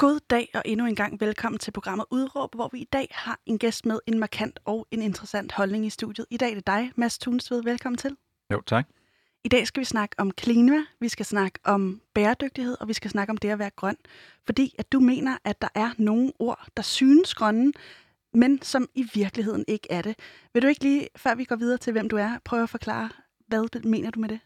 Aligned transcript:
God 0.00 0.20
dag 0.30 0.50
og 0.54 0.62
endnu 0.64 0.86
en 0.86 0.94
gang 0.94 1.20
velkommen 1.20 1.58
til 1.58 1.70
programmet 1.70 2.06
Udråb, 2.10 2.54
hvor 2.54 2.68
vi 2.72 2.78
i 2.78 2.88
dag 2.92 3.08
har 3.10 3.40
en 3.46 3.58
gæst 3.58 3.86
med 3.86 3.98
en 4.06 4.18
markant 4.18 4.60
og 4.64 4.86
en 4.90 5.02
interessant 5.02 5.52
holdning 5.52 5.86
i 5.86 5.90
studiet. 5.90 6.26
I 6.30 6.36
dag 6.36 6.50
er 6.50 6.54
det 6.54 6.66
dig, 6.66 6.92
Mads 6.96 7.18
Tunesved. 7.18 7.62
Velkommen 7.62 7.96
til. 7.96 8.16
Jo, 8.52 8.60
tak. 8.66 8.88
I 9.44 9.48
dag 9.48 9.66
skal 9.66 9.80
vi 9.80 9.84
snakke 9.84 10.14
om 10.18 10.30
klima, 10.30 10.84
vi 11.00 11.08
skal 11.08 11.26
snakke 11.26 11.58
om 11.64 12.00
bæredygtighed, 12.14 12.76
og 12.80 12.88
vi 12.88 12.92
skal 12.92 13.10
snakke 13.10 13.30
om 13.30 13.36
det 13.36 13.48
at 13.48 13.58
være 13.58 13.70
grøn. 13.70 13.96
Fordi 14.46 14.74
at 14.78 14.92
du 14.92 15.00
mener, 15.00 15.38
at 15.44 15.62
der 15.62 15.68
er 15.74 15.90
nogle 15.98 16.32
ord, 16.38 16.66
der 16.76 16.82
synes 16.82 17.34
grønne, 17.34 17.72
men 18.34 18.62
som 18.62 18.88
i 18.94 19.06
virkeligheden 19.14 19.64
ikke 19.68 19.86
er 19.90 20.02
det. 20.02 20.16
Vil 20.54 20.62
du 20.62 20.68
ikke 20.68 20.82
lige, 20.82 21.08
før 21.16 21.34
vi 21.34 21.44
går 21.44 21.56
videre 21.56 21.78
til, 21.78 21.92
hvem 21.92 22.08
du 22.08 22.16
er, 22.16 22.38
prøve 22.44 22.62
at 22.62 22.70
forklare, 22.70 23.10
hvad 23.46 23.84
mener 23.84 24.10
du 24.10 24.20
med 24.20 24.28
det? 24.28 24.40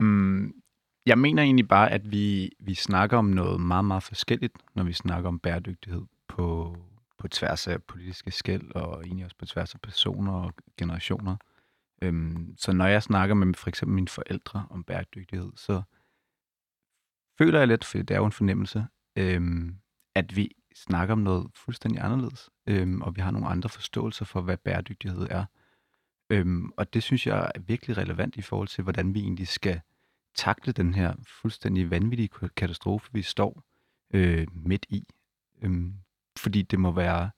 Mm, 0.00 0.62
jeg 1.08 1.18
mener 1.18 1.42
egentlig 1.42 1.68
bare, 1.68 1.90
at 1.90 2.12
vi, 2.12 2.50
vi 2.60 2.74
snakker 2.74 3.18
om 3.18 3.24
noget 3.24 3.60
meget, 3.60 3.84
meget 3.84 4.02
forskelligt, 4.02 4.52
når 4.74 4.84
vi 4.84 4.92
snakker 4.92 5.28
om 5.28 5.38
bæredygtighed 5.38 6.02
på, 6.28 6.76
på 7.18 7.28
tværs 7.28 7.68
af 7.68 7.82
politiske 7.82 8.30
skæld, 8.30 8.74
og 8.74 9.04
egentlig 9.04 9.24
også 9.24 9.36
på 9.36 9.46
tværs 9.46 9.74
af 9.74 9.80
personer 9.80 10.32
og 10.32 10.52
generationer. 10.78 11.36
Øhm, 12.02 12.54
så 12.56 12.72
når 12.72 12.86
jeg 12.86 13.02
snakker 13.02 13.34
med 13.34 13.54
for 13.54 13.68
eksempel 13.68 13.94
mine 13.94 14.08
forældre 14.08 14.66
om 14.70 14.84
bæredygtighed, 14.84 15.52
så 15.56 15.82
føler 17.38 17.58
jeg 17.58 17.68
lidt, 17.68 17.84
for 17.84 17.98
det 17.98 18.10
er 18.10 18.18
jo 18.18 18.26
en 18.26 18.32
fornemmelse, 18.32 18.86
øhm, 19.16 19.76
at 20.14 20.36
vi 20.36 20.50
snakker 20.74 21.12
om 21.12 21.18
noget 21.18 21.50
fuldstændig 21.54 22.04
anderledes, 22.04 22.50
øhm, 22.66 23.02
og 23.02 23.16
vi 23.16 23.20
har 23.20 23.30
nogle 23.30 23.48
andre 23.48 23.68
forståelser 23.68 24.24
for, 24.24 24.40
hvad 24.40 24.56
bæredygtighed 24.56 25.26
er. 25.30 25.44
Øhm, 26.30 26.70
og 26.76 26.94
det 26.94 27.02
synes 27.02 27.26
jeg 27.26 27.52
er 27.54 27.60
virkelig 27.60 27.96
relevant 27.96 28.36
i 28.36 28.42
forhold 28.42 28.68
til, 28.68 28.82
hvordan 28.82 29.14
vi 29.14 29.20
egentlig 29.20 29.48
skal 29.48 29.80
takle 30.38 30.72
den 30.72 30.94
her 30.94 31.14
fuldstændig 31.40 31.90
vanvittige 31.90 32.28
katastrofe, 32.56 33.08
vi 33.12 33.22
står 33.22 33.62
øh, 34.14 34.46
midt 34.54 34.86
i. 34.88 35.04
Øhm, 35.62 35.94
fordi 36.36 36.62
det 36.62 36.80
må 36.80 36.90
være 36.92 37.30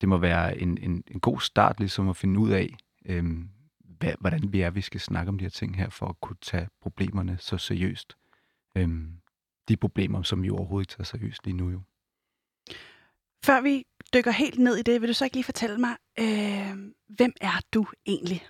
det 0.00 0.08
må 0.08 0.18
være 0.18 0.58
en, 0.58 0.78
en, 0.78 1.04
en 1.08 1.20
god 1.20 1.40
start 1.40 1.80
ligesom 1.80 2.08
at 2.08 2.16
finde 2.16 2.40
ud 2.40 2.50
af, 2.50 2.76
øhm, 3.06 3.48
hvad, 3.98 4.12
hvordan 4.20 4.52
vi 4.52 4.60
er, 4.60 4.70
vi 4.70 4.80
skal 4.80 5.00
snakke 5.00 5.28
om 5.28 5.38
de 5.38 5.44
her 5.44 5.50
ting 5.50 5.76
her, 5.76 5.90
for 5.90 6.06
at 6.06 6.20
kunne 6.20 6.36
tage 6.42 6.68
problemerne 6.80 7.38
så 7.40 7.58
seriøst. 7.58 8.16
Øhm, 8.76 9.12
de 9.68 9.76
problemer, 9.76 10.22
som 10.22 10.42
vi 10.42 10.50
overhovedet 10.50 10.84
ikke 10.84 10.96
tager 10.96 11.04
seriøst 11.04 11.44
lige 11.44 11.56
nu 11.56 11.70
jo. 11.70 11.80
Før 13.44 13.60
vi 13.60 13.86
dykker 14.14 14.30
helt 14.30 14.58
ned 14.58 14.76
i 14.76 14.82
det, 14.82 15.00
vil 15.00 15.08
du 15.08 15.14
så 15.14 15.24
ikke 15.24 15.36
lige 15.36 15.44
fortælle 15.44 15.78
mig, 15.78 15.96
øh, 16.18 16.92
hvem 17.08 17.32
er 17.40 17.60
du 17.74 17.86
egentlig? 18.06 18.46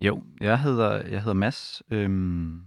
Jo, 0.00 0.24
jeg 0.40 0.62
hedder, 0.62 1.06
jeg 1.06 1.22
hedder 1.22 1.34
Mads, 1.34 1.82
øhm, 1.90 2.66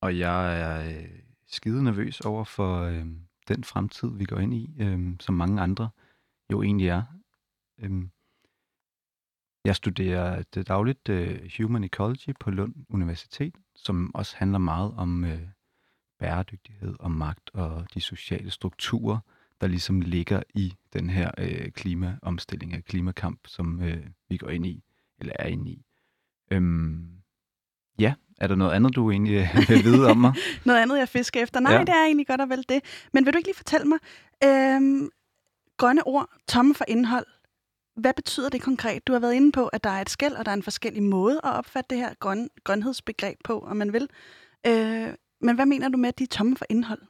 og 0.00 0.18
jeg 0.18 0.60
er 0.60 0.88
øh, 0.88 1.08
skide 1.46 1.84
nervøs 1.84 2.20
over 2.20 2.44
for 2.44 2.80
øhm, 2.80 3.20
den 3.48 3.64
fremtid, 3.64 4.10
vi 4.16 4.24
går 4.24 4.38
ind 4.38 4.54
i, 4.54 4.74
øhm, 4.78 5.20
som 5.20 5.34
mange 5.34 5.62
andre 5.62 5.90
jo 6.52 6.62
egentlig 6.62 6.88
er. 6.88 7.02
Øhm, 7.78 8.10
jeg 9.64 9.76
studerer 9.76 10.42
det 10.42 10.68
dagligt 10.68 11.08
øh, 11.08 11.50
Human 11.58 11.84
Ecology 11.84 12.34
på 12.40 12.50
Lund 12.50 12.74
Universitet, 12.88 13.54
som 13.76 14.14
også 14.14 14.36
handler 14.36 14.58
meget 14.58 14.94
om 14.94 15.24
øh, 15.24 15.48
bæredygtighed 16.18 16.96
og 17.00 17.10
magt 17.10 17.50
og 17.54 17.86
de 17.94 18.00
sociale 18.00 18.50
strukturer, 18.50 19.18
der 19.60 19.66
ligesom 19.66 20.00
ligger 20.00 20.42
i 20.54 20.74
den 20.92 21.10
her 21.10 21.30
øh, 21.38 21.70
klimaomstilling 21.70 22.74
og 22.74 22.84
klimakamp, 22.84 23.40
som 23.46 23.82
øh, 23.82 24.06
vi 24.28 24.36
går 24.36 24.48
ind 24.48 24.66
i, 24.66 24.84
eller 25.18 25.32
er 25.38 25.46
inde 25.46 25.70
i. 25.70 25.85
Um, 26.54 27.08
ja, 27.98 28.14
er 28.40 28.46
der 28.46 28.54
noget 28.54 28.72
andet, 28.72 28.96
du 28.96 29.10
egentlig 29.10 29.50
vil 29.68 29.84
vide 29.84 30.10
om 30.10 30.16
mig? 30.16 30.34
noget 30.64 30.80
andet, 30.80 30.98
jeg 30.98 31.08
fisker 31.08 31.42
efter? 31.42 31.60
Nej, 31.60 31.72
ja. 31.72 31.80
det 31.80 31.88
er 31.88 32.04
egentlig 32.04 32.26
godt 32.26 32.40
og 32.40 32.48
vel 32.48 32.64
det. 32.68 33.08
Men 33.12 33.26
vil 33.26 33.32
du 33.32 33.38
ikke 33.38 33.48
lige 33.48 33.56
fortælle 33.56 33.86
mig, 33.86 33.98
øhm, 34.44 35.08
grønne 35.76 36.06
ord, 36.06 36.28
tomme 36.48 36.74
for 36.74 36.84
indhold, 36.88 37.26
hvad 37.96 38.14
betyder 38.14 38.48
det 38.48 38.62
konkret? 38.62 39.06
Du 39.06 39.12
har 39.12 39.20
været 39.20 39.34
inde 39.34 39.52
på, 39.52 39.66
at 39.66 39.84
der 39.84 39.90
er 39.90 40.00
et 40.00 40.10
skæld, 40.10 40.34
og 40.34 40.44
der 40.44 40.50
er 40.50 40.56
en 40.56 40.62
forskellig 40.62 41.02
måde 41.02 41.40
at 41.44 41.52
opfatte 41.52 41.88
det 41.90 41.98
her 41.98 42.14
grøn, 42.20 42.48
grønhedsbegreb 42.64 43.38
på, 43.44 43.60
om 43.60 43.76
man 43.76 43.92
vil. 43.92 44.08
Øh, 44.66 45.08
men 45.40 45.54
hvad 45.54 45.66
mener 45.66 45.88
du 45.88 45.98
med, 45.98 46.08
at 46.08 46.18
de 46.18 46.24
er 46.24 46.28
tomme 46.28 46.56
for 46.56 46.66
indhold? 46.70 47.02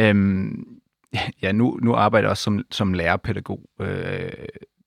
Øhm, 0.00 0.80
ja, 1.42 1.52
nu, 1.52 1.78
nu 1.82 1.94
arbejder 1.94 2.26
jeg 2.26 2.30
også 2.30 2.42
som, 2.42 2.64
som 2.70 2.94
lærerpædagog, 2.94 3.60
øh, 3.80 4.30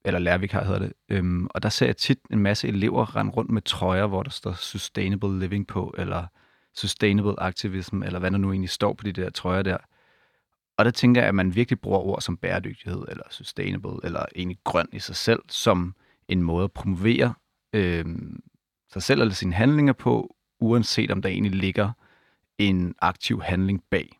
eller 0.06 0.20
lærervikar 0.20 0.64
hedder 0.64 0.80
det. 0.80 0.94
Øhm, 1.10 1.48
og 1.50 1.64
der 1.64 1.70
ser 1.70 1.86
jeg 1.86 1.98
tit 1.98 2.20
en 2.32 2.40
masse 2.40 2.68
elever 2.68 3.16
rende 3.16 3.32
rundt 3.32 3.52
med 3.52 3.62
trøjer, 3.62 4.08
hvor 4.08 4.24
der 4.24 4.30
står 4.30 4.54
Sustainable 4.54 5.40
Living 5.40 5.68
på, 5.68 5.96
eller 5.98 6.26
Sustainable 6.76 7.40
Activism, 7.40 8.04
eller 8.04 8.20
hvad 8.20 8.32
der 8.32 8.38
nu 8.38 8.52
egentlig 8.52 8.70
står 8.70 8.94
på 8.94 9.04
de 9.04 9.12
der 9.12 9.30
trøjer 9.30 9.62
der. 9.62 9.78
Og 10.78 10.86
der 10.86 10.92
tænker 10.92 11.22
jeg, 11.22 11.28
at 11.28 11.36
man 11.36 11.56
virkelig 11.56 11.80
bruger 11.80 12.00
ord 12.00 12.22
som 12.22 12.38
bæredygtighed, 12.38 13.06
eller 13.08 13.24
sustainable, 13.32 14.00
eller 14.04 14.26
egentlig 14.36 14.58
grøn 14.64 14.88
i 14.92 15.00
sig 15.00 15.16
selv, 15.16 15.40
som 15.48 15.96
en 16.28 16.42
måde 16.42 16.64
at 16.64 16.72
promovere 16.72 17.34
øh, 17.74 18.06
sig 18.94 19.04
selv 19.04 19.22
eller 19.22 19.34
sine 19.34 19.54
handlinger 19.54 19.94
på, 19.94 20.36
uanset 20.60 21.12
om 21.12 21.22
der 21.22 21.30
egentlig 21.30 21.56
ligger 21.56 21.92
en 22.58 22.96
aktiv 23.00 23.42
handling 23.42 23.84
bag. 23.90 24.20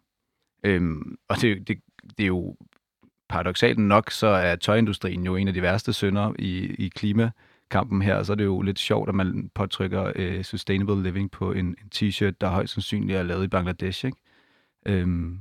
Øhm, 0.64 1.18
og 1.28 1.42
det, 1.42 1.68
det, 1.68 1.80
det 2.18 2.24
er 2.24 2.28
jo 2.28 2.56
paradoxalt 3.30 3.80
nok, 3.80 4.12
så 4.12 4.28
er 4.28 4.56
tøjindustrien 4.56 5.26
jo 5.26 5.36
en 5.36 5.48
af 5.48 5.54
de 5.54 5.62
værste 5.62 5.94
synder 5.94 6.34
i, 6.40 6.58
i 6.58 6.88
klimakampen 6.88 8.02
her, 8.02 8.16
og 8.16 8.26
så 8.26 8.34
er 8.34 8.36
det 8.36 8.46
jo 8.46 8.62
lidt 8.62 8.80
sjovt, 8.80 9.10
at 9.10 9.16
man 9.16 9.50
påtrykker 9.56 10.12
øh, 10.16 10.44
sustainable 10.44 11.04
living 11.04 11.32
på 11.32 11.52
en, 11.52 11.66
en 11.66 11.90
t-shirt, 11.96 12.34
der 12.42 12.50
højst 12.50 12.74
sandsynligt 12.74 13.18
er 13.18 13.24
lavet 13.24 13.44
i 13.44 13.48
Bangladesh. 13.48 14.06
Ikke? 14.06 14.18
Øhm, 14.86 15.40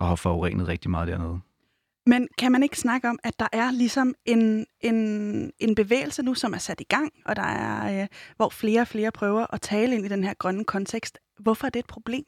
og 0.00 0.08
har 0.08 0.14
forurenet 0.14 0.68
rigtig 0.68 0.90
meget 0.90 1.08
dernede. 1.08 1.40
Men 2.06 2.28
kan 2.38 2.52
man 2.52 2.62
ikke 2.62 2.78
snakke 2.78 3.08
om, 3.08 3.18
at 3.24 3.38
der 3.38 3.48
er 3.52 3.70
ligesom 3.70 4.14
en, 4.24 4.66
en, 4.80 4.96
en 5.58 5.74
bevægelse 5.74 6.22
nu, 6.22 6.34
som 6.34 6.52
er 6.52 6.58
sat 6.58 6.80
i 6.80 6.84
gang, 6.84 7.12
og 7.24 7.36
der 7.36 7.42
er, 7.42 8.02
øh, 8.02 8.08
hvor 8.36 8.48
flere 8.48 8.80
og 8.80 8.88
flere 8.88 9.10
prøver 9.12 9.46
at 9.54 9.60
tale 9.60 9.94
ind 9.94 10.06
i 10.06 10.08
den 10.08 10.24
her 10.24 10.34
grønne 10.34 10.64
kontekst. 10.64 11.18
Hvorfor 11.38 11.66
er 11.66 11.70
det 11.70 11.78
et 11.78 11.86
problem? 11.86 12.24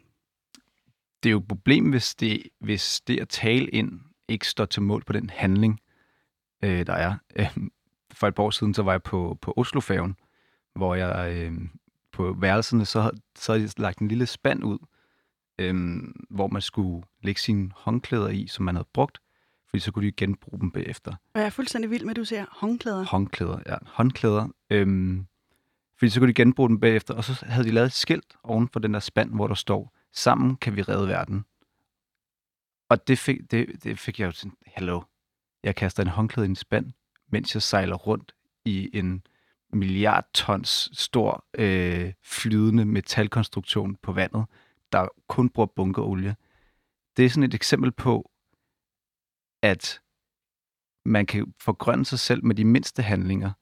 Det 1.22 1.28
er 1.28 1.30
jo 1.30 1.38
et 1.38 1.48
problem, 1.48 1.90
hvis 1.90 2.14
det, 2.14 2.42
hvis 2.60 3.00
det 3.00 3.20
at 3.20 3.28
tale 3.28 3.66
ind 3.66 4.00
ikke 4.32 4.48
står 4.48 4.64
til 4.64 4.82
mål 4.82 5.04
på 5.04 5.12
den 5.12 5.30
handling, 5.30 5.80
øh, 6.64 6.86
der 6.86 6.92
er. 6.92 7.14
Øh, 7.36 7.56
for 8.12 8.28
et 8.28 8.34
par 8.34 8.42
år 8.42 8.50
siden, 8.50 8.74
så 8.74 8.82
var 8.82 8.92
jeg 8.92 9.02
på, 9.02 9.38
på 9.40 9.54
Oslofærgen, 9.56 10.16
hvor 10.74 10.94
jeg 10.94 11.36
øh, 11.36 11.52
på 12.12 12.32
værelserne, 12.32 12.84
så, 12.84 13.10
så 13.36 13.52
havde 13.52 13.62
jeg 13.62 13.70
lagt 13.76 13.98
en 13.98 14.08
lille 14.08 14.26
spand 14.26 14.64
ud, 14.64 14.78
øhm, 15.58 16.24
hvor 16.30 16.46
man 16.46 16.62
skulle 16.62 17.06
lægge 17.22 17.40
sine 17.40 17.70
håndklæder 17.74 18.28
i, 18.28 18.46
som 18.46 18.64
man 18.64 18.74
havde 18.74 18.88
brugt, 18.94 19.18
fordi 19.68 19.80
så 19.80 19.92
kunne 19.92 20.06
de 20.06 20.12
genbruge 20.12 20.60
dem 20.60 20.70
bagefter. 20.70 21.10
Og 21.34 21.40
jeg 21.40 21.46
er 21.46 21.50
fuldstændig 21.50 21.90
vild 21.90 22.04
med, 22.04 22.10
at 22.10 22.16
du 22.16 22.24
siger 22.24 22.44
håndklæder. 22.50 23.04
Håndklæder, 23.04 23.58
ja. 23.66 23.76
Håndklæder. 23.86 24.48
Øhm, 24.70 25.26
fordi 25.98 26.10
så 26.10 26.20
kunne 26.20 26.28
de 26.28 26.34
genbruge 26.34 26.68
dem 26.68 26.80
bagefter, 26.80 27.14
og 27.14 27.24
så 27.24 27.44
havde 27.46 27.66
de 27.66 27.72
lavet 27.72 27.86
et 27.86 27.92
skilt 27.92 28.36
oven 28.42 28.68
for 28.68 28.80
den 28.80 28.94
der 28.94 29.00
spand, 29.00 29.34
hvor 29.34 29.46
der 29.46 29.54
står, 29.54 29.96
sammen 30.12 30.56
kan 30.56 30.76
vi 30.76 30.82
redde 30.82 31.08
verden. 31.08 31.44
Og 32.92 33.08
det 33.08 33.18
fik, 33.18 33.50
det, 33.50 33.84
det 33.84 33.98
fik 33.98 34.20
jeg 34.20 34.26
jo 34.26 34.32
sådan, 34.32 34.56
hello, 34.66 35.02
jeg 35.62 35.76
kaster 35.76 36.02
en 36.02 36.08
håndklæde 36.08 36.46
i 36.46 36.50
en 36.50 36.56
spand, 36.56 36.92
mens 37.28 37.54
jeg 37.54 37.62
sejler 37.62 37.96
rundt 37.96 38.34
i 38.64 38.90
en 38.98 39.26
milliard 39.72 40.24
tons 40.34 40.90
stor 40.92 41.44
øh, 41.54 42.12
flydende 42.22 42.84
metalkonstruktion 42.84 43.96
på 43.96 44.12
vandet 44.12 44.46
der 44.92 45.08
kun 45.28 45.48
bruger 45.48 45.66
bunkerolie. 45.66 46.36
Det 47.16 47.24
er 47.24 47.28
sådan 47.28 47.42
et 47.42 47.54
eksempel 47.54 47.92
på, 47.92 48.30
at 49.62 50.00
man 51.04 51.26
kan 51.26 51.54
forgrønne 51.60 52.04
sig 52.04 52.18
selv 52.18 52.44
med 52.44 52.54
de 52.54 52.64
mindste 52.64 53.02
handlinger, 53.02 53.52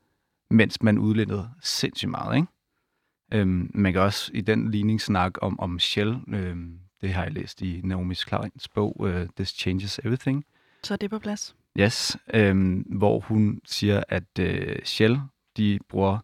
mens 0.51 0.83
man 0.83 0.99
udleder 0.99 1.49
sindssygt 1.63 2.11
meget. 2.11 2.37
Ikke? 2.37 2.49
Øhm, 3.33 3.71
man 3.75 3.93
kan 3.93 4.03
også 4.03 4.31
i 4.35 4.41
den 4.41 4.71
ligning 4.71 5.01
snakke 5.01 5.43
om, 5.43 5.61
om 5.61 5.79
Shell. 5.79 6.21
Øhm, 6.29 6.81
det 7.03 7.13
har 7.13 7.23
jeg 7.23 7.33
læst 7.33 7.63
i 7.63 7.81
Naomi 7.85 8.15
Kleins 8.15 8.69
bog, 8.69 9.01
uh, 9.01 9.27
This 9.37 9.49
Changes 9.49 10.01
Everything. 10.05 10.45
Så 10.83 10.95
er 10.95 10.99
det 10.99 11.11
på 11.11 11.19
plads. 11.19 11.57
Yes, 11.79 12.17
øhm, 12.35 12.79
hvor 12.79 13.21
hun 13.21 13.61
siger, 13.65 14.03
at 14.09 14.39
øh, 14.39 14.77
Shell, 14.85 15.21
de 15.57 15.79
bruger, 15.89 16.19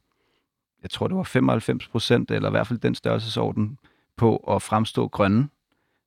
jeg 0.82 0.90
tror 0.90 1.08
det 1.08 1.16
var 1.16 1.22
95 1.22 1.88
procent, 1.88 2.30
eller 2.30 2.48
i 2.48 2.50
hvert 2.50 2.66
fald 2.66 2.78
den 2.78 2.94
størrelsesorden, 2.94 3.78
på 4.16 4.36
at 4.36 4.62
fremstå 4.62 5.08
grønne, 5.08 5.48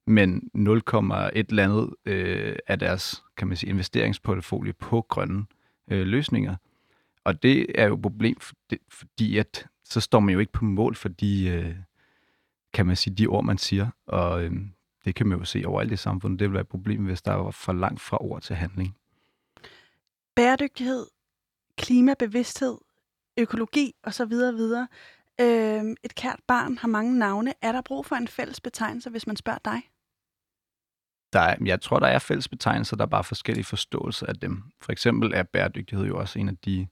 men 0.08 0.50
0,1 0.56 1.32
eller 1.36 1.64
andet 1.64 1.90
øh, 2.06 2.56
af 2.68 2.80
deres 2.80 3.24
kan 3.38 3.48
man 3.48 3.58
sige, 3.58 3.70
investeringsportefølje 3.70 4.74
på 4.74 5.06
grønne 5.10 5.46
øh, 5.92 6.08
løsninger. 6.08 6.56
Og 7.24 7.44
det 7.44 7.66
er 7.82 7.88
jo 7.88 7.94
et 7.94 8.02
problem, 8.02 8.38
fordi 8.90 9.38
at 9.38 9.68
så 9.84 10.00
står 10.00 10.20
man 10.20 10.34
jo 10.34 10.40
ikke 10.40 10.52
på 10.52 10.66
mål 10.66 10.96
for 10.96 11.10
de, 11.10 11.48
øh, 11.48 11.76
kan 12.74 12.88
man 12.88 12.96
sige, 12.96 13.16
de 13.16 13.28
ord, 13.28 13.44
man 13.44 13.58
siger. 13.58 13.88
Og 14.08 14.44
øh, 14.44 14.52
det 15.06 15.16
kan 15.16 15.28
man 15.28 15.40
jo 15.40 15.46
se 15.46 15.64
overalt 15.66 15.92
i 15.92 15.98
samfundet. 15.98 16.40
Det 16.40 16.48
vil 16.48 16.54
være 16.54 16.62
et 16.62 16.68
problem, 16.68 17.06
hvis 17.06 17.22
der 17.22 17.32
er 17.32 17.52
for 17.52 17.74
langt 17.74 18.02
fra 18.02 18.18
ord 18.22 18.42
til 18.42 18.56
handling. 18.56 18.96
Bæredygtighed, 20.36 21.06
klimabevidsthed, 21.78 22.78
økologi 23.38 23.94
osv. 24.04 24.32
videre. 24.32 24.88
Øh, 25.42 25.96
et 26.04 26.16
kært 26.16 26.40
barn 26.48 26.78
har 26.78 26.88
mange 26.88 27.20
navne. 27.20 27.54
Er 27.62 27.72
der 27.72 27.82
brug 27.82 28.06
for 28.06 28.16
en 28.16 28.28
fælles 28.28 28.62
betegnelse, 28.62 29.10
hvis 29.10 29.28
man 29.28 29.36
spørger 29.36 29.60
dig? 29.66 29.82
der 31.34 31.40
er, 31.40 31.56
jeg 31.66 31.82
tror, 31.82 32.00
der 32.00 32.08
er 32.08 32.20
fælles 32.20 32.48
betegnelser, 32.48 32.96
der 32.96 33.04
er 33.04 33.10
bare 33.10 33.24
forskellige 33.24 33.66
forståelser 33.66 34.26
af 34.26 34.36
dem. 34.36 34.64
For 34.82 34.92
eksempel 34.92 35.32
er 35.34 35.44
bæredygtighed 35.44 36.06
jo 36.06 36.20
også 36.20 36.40
en 36.40 36.50
af 36.50 36.58
de, 36.66 36.88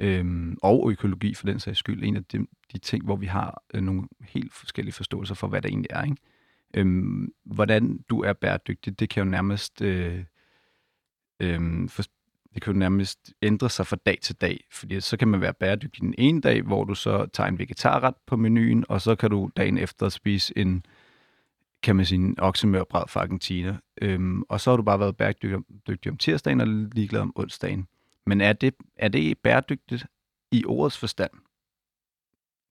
øhm, 0.00 0.56
og 0.62 0.90
økologi 0.90 1.34
for 1.34 1.46
den 1.46 1.60
sags 1.60 1.78
skyld, 1.78 2.04
en 2.04 2.16
af 2.16 2.24
de, 2.24 2.46
de 2.74 2.78
ting, 2.78 3.04
hvor 3.04 3.16
vi 3.16 3.26
har 3.26 3.62
øh, 3.74 3.82
nogle 3.82 4.08
helt 4.20 4.54
forskellige 4.54 4.94
forståelser 4.94 5.34
for, 5.34 5.46
hvad 5.48 5.62
det 5.62 5.68
egentlig 5.68 5.90
er. 5.90 6.02
Ikke? 6.02 6.16
Øhm, 6.74 7.32
hvordan 7.44 8.04
du 8.10 8.22
er 8.22 8.32
bæredygtig, 8.32 9.00
det 9.00 9.08
kan 9.10 9.24
jo 9.24 9.30
nærmest 9.30 9.82
øh, 9.82 10.24
øh, 11.40 11.88
for, 11.88 12.02
det 12.54 12.62
kan 12.62 12.72
jo 12.72 12.78
nærmest 12.78 13.32
ændre 13.42 13.70
sig 13.70 13.86
fra 13.86 13.96
dag 14.06 14.18
til 14.22 14.36
dag, 14.36 14.64
fordi 14.72 15.00
så 15.00 15.16
kan 15.16 15.28
man 15.28 15.40
være 15.40 15.54
bæredygtig 15.54 16.02
den 16.02 16.14
ene 16.18 16.40
dag, 16.40 16.62
hvor 16.62 16.84
du 16.84 16.94
så 16.94 17.26
tager 17.26 17.48
en 17.48 17.58
vegetarret 17.58 18.14
på 18.26 18.36
menuen, 18.36 18.84
og 18.88 19.00
så 19.00 19.14
kan 19.14 19.30
du 19.30 19.50
dagen 19.56 19.78
efter 19.78 20.08
spise 20.08 20.58
en, 20.58 20.86
kan 21.82 21.96
man 21.96 22.06
sige, 22.06 22.18
en 22.18 22.40
oksemørbræd 22.40 23.04
fra 23.08 23.20
Argentina. 23.20 23.78
Øhm, 24.02 24.42
og 24.42 24.60
så 24.60 24.70
har 24.70 24.76
du 24.76 24.82
bare 24.82 25.00
været 25.00 25.16
bæredygtig 25.16 26.10
om 26.10 26.16
tirsdagen 26.16 26.60
og 26.60 26.66
ligeglad 26.66 27.20
om 27.20 27.32
onsdagen. 27.36 27.88
Men 28.26 28.40
er 28.40 28.52
det, 28.52 28.74
er 28.96 29.08
det 29.08 29.38
bæredygtigt 29.38 30.06
i 30.52 30.64
ordets 30.66 30.98
forstand? 30.98 31.30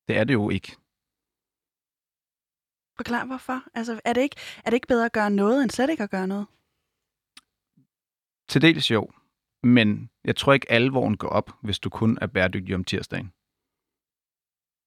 Det 0.08 0.18
er 0.18 0.24
det 0.24 0.34
jo 0.34 0.50
ikke. 0.50 0.76
Forklar 2.98 3.26
hvorfor. 3.26 3.64
Altså, 3.74 4.02
er 4.06 4.14
det, 4.14 4.22
ikke, 4.22 4.36
er 4.66 4.70
det 4.70 4.74
ikke 4.74 4.88
bedre 4.88 5.06
at 5.06 5.12
gøre 5.12 5.30
noget, 5.30 5.64
end 5.64 5.72
slet 5.72 5.90
ikke 5.90 6.04
at 6.04 6.10
gøre 6.10 6.28
noget? 6.28 6.48
Til 8.48 8.62
dels 8.62 8.92
jo. 8.92 9.10
Men 9.64 10.10
jeg 10.24 10.36
tror 10.36 10.54
ikke, 10.54 10.72
alvoren 10.72 11.18
går 11.18 11.28
op, 11.28 11.52
hvis 11.62 11.80
du 11.80 11.90
kun 11.90 12.18
er 12.22 12.28
bæredygtig 12.28 12.76
om 12.76 12.84
tirsdagen. 12.84 13.32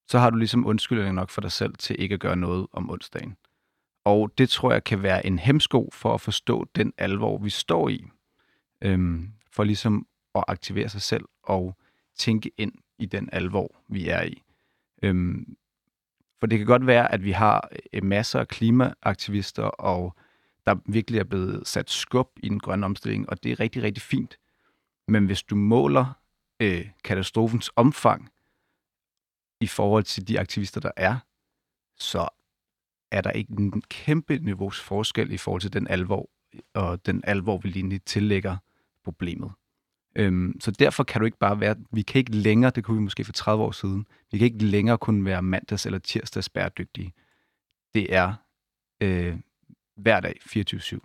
Så 0.08 0.18
har 0.18 0.30
du 0.30 0.36
ligesom 0.36 0.66
undskyldning 0.66 1.14
nok 1.14 1.30
for 1.30 1.40
dig 1.40 1.52
selv 1.52 1.74
til 1.74 1.96
ikke 2.00 2.12
at 2.12 2.20
gøre 2.20 2.36
noget 2.36 2.66
om 2.72 2.90
onsdagen. 2.90 3.36
Og 4.04 4.38
det 4.38 4.48
tror 4.48 4.72
jeg 4.72 4.84
kan 4.84 5.02
være 5.02 5.26
en 5.26 5.38
hemsko 5.38 5.90
for 5.92 6.14
at 6.14 6.20
forstå 6.20 6.64
den 6.74 6.92
alvor, 6.98 7.38
vi 7.38 7.50
står 7.50 7.88
i. 7.88 8.04
Øhm, 8.82 9.32
for 9.50 9.64
ligesom 9.64 10.06
at 10.34 10.44
aktivere 10.48 10.88
sig 10.88 11.02
selv 11.02 11.24
og 11.42 11.76
tænke 12.16 12.50
ind 12.58 12.72
i 12.98 13.06
den 13.06 13.28
alvor, 13.32 13.82
vi 13.88 14.08
er 14.08 14.22
i. 14.22 14.42
Øhm, 15.02 15.56
for 16.40 16.46
det 16.46 16.58
kan 16.58 16.66
godt 16.66 16.86
være, 16.86 17.12
at 17.12 17.24
vi 17.24 17.30
har 17.32 17.70
øh, 17.92 18.04
masser 18.04 18.40
af 18.40 18.48
klimaaktivister, 18.48 19.62
og 19.62 20.16
der 20.66 20.76
virkelig 20.86 21.20
er 21.20 21.24
blevet 21.24 21.68
sat 21.68 21.90
skub 21.90 22.28
i 22.36 22.48
den 22.48 22.60
grønne 22.60 22.86
omstilling, 22.86 23.28
og 23.28 23.42
det 23.42 23.52
er 23.52 23.60
rigtig, 23.60 23.82
rigtig 23.82 24.02
fint. 24.02 24.38
Men 25.08 25.26
hvis 25.26 25.42
du 25.42 25.56
måler 25.56 26.20
øh, 26.60 26.90
katastrofens 27.04 27.70
omfang 27.76 28.30
i 29.60 29.66
forhold 29.66 30.04
til 30.04 30.28
de 30.28 30.40
aktivister, 30.40 30.80
der 30.80 30.90
er, 30.96 31.18
så 31.96 32.28
er 33.10 33.20
der 33.20 33.30
ikke 33.30 33.52
en 33.52 33.82
kæmpe 33.82 34.38
niveaus 34.38 34.80
forskel 34.80 35.32
i 35.32 35.36
forhold 35.36 35.60
til 35.60 35.72
den 35.72 35.88
alvor, 35.88 36.30
og 36.74 37.06
den 37.06 37.20
alvor, 37.24 37.58
vi 37.58 37.68
lige 37.68 37.98
tillægger 37.98 38.56
problemet. 39.04 39.52
Øhm, 40.16 40.60
så 40.60 40.70
derfor 40.70 41.04
kan 41.04 41.20
du 41.20 41.24
ikke 41.24 41.38
bare 41.38 41.60
være, 41.60 41.76
vi 41.92 42.02
kan 42.02 42.18
ikke 42.18 42.32
længere, 42.32 42.70
det 42.70 42.84
kunne 42.84 42.96
vi 42.96 43.02
måske 43.02 43.24
for 43.24 43.32
30 43.32 43.64
år 43.64 43.72
siden, 43.72 44.06
vi 44.32 44.38
kan 44.38 44.44
ikke 44.44 44.64
længere 44.64 44.98
kun 44.98 45.24
være 45.24 45.42
mandags 45.42 45.86
eller 45.86 45.98
tirsdags 45.98 46.48
bæredygtige. 46.48 47.12
Det 47.94 48.14
er 48.14 48.34
øh, 49.02 49.36
hver 49.96 50.20
dag 50.20 50.34
24-7. 50.42 50.98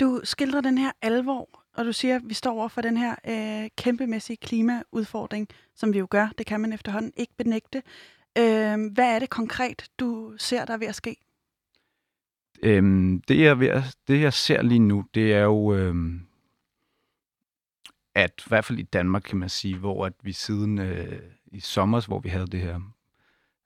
Du 0.00 0.20
skildrer 0.24 0.60
den 0.60 0.78
her 0.78 0.92
alvor, 1.02 1.48
og 1.76 1.84
du 1.84 1.92
siger, 1.92 2.16
at 2.16 2.22
vi 2.24 2.34
står 2.34 2.52
over 2.52 2.68
for 2.68 2.80
den 2.80 2.96
her 2.96 3.14
øh, 3.28 3.70
kæmpemæssige 3.76 4.36
klimaudfordring, 4.36 5.48
som 5.74 5.92
vi 5.92 5.98
jo 5.98 6.06
gør. 6.10 6.28
Det 6.38 6.46
kan 6.46 6.60
man 6.60 6.72
efterhånden 6.72 7.12
ikke 7.16 7.32
benægte. 7.38 7.82
Øh, 8.38 8.92
hvad 8.92 9.14
er 9.14 9.18
det 9.18 9.30
konkret, 9.30 9.88
du 10.00 10.34
ser, 10.38 10.64
der 10.64 10.74
er 10.74 10.78
ved 10.78 10.86
at 10.86 10.94
ske? 10.94 11.16
Øhm, 12.62 13.22
det, 13.28 13.40
jeg 13.40 13.60
ved 13.60 13.82
det, 14.08 14.20
jeg 14.20 14.32
ser 14.32 14.62
lige 14.62 14.78
nu, 14.78 15.04
det 15.14 15.34
er 15.34 15.42
jo, 15.42 15.74
øhm, 15.74 16.27
at 18.18 18.42
i 18.46 18.48
hvert 18.48 18.64
fald 18.64 18.78
i 18.78 18.82
Danmark, 18.82 19.22
kan 19.22 19.38
man 19.38 19.48
sige, 19.48 19.78
hvor 19.78 20.06
at 20.06 20.12
vi 20.22 20.32
siden 20.32 20.78
øh, 20.78 21.20
i 21.46 21.60
sommer, 21.60 22.06
hvor 22.06 22.18
vi 22.18 22.28
havde 22.28 22.46
det 22.46 22.60
her 22.60 22.80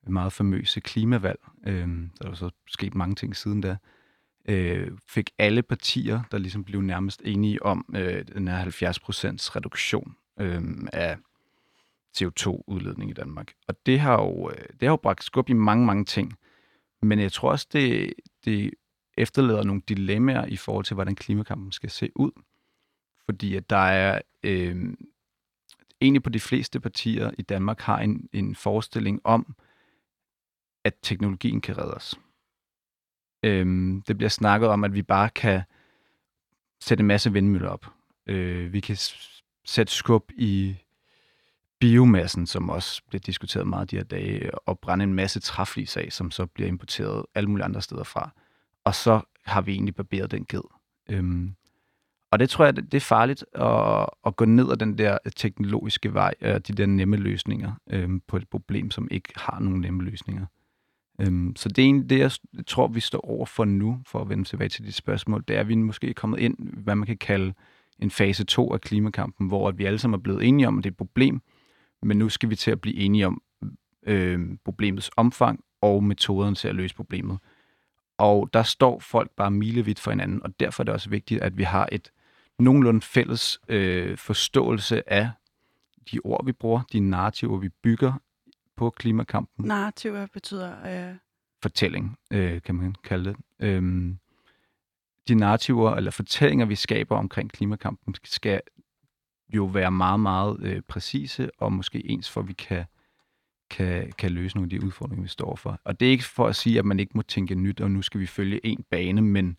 meget 0.07 0.33
famøse 0.33 0.81
klimavalg, 0.81 1.41
øh, 1.67 1.89
der 2.23 2.31
er 2.31 2.35
så 2.35 2.51
sket 2.69 2.95
mange 2.95 3.15
ting 3.15 3.37
siden 3.37 3.61
da, 3.61 3.77
øh, 4.49 4.91
fik 5.09 5.31
alle 5.39 5.63
partier, 5.63 6.23
der 6.33 6.39
ligesom 6.39 6.65
blev 6.65 6.81
nærmest 6.81 7.23
enige 7.25 7.63
om 7.63 7.95
øh, 7.97 8.25
den 8.35 8.49
her 8.49 8.65
70% 8.65 9.57
reduktion 9.57 10.17
øh, 10.41 10.63
af 10.93 11.17
CO2-udledning 12.17 13.11
i 13.11 13.15
Danmark. 13.15 13.53
Og 13.69 13.87
det 13.87 14.01
har 14.01 14.23
jo, 14.23 14.51
øh, 14.51 14.57
det 14.57 14.83
har 14.83 14.91
jo 14.91 14.97
bragt 14.97 15.25
skub 15.25 15.49
i 15.49 15.53
mange, 15.53 15.87
mange 15.87 16.05
ting. 16.05 16.33
Men 17.03 17.19
jeg 17.19 17.33
tror 17.33 17.51
også, 17.51 17.67
det, 17.73 18.15
det 18.45 18.71
efterlader 19.19 19.65
nogle 19.65 19.83
dilemmaer 19.89 20.47
i 20.47 20.57
forhold 20.57 20.85
til, 20.85 20.95
hvordan 20.95 21.15
klimakampen 21.15 21.73
skal 21.73 21.91
se 21.91 22.11
ud. 22.17 22.31
Fordi 23.33 23.57
at 23.57 23.71
der 23.71 23.77
er 23.77 24.21
øh, 24.43 24.95
egentlig 26.01 26.23
på 26.23 26.31
de 26.31 26.41
fleste 26.41 26.81
partier 26.81 27.31
i 27.39 27.43
Danmark 27.43 27.81
har 27.81 27.99
en, 27.99 28.29
en 28.33 28.55
forestilling 28.55 29.21
om, 29.25 29.57
at 30.85 30.95
teknologien 31.03 31.61
kan 31.61 31.79
redde 31.79 31.95
os. 31.95 32.21
Øhm, 33.43 34.03
det 34.03 34.17
bliver 34.17 34.29
snakket 34.29 34.69
om, 34.69 34.85
at 34.85 34.95
vi 34.95 35.03
bare 35.03 35.31
kan 35.31 35.63
sætte 36.81 37.03
en 37.03 37.07
masse 37.07 37.33
vindmøller 37.33 37.69
op. 37.69 37.87
Øh, 38.27 38.73
vi 38.73 38.81
kan 38.81 38.97
sætte 39.65 39.93
skub 39.93 40.31
i 40.37 40.77
biomassen, 41.81 42.47
som 42.47 42.71
også 42.71 43.03
bliver 43.09 43.21
diskuteret 43.21 43.67
meget 43.67 43.91
de 43.91 43.97
her 43.97 44.05
dage, 44.05 44.55
og 44.59 44.79
brænde 44.79 45.03
en 45.03 45.15
masse 45.15 45.41
træflis 45.41 45.97
af, 45.97 46.13
som 46.13 46.31
så 46.31 46.47
bliver 46.47 46.69
importeret 46.69 47.27
alle 47.35 47.51
mulige 47.51 47.65
andre 47.65 47.83
steder 47.83 48.05
fra. 48.05 48.31
Og 48.85 48.95
så 48.95 49.21
har 49.45 49.61
vi 49.61 49.73
egentlig 49.73 49.95
barberet 49.95 50.31
den 50.31 50.45
ged. 50.45 50.63
Øhm, 51.09 51.57
og 52.33 52.39
det 52.39 52.51
tror 52.51 52.65
jeg, 52.65 52.77
det 52.77 52.95
er 52.95 53.01
farligt 53.01 53.45
at, 53.55 54.07
at 54.27 54.37
gå 54.37 54.45
ned 54.45 54.71
ad 54.73 54.77
den 54.77 54.99
der 54.99 55.19
teknologiske 55.37 56.15
vej, 56.15 56.35
de 56.43 56.59
der 56.59 56.87
nemme 56.87 57.17
løsninger 57.17 57.73
øhm, 57.91 58.21
på 58.29 58.37
et 58.37 58.49
problem, 58.49 58.91
som 58.91 59.09
ikke 59.11 59.33
har 59.37 59.61
nogen 59.61 59.81
nemme 59.81 60.03
løsninger. 60.03 60.47
Øhm, 61.21 61.57
så 61.57 61.69
det 61.69 61.79
er 61.79 61.87
egentlig 61.87 62.11
det, 62.11 62.19
jeg 62.19 62.31
tror, 62.67 62.87
vi 62.87 63.01
står 63.01 63.21
over 63.21 63.47
for 63.47 63.65
nu, 63.65 64.01
for 64.07 64.21
at 64.21 64.29
vende 64.29 64.45
tilbage 64.45 64.69
til 64.69 64.85
dit 64.87 64.95
spørgsmål, 64.95 65.45
det 65.49 65.57
er, 65.57 65.61
at 65.61 65.69
vi 65.69 65.75
måske 65.75 66.09
er 66.09 66.13
kommet 66.13 66.41
ind, 66.41 66.57
hvad 66.59 66.95
man 66.95 67.07
kan 67.07 67.17
kalde 67.17 67.55
en 67.99 68.11
fase 68.11 68.45
2 68.45 68.73
af 68.73 68.81
klimakampen, 68.81 69.47
hvor 69.47 69.69
at 69.69 69.79
vi 69.79 69.85
alle 69.85 69.99
sammen 69.99 70.19
er 70.19 70.23
blevet 70.23 70.45
enige 70.49 70.69
om, 70.69 70.79
at 70.79 70.85
det 70.85 70.91
er 70.91 70.93
et 70.93 70.97
problem, 70.97 71.43
men 72.03 72.19
nu 72.19 72.29
skal 72.29 72.51
vi 72.51 72.57
til 72.57 72.71
at 72.71 72.81
blive 72.81 72.97
enige 72.97 73.27
om 73.27 73.43
øh, 74.07 74.41
problemets 74.65 75.11
omfang 75.17 75.65
og 75.81 76.05
metoden 76.05 76.55
til 76.55 76.69
at 76.69 76.75
løse 76.75 76.95
problemet. 76.95 77.39
Og 78.19 78.51
der 78.53 78.63
står 78.63 78.99
folk 78.99 79.31
bare 79.37 79.51
milevidt 79.51 80.01
for 80.01 80.11
hinanden, 80.11 80.43
og 80.43 80.61
derfor 80.61 80.83
er 80.83 80.85
det 80.85 80.95
også 80.95 81.11
vigtigt, 81.11 81.41
at 81.41 81.59
vi 81.59 81.63
har 81.63 81.89
et 81.93 82.13
nogenlunde 82.59 83.01
fælles 83.01 83.59
øh, 83.69 84.19
forståelse 84.19 85.13
af 85.13 85.31
de 86.13 86.19
ord, 86.25 86.45
vi 86.45 86.53
bruger, 86.53 86.83
de 86.93 87.01
narrativer, 87.01 87.59
vi 87.59 87.69
bygger 87.69 88.13
på 88.77 88.91
klimakampen. 88.91 89.67
Narrativer 89.67 90.27
betyder... 90.33 91.11
Øh... 91.11 91.17
Fortælling, 91.63 92.19
øh, 92.33 92.63
kan 92.63 92.75
man 92.75 92.95
kalde 93.05 93.31
det. 93.31 93.37
Øhm, 93.61 94.19
de 95.29 95.35
narrativer 95.35 95.95
eller 95.95 96.11
fortællinger, 96.11 96.67
vi 96.67 96.75
skaber 96.75 97.17
omkring 97.17 97.53
klimakampen, 97.53 98.15
skal 98.25 98.61
jo 99.55 99.65
være 99.65 99.91
meget, 99.91 100.21
meget 100.21 100.57
øh, 100.63 100.83
præcise 100.89 101.51
og 101.59 101.73
måske 101.73 102.07
ens, 102.07 102.31
for 102.31 102.41
at 102.41 102.49
vi 102.49 102.53
kan, 102.53 102.85
kan, 103.71 104.13
kan 104.19 104.31
løse 104.31 104.57
nogle 104.57 104.67
af 104.67 104.81
de 104.81 104.87
udfordringer, 104.87 105.23
vi 105.23 105.29
står 105.29 105.57
for. 105.57 105.81
Og 105.85 106.01
det 106.01 106.07
er 106.07 106.13
ikke 106.13 106.25
for 106.25 106.47
at 106.47 106.57
sige, 106.57 106.79
at 106.79 106.85
man 106.85 107.01
ikke 107.01 107.13
må 107.15 107.23
tænke 107.23 107.55
nyt, 107.55 107.81
og 107.81 107.91
nu 107.91 108.03
skal 108.03 108.21
vi 108.21 108.27
følge 108.27 108.67
en 108.67 108.85
bane, 108.91 109.23
men 109.23 109.57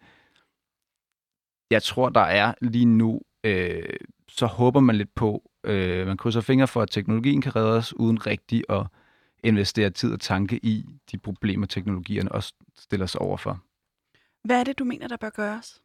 jeg 1.73 1.83
tror, 1.83 2.09
der 2.09 2.21
er 2.21 2.53
lige 2.61 2.85
nu, 2.85 3.21
øh, 3.43 3.83
så 4.27 4.45
håber 4.45 4.79
man 4.79 4.95
lidt 4.95 5.15
på, 5.15 5.51
øh, 5.63 6.07
man 6.07 6.17
krydser 6.17 6.41
fingre 6.41 6.67
for, 6.67 6.81
at 6.81 6.89
teknologien 6.91 7.41
kan 7.41 7.55
redde 7.55 7.77
os, 7.77 7.93
uden 7.93 8.27
rigtig 8.27 8.63
at 8.69 8.87
investere 9.43 9.89
tid 9.89 10.13
og 10.13 10.19
tanke 10.19 10.59
i 10.65 10.85
de 11.11 11.17
problemer, 11.17 11.65
teknologierne 11.65 12.31
også 12.31 12.53
stiller 12.75 13.05
sig 13.05 13.21
overfor. 13.21 13.63
Hvad 14.43 14.59
er 14.59 14.63
det, 14.63 14.79
du 14.79 14.83
mener, 14.83 15.07
der 15.07 15.17
bør 15.17 15.29
gøres? 15.29 15.81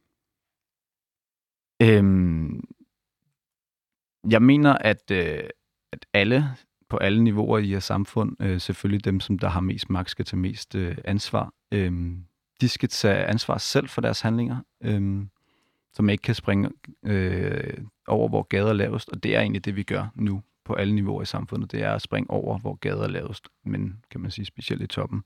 Øhm, 1.81 2.63
jeg 4.29 4.41
mener, 4.41 4.73
at, 4.73 5.11
øh, 5.11 5.49
at 5.91 6.05
alle 6.13 6.45
på 6.89 6.97
alle 6.97 7.23
niveauer 7.23 7.57
i 7.57 7.67
her 7.67 7.79
samfund, 7.79 8.35
øh, 8.41 8.59
selvfølgelig 8.59 9.05
dem, 9.05 9.19
som 9.19 9.39
der 9.39 9.49
har 9.49 9.59
mest 9.59 9.89
magt, 9.89 10.09
skal 10.09 10.25
tage 10.25 10.39
mest 10.39 10.75
øh, 10.75 10.97
ansvar. 11.05 11.53
Øh, 11.71 12.11
de 12.61 12.69
skal 12.69 12.89
tage 12.89 13.25
ansvar 13.25 13.57
selv 13.57 13.87
for 13.89 14.01
deres 14.01 14.21
handlinger, 14.21 14.57
øh, 14.83 15.25
som 15.93 16.09
ikke 16.09 16.21
kan 16.21 16.35
springe 16.35 16.69
øh, 17.03 17.77
over, 18.07 18.29
hvor 18.29 18.43
gader 18.43 18.69
er 18.69 18.73
lavest, 18.73 19.09
og 19.09 19.23
det 19.23 19.35
er 19.35 19.39
egentlig 19.39 19.65
det, 19.65 19.75
vi 19.75 19.83
gør 19.83 20.07
nu 20.15 20.41
på 20.65 20.73
alle 20.73 20.95
niveauer 20.95 21.21
i 21.21 21.25
samfundet, 21.25 21.71
det 21.71 21.83
er 21.83 21.93
at 21.93 22.01
springe 22.01 22.29
over, 22.29 22.57
hvor 22.57 22.75
gader 22.75 23.03
er 23.03 23.07
lavest, 23.07 23.47
men 23.65 24.03
kan 24.11 24.21
man 24.21 24.31
sige 24.31 24.45
specielt 24.45 24.81
i 24.81 24.87
toppen, 24.87 25.23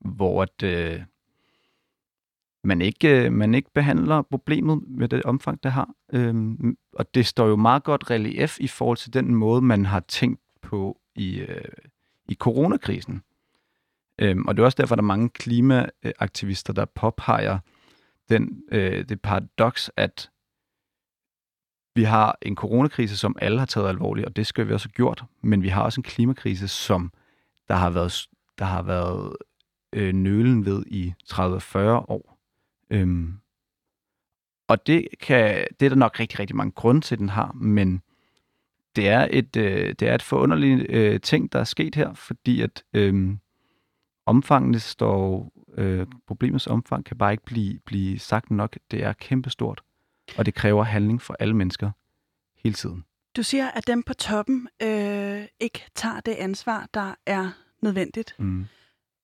hvor 0.00 0.42
at, 0.42 0.62
øh, 0.62 1.02
man, 2.64 2.80
ikke, 2.80 3.24
øh, 3.24 3.32
man 3.32 3.54
ikke 3.54 3.70
behandler 3.74 4.22
problemet 4.22 4.82
med 4.88 5.08
det 5.08 5.22
omfang, 5.22 5.62
det 5.62 5.72
har. 5.72 5.88
Øhm, 6.12 6.76
og 6.92 7.14
det 7.14 7.26
står 7.26 7.46
jo 7.46 7.56
meget 7.56 7.84
godt 7.84 8.10
relief 8.10 8.60
i 8.60 8.66
forhold 8.66 8.96
til 8.96 9.14
den 9.14 9.34
måde, 9.34 9.62
man 9.62 9.84
har 9.84 10.00
tænkt 10.00 10.40
på 10.62 11.00
i, 11.14 11.38
øh, 11.40 11.64
i 12.28 12.34
coronakrisen. 12.34 13.22
Øhm, 14.18 14.46
og 14.48 14.56
det 14.56 14.62
er 14.62 14.66
også 14.66 14.76
derfor, 14.80 14.94
at 14.94 14.98
der 14.98 15.02
er 15.02 15.06
mange 15.06 15.28
klimaaktivister, 15.28 16.72
der 16.72 16.84
påpeger 16.84 17.58
den, 18.30 18.62
øh, 18.72 19.08
det 19.08 19.22
paradoks, 19.22 19.90
at 19.96 20.30
vi 21.94 22.02
har 22.02 22.38
en 22.42 22.56
coronakrise, 22.56 23.16
som 23.16 23.36
alle 23.40 23.58
har 23.58 23.66
taget 23.66 23.88
alvorligt, 23.88 24.26
og 24.26 24.36
det 24.36 24.46
skal 24.46 24.68
vi 24.68 24.72
også 24.72 24.88
have 24.88 24.92
gjort, 24.92 25.24
men 25.42 25.62
vi 25.62 25.68
har 25.68 25.82
også 25.82 26.00
en 26.00 26.04
klimakrise, 26.04 26.68
som 26.68 27.12
der 27.68 27.74
har 27.74 27.90
været, 27.90 28.28
der 28.58 28.64
har 28.64 28.82
været 28.82 29.36
øh, 29.92 30.12
nølen 30.14 30.64
ved 30.64 30.84
i 30.86 31.14
30-40 31.32 31.78
år. 32.08 32.38
Øhm, 32.90 33.40
og 34.68 34.86
det, 34.86 35.08
kan, 35.20 35.66
det 35.80 35.86
er 35.86 35.90
der 35.90 35.96
nok 35.96 36.20
rigtig, 36.20 36.38
rigtig 36.38 36.56
mange 36.56 36.72
grunde 36.72 37.00
til, 37.00 37.18
den 37.18 37.28
har, 37.28 37.52
men 37.52 38.02
det 38.96 39.08
er 39.08 39.28
et, 39.30 39.56
øh, 39.56 39.94
det 39.98 40.02
er 40.08 40.14
et 40.14 40.22
forunderligt 40.22 40.86
øh, 40.90 41.20
ting, 41.20 41.52
der 41.52 41.58
er 41.58 41.64
sket 41.64 41.94
her, 41.94 42.14
fordi 42.14 42.60
at 42.60 42.84
øh, 42.92 43.36
omfangene 44.26 44.78
står, 44.78 45.52
øh, 45.76 46.06
problemets 46.26 46.66
omfang 46.66 47.04
kan 47.04 47.18
bare 47.18 47.32
ikke 47.32 47.44
blive, 47.44 47.78
blive 47.86 48.18
sagt 48.18 48.50
nok. 48.50 48.78
Det 48.90 49.02
er 49.02 49.12
kæmpestort, 49.12 49.80
og 50.38 50.46
det 50.46 50.54
kræver 50.54 50.84
handling 50.84 51.22
for 51.22 51.36
alle 51.38 51.56
mennesker 51.56 51.90
hele 52.56 52.74
tiden. 52.74 53.04
Du 53.36 53.42
siger, 53.42 53.70
at 53.70 53.86
dem 53.86 54.02
på 54.02 54.14
toppen 54.14 54.68
øh, 54.82 55.44
ikke 55.60 55.84
tager 55.94 56.20
det 56.20 56.32
ansvar, 56.32 56.88
der 56.94 57.14
er 57.26 57.50
nødvendigt. 57.82 58.34
Mm. 58.38 58.66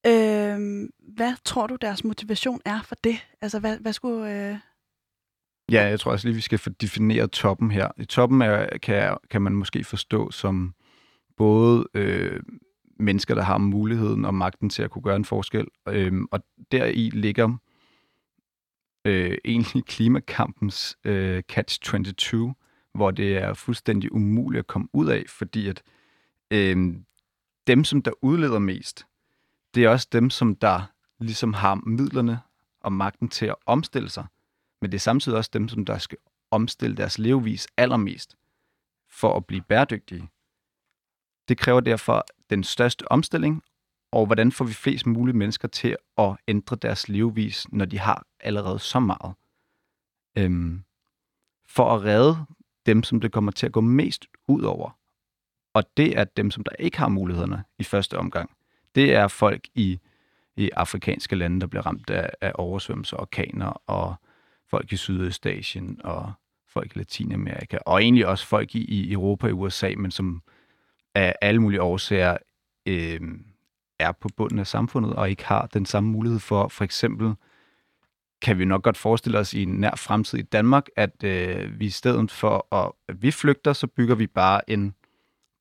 Øh, 0.06 0.88
hvad 1.14 1.34
tror 1.44 1.66
du, 1.66 1.76
deres 1.80 2.04
motivation 2.04 2.60
er 2.64 2.82
for 2.82 2.94
det? 3.04 3.26
Altså, 3.40 3.58
hvad, 3.58 3.78
hvad 3.78 3.92
skulle... 3.92 4.50
Øh... 4.50 4.58
Ja, 5.72 5.84
jeg 5.84 6.00
tror 6.00 6.12
også 6.12 6.28
lige, 6.28 6.34
vi 6.34 6.40
skal 6.40 6.58
få 6.58 6.70
defineret 6.70 7.30
toppen 7.30 7.70
her. 7.70 7.88
Toppen 8.08 8.42
er, 8.42 8.78
kan, 8.78 9.16
kan 9.30 9.42
man 9.42 9.52
måske 9.52 9.84
forstå 9.84 10.30
som 10.30 10.74
både 11.36 11.88
øh, 11.94 12.40
mennesker, 12.98 13.34
der 13.34 13.42
har 13.42 13.58
muligheden 13.58 14.24
og 14.24 14.34
magten 14.34 14.70
til 14.70 14.82
at 14.82 14.90
kunne 14.90 15.02
gøre 15.02 15.16
en 15.16 15.24
forskel, 15.24 15.66
Øhm, 15.88 16.26
og 16.30 16.44
deri 16.72 17.10
ligger 17.12 17.56
øh, 19.04 19.38
egentlig 19.44 19.84
klimakampens 19.94 20.98
øh, 21.04 21.42
catch-22, 21.52 22.36
hvor 22.94 23.10
det 23.10 23.36
er 23.36 23.54
fuldstændig 23.54 24.12
umuligt 24.12 24.58
at 24.58 24.66
komme 24.66 24.88
ud 24.92 25.06
af, 25.08 25.24
fordi 25.28 25.68
at 25.68 25.82
øh, 26.50 26.94
dem, 27.66 27.84
som 27.84 28.02
der 28.02 28.10
udleder 28.22 28.58
mest, 28.58 29.06
det 29.74 29.84
er 29.84 29.88
også 29.88 30.08
dem, 30.12 30.30
som 30.30 30.56
der 30.56 30.92
ligesom 31.18 31.52
har 31.52 31.74
midlerne 31.74 32.40
og 32.80 32.92
magten 32.92 33.28
til 33.28 33.46
at 33.46 33.54
omstille 33.66 34.08
sig. 34.08 34.26
Men 34.80 34.92
det 34.92 34.98
er 34.98 35.00
samtidig 35.00 35.38
også 35.38 35.50
dem, 35.52 35.68
som 35.68 35.84
der 35.84 35.98
skal 35.98 36.18
omstille 36.50 36.96
deres 36.96 37.18
levevis 37.18 37.66
allermest 37.76 38.36
for 39.10 39.36
at 39.36 39.46
blive 39.46 39.62
bæredygtige. 39.62 40.28
Det 41.48 41.58
kræver 41.58 41.80
derfor 41.80 42.24
den 42.50 42.64
største 42.64 43.12
omstilling, 43.12 43.62
og 44.12 44.26
hvordan 44.26 44.52
får 44.52 44.64
vi 44.64 44.72
flest 44.72 45.06
mulige 45.06 45.36
mennesker 45.36 45.68
til 45.68 45.96
at 46.18 46.36
ændre 46.48 46.76
deres 46.76 47.08
levevis, 47.08 47.66
når 47.72 47.84
de 47.84 47.98
har 47.98 48.26
allerede 48.40 48.78
så 48.78 49.00
meget. 49.00 49.34
Øhm, 50.38 50.82
for 51.68 51.94
at 51.94 52.04
redde 52.04 52.36
dem, 52.86 53.02
som 53.02 53.20
det 53.20 53.32
kommer 53.32 53.52
til 53.52 53.66
at 53.66 53.72
gå 53.72 53.80
mest 53.80 54.26
ud 54.48 54.62
over. 54.62 54.98
Og 55.74 55.84
det 55.96 56.18
er 56.18 56.24
dem, 56.24 56.50
som 56.50 56.64
der 56.64 56.72
ikke 56.78 56.98
har 56.98 57.08
mulighederne 57.08 57.64
i 57.78 57.84
første 57.84 58.18
omgang 58.18 58.50
det 58.96 59.14
er 59.14 59.28
folk 59.28 59.68
i, 59.74 59.98
i 60.56 60.70
afrikanske 60.70 61.36
lande, 61.36 61.60
der 61.60 61.66
bliver 61.66 61.86
ramt 61.86 62.10
af, 62.10 62.30
af 62.40 62.52
oversvømmelser 62.54 63.16
og 63.16 63.20
orkaner, 63.20 63.82
og 63.86 64.14
folk 64.70 64.92
i 64.92 64.96
Sydøstasien, 64.96 66.00
og 66.04 66.32
folk 66.68 66.96
i 66.96 66.98
Latinamerika, 66.98 67.78
og 67.86 68.02
egentlig 68.02 68.26
også 68.26 68.46
folk 68.46 68.74
i, 68.74 68.84
i 68.84 69.12
Europa 69.12 69.46
og 69.46 69.60
USA, 69.60 69.92
men 69.96 70.10
som 70.10 70.42
af 71.16 71.34
alle 71.40 71.62
mulige 71.62 71.82
årsager 71.82 72.36
øh, 72.86 73.20
er 73.98 74.12
på 74.12 74.28
bunden 74.36 74.58
af 74.58 74.66
samfundet, 74.66 75.12
og 75.12 75.30
ikke 75.30 75.44
har 75.44 75.66
den 75.66 75.86
samme 75.86 76.10
mulighed 76.10 76.40
for, 76.40 76.68
for 76.68 76.84
eksempel, 76.84 77.34
kan 78.42 78.58
vi 78.58 78.64
nok 78.64 78.82
godt 78.82 78.96
forestille 78.96 79.38
os 79.38 79.54
i 79.54 79.62
en 79.62 79.68
nær 79.68 79.94
fremtid 79.96 80.38
i 80.38 80.42
Danmark, 80.42 80.86
at 80.96 81.24
øh, 81.24 81.80
vi 81.80 81.86
i 81.86 81.90
stedet 81.90 82.30
for 82.30 82.74
at, 82.74 82.92
at 83.08 83.22
vi 83.22 83.30
flygter, 83.30 83.72
så 83.72 83.86
bygger 83.86 84.14
vi 84.14 84.26
bare 84.26 84.70
en 84.70 84.94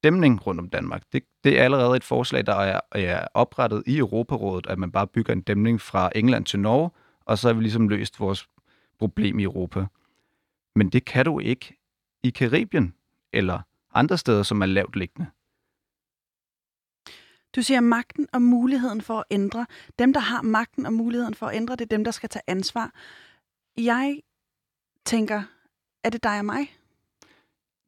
dæmning 0.03 0.47
rundt 0.47 0.61
om 0.61 0.69
Danmark. 0.69 1.03
Det, 1.13 1.23
det 1.43 1.59
er 1.59 1.63
allerede 1.63 1.95
et 1.95 2.03
forslag, 2.03 2.45
der 2.45 2.55
er, 2.55 2.79
er 2.91 3.27
oprettet 3.33 3.83
i 3.85 3.97
Europarådet, 3.97 4.67
at 4.67 4.79
man 4.79 4.91
bare 4.91 5.07
bygger 5.07 5.33
en 5.33 5.41
dæmning 5.41 5.81
fra 5.81 6.11
England 6.15 6.45
til 6.45 6.59
Norge, 6.59 6.89
og 7.25 7.37
så 7.37 7.47
har 7.47 7.53
vi 7.53 7.61
ligesom 7.61 7.89
løst 7.89 8.19
vores 8.19 8.47
problem 8.99 9.39
i 9.39 9.43
Europa. 9.43 9.85
Men 10.75 10.89
det 10.89 11.05
kan 11.05 11.25
du 11.25 11.39
ikke 11.39 11.77
i 12.23 12.29
Karibien 12.29 12.93
eller 13.33 13.59
andre 13.93 14.17
steder, 14.17 14.43
som 14.43 14.61
er 14.61 14.65
lavt 14.65 14.95
liggende. 14.95 15.27
Du 17.55 17.61
siger 17.61 17.79
magten 17.79 18.27
og 18.33 18.41
muligheden 18.41 19.01
for 19.01 19.19
at 19.19 19.23
ændre. 19.31 19.65
Dem, 19.99 20.13
der 20.13 20.19
har 20.19 20.41
magten 20.41 20.85
og 20.85 20.93
muligheden 20.93 21.33
for 21.33 21.47
at 21.47 21.55
ændre, 21.55 21.75
det 21.75 21.81
er 21.81 21.95
dem, 21.95 22.03
der 22.03 22.11
skal 22.11 22.29
tage 22.29 22.43
ansvar. 22.47 22.93
Jeg 23.77 24.21
tænker, 25.05 25.43
er 26.03 26.09
det 26.09 26.23
dig 26.23 26.39
og 26.39 26.45
mig? 26.45 26.77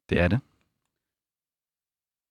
Det 0.08 0.20
er 0.20 0.28
det. 0.28 0.40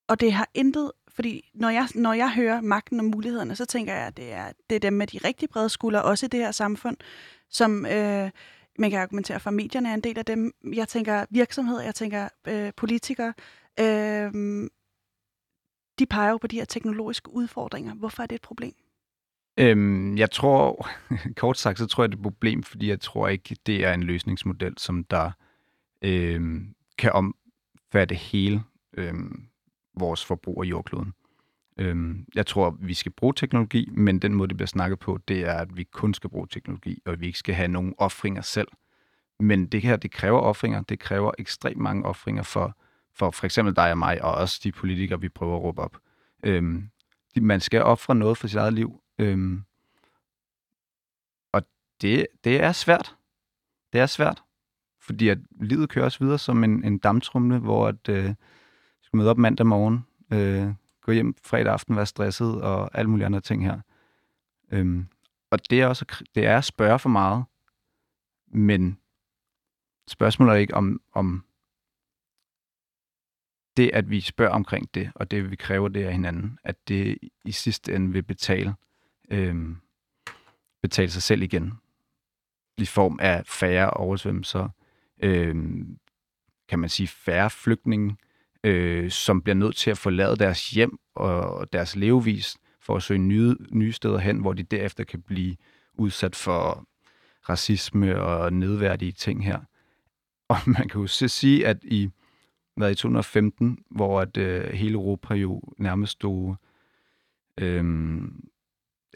Og 0.07 0.19
det 0.19 0.33
har 0.33 0.49
intet, 0.53 0.91
fordi 1.09 1.51
når 1.53 1.69
jeg, 1.69 1.87
når 1.95 2.13
jeg 2.13 2.33
hører 2.33 2.61
magten 2.61 2.99
og 2.99 3.05
mulighederne, 3.05 3.55
så 3.55 3.65
tænker 3.65 3.93
jeg, 3.93 4.07
at 4.07 4.17
det 4.17 4.33
er, 4.33 4.51
det 4.69 4.75
er 4.75 4.79
dem 4.79 4.93
med 4.93 5.07
de 5.07 5.17
rigtig 5.17 5.49
brede 5.49 5.69
skuldre, 5.69 6.01
også 6.01 6.25
i 6.25 6.29
det 6.29 6.39
her 6.39 6.51
samfund, 6.51 6.97
som 7.49 7.85
øh, 7.85 8.31
man 8.79 8.89
kan 8.89 8.99
argumentere 8.99 9.39
for, 9.39 9.49
medierne 9.49 9.89
er 9.89 9.93
en 9.93 10.01
del 10.01 10.17
af 10.17 10.25
dem. 10.25 10.53
Jeg 10.73 10.87
tænker 10.87 11.25
virksomheder, 11.29 11.81
jeg 11.81 11.95
tænker 11.95 12.29
øh, 12.47 12.71
politikere. 12.77 13.33
Øh, 13.79 14.33
de 15.99 16.05
peger 16.05 16.31
jo 16.31 16.37
på 16.37 16.47
de 16.47 16.55
her 16.55 16.65
teknologiske 16.65 17.33
udfordringer. 17.33 17.95
Hvorfor 17.95 18.23
er 18.23 18.27
det 18.27 18.35
et 18.35 18.41
problem? 18.41 18.73
Øhm, 19.59 20.17
jeg 20.17 20.31
tror, 20.31 20.89
kort 21.37 21.57
sagt, 21.57 21.79
så 21.79 21.87
tror 21.87 22.03
jeg, 22.03 22.11
det 22.11 22.15
er 22.15 22.19
et 22.19 22.23
problem, 22.23 22.63
fordi 22.63 22.89
jeg 22.89 23.01
tror 23.01 23.27
ikke, 23.27 23.57
det 23.65 23.85
er 23.85 23.93
en 23.93 24.03
løsningsmodel, 24.03 24.73
som 24.77 25.03
der 25.03 25.31
øhm, 26.01 26.75
kan 26.97 27.11
omfatte 27.11 28.15
hele 28.15 28.63
øhm, 28.97 29.43
vores 29.99 30.25
forbrug 30.25 30.63
af 30.63 30.67
jordkloden. 30.67 31.13
Øhm, 31.77 32.25
jeg 32.35 32.45
tror, 32.45 32.77
vi 32.79 32.93
skal 32.93 33.11
bruge 33.11 33.33
teknologi, 33.33 33.89
men 33.91 34.19
den 34.19 34.33
måde, 34.33 34.47
det 34.47 34.57
bliver 34.57 34.67
snakket 34.67 34.99
på, 34.99 35.19
det 35.27 35.39
er, 35.39 35.53
at 35.53 35.77
vi 35.77 35.83
kun 35.83 36.13
skal 36.13 36.29
bruge 36.29 36.47
teknologi, 36.51 37.01
og 37.05 37.19
vi 37.19 37.25
ikke 37.25 37.39
skal 37.39 37.55
have 37.55 37.67
nogen 37.67 37.93
offringer 37.97 38.41
selv. 38.41 38.67
Men 39.39 39.65
det 39.65 39.81
her, 39.81 39.95
det 39.95 40.11
kræver 40.11 40.39
offringer. 40.39 40.81
Det 40.81 40.99
kræver 40.99 41.31
ekstremt 41.39 41.77
mange 41.77 42.05
offringer 42.05 42.43
for, 42.43 42.77
for 43.17 43.31
for 43.31 43.45
eksempel 43.45 43.75
dig 43.75 43.91
og 43.91 43.97
mig, 43.97 44.23
og 44.23 44.31
også 44.31 44.59
de 44.63 44.71
politikere, 44.71 45.21
vi 45.21 45.29
prøver 45.29 45.55
at 45.55 45.63
råbe 45.63 45.81
op. 45.81 45.97
Øhm, 46.43 46.89
man 47.41 47.59
skal 47.59 47.83
ofre 47.83 48.15
noget 48.15 48.37
for 48.37 48.47
sit 48.47 48.57
eget 48.57 48.73
liv. 48.73 49.01
Øhm, 49.19 49.63
og 51.51 51.61
det, 52.01 52.27
det 52.43 52.63
er 52.63 52.71
svært. 52.71 53.15
Det 53.93 54.01
er 54.01 54.05
svært. 54.05 54.43
Fordi 55.01 55.27
at 55.27 55.37
livet 55.61 55.89
kører 55.89 56.05
også 56.05 56.19
videre 56.19 56.37
som 56.37 56.63
en, 56.63 56.83
en 56.83 56.97
damtrumle, 56.97 57.59
hvor 57.59 57.87
at, 57.87 58.09
øh, 58.09 58.33
skal 59.01 59.17
møde 59.17 59.29
op 59.29 59.37
mandag 59.37 59.65
morgen, 59.67 60.05
øh, 60.33 60.73
gå 61.01 61.11
hjem 61.11 61.35
fredag 61.43 61.73
aften, 61.73 61.95
være 61.95 62.05
stresset 62.05 62.61
og 62.61 62.97
alle 62.97 63.09
mulige 63.09 63.25
andre 63.25 63.41
ting 63.41 63.65
her. 63.65 63.79
Øhm, 64.71 65.07
og 65.51 65.69
det 65.69 65.81
er 65.81 65.87
også 65.87 66.05
det 66.35 66.45
er 66.45 66.57
at 66.57 66.63
spørge 66.63 66.99
for 66.99 67.09
meget, 67.09 67.43
men 68.47 68.99
spørgsmålet 70.07 70.53
er 70.53 70.57
ikke 70.57 70.73
om, 70.73 71.01
om 71.13 71.46
det, 73.77 73.89
at 73.93 74.09
vi 74.09 74.21
spørger 74.21 74.53
omkring 74.53 74.89
det, 74.93 75.11
og 75.15 75.31
det, 75.31 75.51
vi 75.51 75.55
kræver 75.55 75.87
det 75.87 76.03
af 76.03 76.11
hinanden, 76.11 76.59
at 76.63 76.87
det 76.87 77.17
i 77.45 77.51
sidste 77.51 77.95
ende 77.95 78.11
vil 78.11 78.23
betale, 78.23 78.75
øh, 79.31 79.55
betale 80.81 81.11
sig 81.11 81.21
selv 81.21 81.41
igen 81.41 81.73
i 82.77 82.85
form 82.85 83.19
af 83.21 83.45
færre 83.45 83.89
oversvømmelser, 83.89 84.69
øh, 85.23 85.55
kan 86.69 86.79
man 86.79 86.89
sige 86.89 87.07
færre 87.07 87.49
flygtninge, 87.49 88.17
øh, 88.63 89.11
som 89.11 89.41
bliver 89.41 89.55
nødt 89.55 89.75
til 89.75 89.91
at 89.91 89.97
forlade 89.97 90.35
deres 90.35 90.69
hjem 90.69 90.99
og 91.15 91.73
deres 91.73 91.95
levevis 91.95 92.57
for 92.81 92.95
at 92.95 93.03
søge 93.03 93.19
nye, 93.19 93.55
nye 93.71 93.91
steder 93.91 94.17
hen, 94.17 94.39
hvor 94.39 94.53
de 94.53 94.63
derefter 94.63 95.03
kan 95.03 95.21
blive 95.21 95.55
udsat 95.93 96.35
for 96.35 96.87
racisme 97.49 98.21
og 98.21 98.53
nedværdige 98.53 99.11
ting 99.11 99.45
her. 99.45 99.59
Og 100.49 100.57
man 100.65 100.89
kan 100.89 101.01
jo 101.01 101.07
så 101.07 101.27
sige, 101.27 101.67
at 101.67 101.77
i, 101.83 102.09
været 102.77 102.91
i 102.91 102.95
2015, 102.95 103.79
hvor 103.89 104.21
at, 104.21 104.37
øh, 104.37 104.73
hele 104.73 104.93
Europa 104.93 105.33
jo 105.33 105.61
nærmest 105.77 106.11
stod 106.11 106.55
øh, 107.57 108.21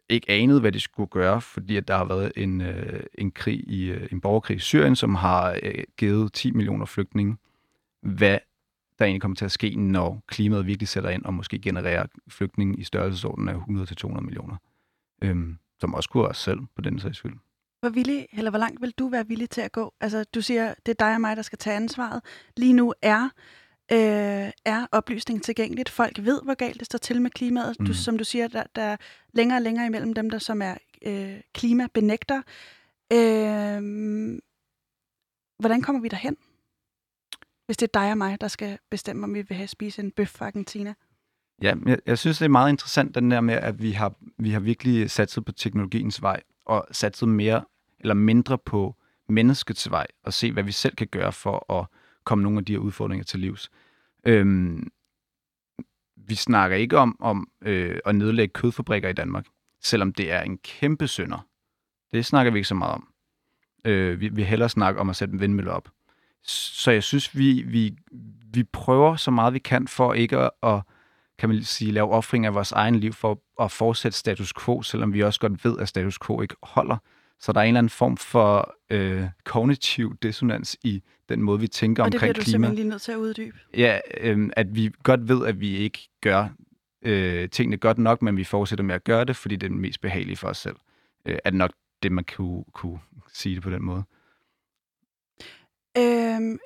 ikke 0.10 0.32
anede, 0.32 0.60
hvad 0.60 0.72
de 0.72 0.80
skulle 0.80 1.10
gøre, 1.10 1.42
fordi 1.42 1.78
at 1.78 1.88
der 1.88 1.98
har 1.98 2.06
været 2.06 2.32
en, 2.36 2.62
øh, 2.62 3.04
en 3.16 3.32
krig 3.32 3.70
i 3.70 3.92
øh, 3.92 4.08
en 4.12 4.22
borgerkrig 4.22 4.56
i 4.56 4.60
Syrien, 4.60 4.96
som 4.96 5.16
har 5.16 5.60
øh, 5.64 5.84
givet 5.98 6.34
10 6.34 6.52
millioner 6.52 6.86
flygtninge. 6.86 7.38
Hvad 8.02 8.40
der 9.00 9.06
egentlig 9.06 9.22
kommer 9.22 9.36
til 9.36 9.46
at 9.46 9.52
ske, 9.52 9.76
når 9.76 10.24
klimaet 10.28 10.68
virkelig 10.68 10.88
sætter 10.88 11.10
ind 11.10 11.26
og 11.26 11.34
måske 11.34 11.60
genererer 11.60 12.06
flygtninge 12.28 12.78
i 12.78 12.84
størrelsesordenen 12.84 13.50
af 13.50 13.56
100-200 13.56 14.20
millioner. 14.20 14.56
Øhm, 15.22 15.58
som 15.80 15.94
også 15.94 16.10
kunne 16.10 16.28
os 16.28 16.38
selv 16.38 16.60
på 16.76 16.82
den 16.82 17.00
sags 17.00 17.18
skyld. 17.18 17.34
Hvor, 17.82 17.90
villig, 17.90 18.28
eller 18.34 18.52
hvor 18.52 18.60
langt 18.60 18.82
vil 18.82 18.92
du 18.92 19.08
være 19.08 19.28
villig 19.28 19.50
til 19.50 19.62
at 19.62 19.72
gå? 19.72 19.94
Altså, 20.02 20.24
du 20.24 20.42
siger, 20.42 20.74
det 20.86 20.92
er 20.92 21.06
dig 21.06 21.16
og 21.16 21.22
mig, 21.22 21.36
der 21.36 21.42
skal 21.42 21.58
tage 21.58 21.76
ansvaret. 21.76 22.22
Lige 22.58 22.74
nu 22.74 22.94
er, 23.02 23.24
øh, 23.92 24.52
er 24.66 24.88
oplysning 24.92 25.44
tilgængeligt. 25.44 25.90
Folk 25.90 26.20
ved, 26.20 26.42
hvor 26.44 26.54
galt 26.54 26.80
det 26.80 26.86
står 26.86 26.98
til 26.98 27.22
med 27.22 27.32
klimaet. 27.32 27.80
Mm. 27.80 27.86
Du, 27.86 27.94
som 27.94 28.18
du 28.18 28.24
siger, 28.24 28.48
der, 28.48 28.64
der 28.76 28.82
er 28.82 28.98
længere 29.34 29.58
og 29.58 29.62
længere 29.62 29.86
imellem 29.86 30.14
dem, 30.14 30.30
der 30.30 30.38
som 30.38 30.62
er 30.62 30.76
øh, 31.06 31.42
klimabenægter. 31.54 32.42
Øh, 33.14 33.82
hvordan 35.60 35.82
kommer 35.82 36.02
vi 36.02 36.08
derhen? 36.08 36.38
Hvis 37.66 37.78
det 37.78 37.88
er 37.88 38.00
dig 38.00 38.12
og 38.12 38.18
mig, 38.18 38.42
der 38.42 38.48
skal 38.48 38.78
bestemme, 38.92 39.24
om 39.24 39.34
vi 39.34 39.42
vil 39.42 39.58
have 39.58 39.68
spise 39.68 40.02
en 40.02 40.12
bøf 40.12 40.30
fra 40.30 40.46
Argentina. 40.46 40.94
Ja, 41.62 41.74
jeg, 41.86 42.00
jeg 42.06 42.18
synes, 42.18 42.38
det 42.38 42.46
er 42.46 42.50
meget 42.50 42.70
interessant, 42.70 43.16
den 43.16 43.32
der 43.32 43.42
med, 43.42 43.54
at 43.54 43.82
vi 43.82 43.92
har, 43.92 44.14
vi 44.40 44.52
har 44.52 44.60
virkelig 44.60 45.12
satset 45.12 45.46
på 45.46 45.52
teknologiens 45.52 46.22
vej, 46.22 46.42
og 46.66 46.88
satset 46.92 47.30
mere 47.30 47.64
eller 48.00 48.14
mindre 48.14 48.58
på 48.58 48.96
menneskets 49.30 49.92
vej, 49.92 50.08
og 50.24 50.34
se, 50.34 50.52
hvad 50.52 50.64
vi 50.64 50.72
selv 50.72 50.96
kan 50.96 51.08
gøre 51.08 51.32
for 51.32 51.74
at 51.74 51.86
komme 52.24 52.44
nogle 52.44 52.60
af 52.60 52.66
de 52.66 52.74
her 52.74 52.80
udfordringer 52.80 53.24
til 53.24 53.40
livs. 53.40 53.72
Øhm, 54.26 54.92
vi 56.16 56.36
snakker 56.36 56.78
ikke 56.78 56.98
om, 56.98 57.16
om 57.20 57.50
øh, 57.62 58.00
at 58.06 58.16
nedlægge 58.16 58.54
kødfabrikker 58.54 59.10
i 59.10 59.14
Danmark, 59.14 59.46
selvom 59.82 60.14
det 60.14 60.32
er 60.32 60.42
en 60.42 60.58
kæmpe 60.58 61.08
synder. 61.08 61.48
Det 62.14 62.26
snakker 62.26 62.52
vi 62.52 62.60
ikke 62.60 62.68
så 62.68 62.76
meget 62.76 62.94
om. 62.94 63.08
Øh, 63.86 64.20
vi 64.20 64.30
vil 64.30 64.46
hellere 64.46 64.70
snakke 64.70 65.00
om 65.00 65.10
at 65.10 65.16
sætte 65.16 65.34
en 65.34 65.40
vindmølle 65.40 65.72
op. 65.72 65.90
Så 66.44 66.92
jeg 66.92 67.04
synes, 67.04 67.38
vi, 67.38 67.62
vi, 67.62 67.98
vi 68.54 68.64
prøver 68.64 69.16
så 69.16 69.32
meget 69.32 69.54
vi 69.54 69.60
kan 69.60 69.88
for 69.88 70.14
ikke 70.14 70.38
at, 70.38 70.52
at 70.64 70.82
kan 71.42 71.50
man 71.50 71.64
sige, 71.64 71.92
lave 71.92 72.10
offring 72.10 72.46
af 72.46 72.54
vores 72.54 72.72
egen 72.72 72.96
liv 72.96 73.14
for 73.14 73.42
at 73.62 73.72
fortsætte 73.72 74.18
status 74.18 74.54
quo, 74.54 74.82
selvom 74.82 75.14
vi 75.14 75.24
også 75.24 75.40
godt 75.40 75.66
ved, 75.66 75.80
at 75.80 75.88
status 75.88 76.20
quo 76.20 76.42
ikke 76.42 76.56
holder. 76.64 76.98
Så 77.40 77.52
der 77.52 77.60
er 77.60 77.64
en 77.64 77.68
eller 77.68 77.78
anden 77.78 77.90
form 77.90 78.18
for 78.18 78.76
øh, 78.90 79.24
kognitiv 79.44 80.18
dissonans 80.24 80.78
i 80.84 81.04
den 81.30 81.42
måde, 81.42 81.60
vi 81.60 81.68
tænker 81.68 82.04
omkring 82.04 82.20
klima. 82.20 82.30
Og 82.30 82.34
det 82.34 82.34
bliver 82.34 82.34
du 82.34 82.42
klima. 82.42 82.52
simpelthen 82.52 82.76
lige 82.76 82.90
nødt 82.90 83.02
til 83.02 83.12
at 83.12 83.18
uddybe. 83.18 83.58
Ja, 83.78 84.00
øh, 84.18 84.50
at 84.56 84.76
vi 84.76 84.92
godt 85.04 85.28
ved, 85.28 85.48
at 85.48 85.60
vi 85.60 85.78
ikke 85.78 86.10
gør 86.22 86.48
øh, 87.02 87.50
tingene 87.50 87.78
godt 87.78 87.98
nok, 87.98 88.22
men 88.22 88.38
vi 88.38 88.44
fortsætter 88.44 88.84
med 88.84 88.96
at 88.96 89.04
gøre 89.04 89.26
det, 89.26 89.36
fordi 89.36 89.56
det 89.56 89.68
er 89.68 89.70
den 89.70 89.82
mest 89.82 90.02
behagelige 90.02 90.38
for 90.38 90.48
os 90.48 90.58
selv. 90.58 90.76
Øh, 91.26 91.38
er 91.46 91.50
det 91.50 91.58
nok 91.58 91.72
det, 92.04 92.12
man 92.12 92.26
kunne, 92.36 92.64
kunne 92.74 93.00
sige 93.34 93.56
det 93.56 93.64
på 93.64 93.70
den 93.70 93.84
måde. 93.84 94.04
Øhm, 95.98 96.60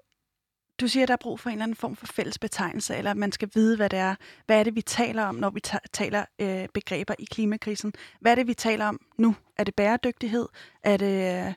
du 0.79 0.87
siger, 0.87 1.03
at 1.03 1.07
der 1.07 1.13
er 1.13 1.21
brug 1.21 1.39
for 1.39 1.49
en 1.49 1.53
eller 1.53 1.63
anden 1.63 1.75
form 1.75 1.95
for 1.95 2.05
fælles 2.05 2.39
betegnelse, 2.39 2.95
eller 2.95 3.13
man 3.13 3.31
skal 3.31 3.49
vide, 3.53 3.77
hvad 3.77 3.89
det 3.89 3.99
er. 3.99 4.15
Hvad 4.45 4.59
er 4.59 4.63
det, 4.63 4.75
vi 4.75 4.81
taler 4.81 5.23
om, 5.23 5.35
når 5.35 5.49
vi 5.49 5.59
taler 5.93 6.25
øh, 6.41 6.67
begreber 6.73 7.13
i 7.19 7.25
klimakrisen? 7.25 7.93
Hvad 8.21 8.31
er 8.31 8.35
det, 8.35 8.47
vi 8.47 8.53
taler 8.53 8.85
om 8.85 8.99
nu? 9.17 9.35
Er 9.57 9.63
det 9.63 9.75
bæredygtighed? 9.75 10.47
Er 10.83 10.97
det, 10.97 11.47
øh, 11.47 11.53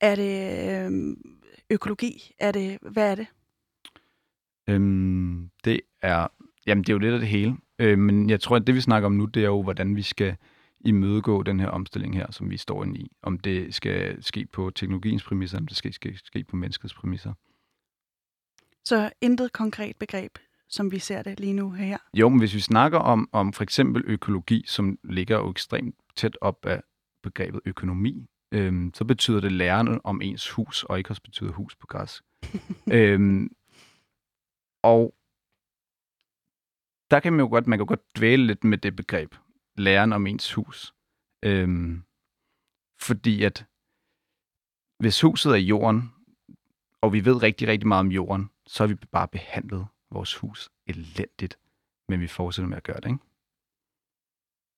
er 0.00 0.14
det 0.14 0.68
øh, 0.70 1.16
økologi? 1.70 2.34
Er 2.38 2.52
det, 2.52 2.78
hvad 2.82 3.10
er 3.10 3.14
det? 3.14 3.26
Øhm, 4.68 5.50
det 5.64 5.80
er, 6.02 6.26
jamen 6.66 6.84
det 6.84 6.88
er 6.88 6.94
jo 6.94 6.98
lidt 6.98 7.14
af 7.14 7.20
det 7.20 7.28
hele. 7.28 7.56
Øh, 7.78 7.98
men 7.98 8.30
jeg 8.30 8.40
tror, 8.40 8.56
at 8.56 8.66
det 8.66 8.74
vi 8.74 8.80
snakker 8.80 9.06
om 9.06 9.12
nu, 9.12 9.24
det 9.24 9.40
er 9.40 9.46
jo, 9.46 9.62
hvordan 9.62 9.96
vi 9.96 10.02
skal 10.02 10.36
imødegå 10.80 11.42
den 11.42 11.60
her 11.60 11.68
omstilling 11.68 12.16
her, 12.16 12.26
som 12.30 12.50
vi 12.50 12.56
står 12.56 12.84
inde 12.84 12.98
i. 12.98 13.10
Om 13.22 13.38
det 13.38 13.74
skal 13.74 14.22
ske 14.22 14.46
på 14.52 14.70
teknologiens 14.70 15.22
præmisser, 15.22 15.58
om 15.58 15.66
det 15.66 15.76
skal 15.76 15.92
ske, 15.92 16.18
ske 16.24 16.44
på 16.44 16.56
menneskets 16.56 16.94
præmisser. 16.94 17.32
Så 18.84 19.12
intet 19.20 19.52
konkret 19.52 19.96
begreb, 19.96 20.38
som 20.68 20.92
vi 20.92 20.98
ser 20.98 21.22
det 21.22 21.40
lige 21.40 21.52
nu 21.52 21.70
her? 21.70 21.98
Jo, 22.14 22.28
men 22.28 22.38
hvis 22.38 22.54
vi 22.54 22.60
snakker 22.60 22.98
om, 22.98 23.28
om 23.32 23.52
for 23.52 23.62
eksempel 23.62 24.02
økologi, 24.06 24.64
som 24.66 24.98
ligger 25.04 25.38
jo 25.38 25.50
ekstremt 25.50 25.96
tæt 26.16 26.38
op 26.40 26.66
af 26.66 26.82
begrebet 27.22 27.60
økonomi, 27.64 28.26
øhm, 28.52 28.94
så 28.94 29.04
betyder 29.04 29.40
det 29.40 29.52
læren 29.52 30.00
om 30.04 30.20
ens 30.22 30.50
hus, 30.50 30.84
og 30.84 30.98
ikke 30.98 31.10
også 31.10 31.22
betyder 31.22 31.52
hus 31.52 31.76
på 31.76 31.86
græs. 31.86 32.22
øhm, 32.98 33.56
og 34.82 35.14
der 37.10 37.20
kan 37.20 37.32
man 37.32 37.40
jo 37.40 37.48
godt, 37.48 37.66
man 37.66 37.78
kan 37.78 37.86
godt 37.86 38.16
dvæle 38.16 38.46
lidt 38.46 38.64
med 38.64 38.78
det 38.78 38.96
begreb, 38.96 39.34
læren 39.76 40.12
om 40.12 40.26
ens 40.26 40.52
hus. 40.52 40.94
Øhm, 41.42 42.02
fordi 43.00 43.44
at 43.44 43.66
hvis 44.98 45.20
huset 45.20 45.52
er 45.52 45.56
jorden, 45.56 46.12
og 47.02 47.12
vi 47.12 47.24
ved 47.24 47.42
rigtig, 47.42 47.68
rigtig 47.68 47.88
meget 47.88 48.00
om 48.00 48.12
jorden, 48.12 48.50
så 48.66 48.82
har 48.82 48.88
vi 48.88 48.94
bare 48.94 49.28
behandlet 49.28 49.86
vores 50.10 50.34
hus 50.34 50.70
elendigt, 50.86 51.58
men 52.08 52.20
vi 52.20 52.26
fortsætter 52.26 52.68
med 52.68 52.76
at 52.76 52.82
gøre 52.82 52.96
det, 52.96 53.06
ikke? 53.06 53.18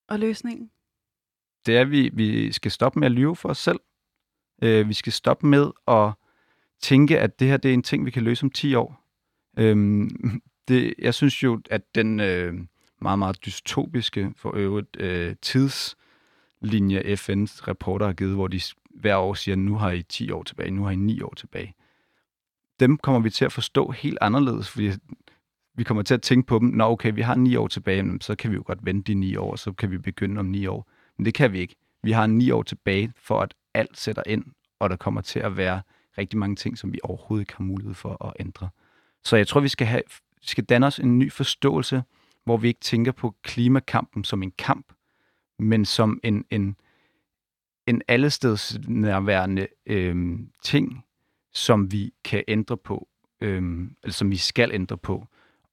Og 0.09 0.19
løsningen? 0.19 0.71
Det 1.67 1.77
er, 1.77 1.81
at 1.81 1.91
vi, 1.91 2.11
vi 2.13 2.53
skal 2.53 2.71
stoppe 2.71 3.01
med 3.01 3.07
at 3.07 3.13
lyve 3.13 3.37
for 3.37 3.49
os 3.49 3.59
selv. 3.59 3.81
Øh, 4.63 4.89
vi 4.89 4.95
skal 4.95 5.13
stoppe 5.13 5.47
med 5.47 5.71
at 5.89 6.13
tænke, 6.81 7.21
at 7.21 7.41
det 7.41 7.49
her 7.49 7.57
det 7.57 7.69
er 7.69 7.75
en 7.75 7.83
ting, 7.83 8.07
vi 8.07 8.11
kan 8.11 8.23
løse 8.23 8.45
om 8.45 8.51
10 8.51 8.75
år. 8.75 9.05
Øh, 9.59 10.11
det, 10.69 10.95
jeg 10.99 11.15
synes 11.15 11.43
jo, 11.43 11.61
at 11.71 11.95
den 11.95 12.21
øh, 12.21 12.55
meget, 13.01 13.19
meget 13.19 13.45
dystopiske 13.47 14.33
for 14.37 14.57
øvrigt 14.57 14.97
øh, 15.01 15.37
tidslinje 15.43 17.01
FN's 17.01 17.69
rapporter 17.69 18.07
har 18.07 18.13
givet, 18.13 18.35
hvor 18.35 18.49
de 18.49 18.61
hver 18.91 19.17
år 19.17 19.35
siger, 19.35 19.57
nu 19.57 19.77
har 19.77 19.91
I 19.91 20.03
10 20.03 20.31
år 20.31 20.43
tilbage, 20.43 20.71
nu 20.71 20.85
har 20.85 20.91
I 20.91 20.97
9 20.97 21.23
år 21.23 21.35
tilbage 21.37 21.75
dem 22.81 22.99
kommer 22.99 23.21
vi 23.21 23.31
til 23.31 23.45
at 23.45 23.53
forstå 23.53 23.91
helt 23.91 24.19
anderledes, 24.21 24.71
fordi 24.71 24.91
vi 25.75 25.85
kommer 25.85 26.03
til 26.03 26.15
at 26.15 26.23
tænke 26.23 26.47
på 26.47 26.59
dem, 26.59 26.69
når 26.69 26.91
okay, 26.91 27.15
vi 27.15 27.21
har 27.21 27.35
ni 27.35 27.57
år 27.57 27.69
tilbage, 27.69 28.19
så 28.21 28.35
kan 28.35 28.51
vi 28.51 28.57
jo 28.57 28.63
godt 28.67 28.79
vente 28.83 29.13
de 29.13 29.19
ni 29.19 29.37
år, 29.37 29.57
så 29.57 29.73
kan 29.73 29.91
vi 29.91 29.99
begynde 29.99 30.39
om 30.39 30.47
ni 30.47 30.67
år. 30.67 30.91
Men 31.17 31.25
det 31.25 31.35
kan 31.35 31.53
vi 31.53 31.59
ikke. 31.59 31.77
Vi 32.03 32.13
har 32.13 32.27
ni 32.27 32.51
år 32.51 32.63
tilbage, 32.63 33.13
for 33.17 33.41
at 33.41 33.55
alt 33.75 33.99
sætter 33.99 34.23
ind, 34.27 34.45
og 34.79 34.91
der 34.91 34.97
kommer 34.97 35.21
til 35.21 35.41
at 35.41 35.57
være 35.57 35.83
rigtig 36.19 36.39
mange 36.39 36.57
ting, 36.57 36.79
som 36.79 36.93
vi 36.93 36.99
overhovedet 37.03 37.43
ikke 37.43 37.57
har 37.57 37.65
mulighed 37.65 37.95
for 37.95 38.27
at 38.27 38.33
ændre. 38.41 38.69
Så 39.25 39.37
jeg 39.37 39.47
tror, 39.47 39.61
vi 39.61 39.69
skal, 39.69 39.87
have, 39.87 40.03
vi 40.41 40.47
skal 40.47 40.65
danne 40.65 40.87
os 40.87 40.99
en 40.99 41.19
ny 41.19 41.33
forståelse, 41.33 42.03
hvor 42.45 42.57
vi 42.57 42.69
ikke 42.69 42.81
tænker 42.81 43.13
på 43.13 43.35
klimakampen 43.43 44.25
som 44.25 44.43
en 44.43 44.53
kamp, 44.59 44.93
men 45.59 45.85
som 45.85 46.21
en, 46.23 46.45
en, 46.51 46.77
en 47.87 48.03
allesteds 48.09 48.79
nærværende 48.89 49.67
øh, 49.87 50.39
ting, 50.63 51.05
som 51.55 51.93
vi 51.93 52.13
kan 52.25 52.45
ændre 52.49 52.77
på, 52.77 53.09
øhm, 53.41 53.97
eller 54.03 54.13
som 54.13 54.31
vi 54.31 54.37
skal 54.37 54.71
ændre 54.73 54.97
på. 54.97 55.27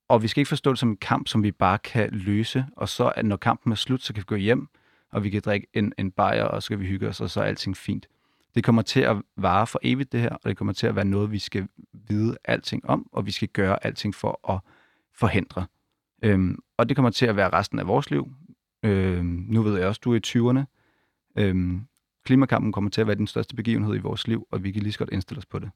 Og 0.07 0.23
vi 0.23 0.27
skal 0.27 0.41
ikke 0.41 0.49
forstå 0.49 0.69
det 0.69 0.79
som 0.79 0.89
en 0.89 0.97
kamp, 0.97 1.27
som 1.27 1.43
vi 1.43 1.51
bare 1.51 1.77
kan 1.77 2.09
løse, 2.11 2.65
og 2.77 2.89
så 2.89 3.11
at 3.15 3.25
når 3.25 3.37
kampen 3.37 3.71
er 3.71 3.75
slut, 3.75 4.01
så 4.01 4.13
kan 4.13 4.21
vi 4.21 4.25
gå 4.25 4.35
hjem, 4.35 4.67
og 5.11 5.23
vi 5.23 5.29
kan 5.29 5.41
drikke 5.45 5.67
en, 5.73 5.93
en 5.97 6.11
bajer, 6.11 6.43
og 6.43 6.63
så 6.63 6.69
kan 6.69 6.79
vi 6.79 6.85
hygge 6.85 7.07
os, 7.07 7.21
og 7.21 7.29
så 7.29 7.41
er 7.41 7.45
alting 7.45 7.77
fint. 7.77 8.07
Det 8.55 8.63
kommer 8.63 8.81
til 8.81 9.01
at 9.01 9.15
vare 9.37 9.67
for 9.67 9.79
evigt, 9.83 10.11
det 10.11 10.19
her, 10.19 10.29
og 10.29 10.49
det 10.49 10.57
kommer 10.57 10.73
til 10.73 10.87
at 10.87 10.95
være 10.95 11.05
noget, 11.05 11.31
vi 11.31 11.39
skal 11.39 11.67
vide 11.93 12.37
alting 12.43 12.85
om, 12.85 13.07
og 13.11 13.25
vi 13.25 13.31
skal 13.31 13.47
gøre 13.47 13.85
alting 13.85 14.15
for 14.15 14.51
at 14.53 14.59
forhindre. 15.13 15.65
Øhm, 16.23 16.59
og 16.77 16.89
det 16.89 16.97
kommer 16.97 17.09
til 17.09 17.25
at 17.25 17.35
være 17.35 17.49
resten 17.49 17.79
af 17.79 17.87
vores 17.87 18.11
liv. 18.11 18.33
Øhm, 18.83 19.45
nu 19.49 19.61
ved 19.61 19.77
jeg 19.77 19.87
også, 19.87 20.01
du 20.03 20.13
er 20.13 20.17
i 20.17 20.21
20'erne. 20.27 20.65
Øhm, 21.35 21.87
klimakampen 22.25 22.71
kommer 22.71 22.89
til 22.89 23.01
at 23.01 23.07
være 23.07 23.15
den 23.15 23.27
største 23.27 23.55
begivenhed 23.55 23.95
i 23.95 23.99
vores 23.99 24.27
liv, 24.27 24.47
og 24.51 24.63
vi 24.63 24.71
kan 24.71 24.83
lige 24.83 24.93
så 24.93 24.99
godt 24.99 25.09
indstille 25.09 25.37
os 25.37 25.45
på 25.45 25.59
det. 25.59 25.71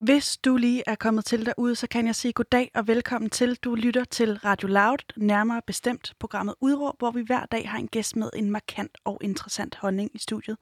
Hvis 0.00 0.36
du 0.36 0.56
lige 0.56 0.82
er 0.86 0.94
kommet 0.94 1.24
til 1.24 1.46
derude, 1.46 1.74
så 1.74 1.88
kan 1.88 2.06
jeg 2.06 2.14
sige 2.14 2.32
goddag 2.32 2.70
og 2.74 2.88
velkommen 2.88 3.30
til. 3.30 3.54
Du 3.54 3.74
lytter 3.74 4.04
til 4.04 4.38
Radio 4.38 4.68
Loud, 4.68 5.12
nærmere 5.16 5.62
bestemt 5.66 6.14
programmet 6.18 6.54
Udråb, 6.60 6.98
hvor 6.98 7.10
vi 7.10 7.22
hver 7.22 7.46
dag 7.46 7.68
har 7.70 7.78
en 7.78 7.88
gæst 7.88 8.16
med 8.16 8.30
en 8.36 8.50
markant 8.50 8.98
og 9.04 9.18
interessant 9.20 9.76
holdning 9.76 10.10
i 10.14 10.18
studiet. 10.18 10.56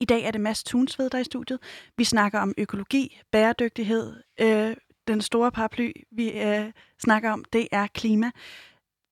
I 0.00 0.04
dag 0.04 0.22
er 0.22 0.30
det 0.30 0.40
Mads 0.40 0.64
Tunsved, 0.64 1.10
der 1.10 1.18
er 1.18 1.22
i 1.22 1.24
studiet. 1.24 1.58
Vi 1.96 2.04
snakker 2.04 2.40
om 2.40 2.54
økologi, 2.58 3.20
bæredygtighed. 3.32 4.16
Øh, 4.40 4.76
den 5.08 5.20
store 5.20 5.52
paraply, 5.52 5.92
vi 6.10 6.30
øh, 6.30 6.72
snakker 7.02 7.30
om, 7.30 7.44
det 7.52 7.68
er 7.72 7.86
klima. 7.86 8.30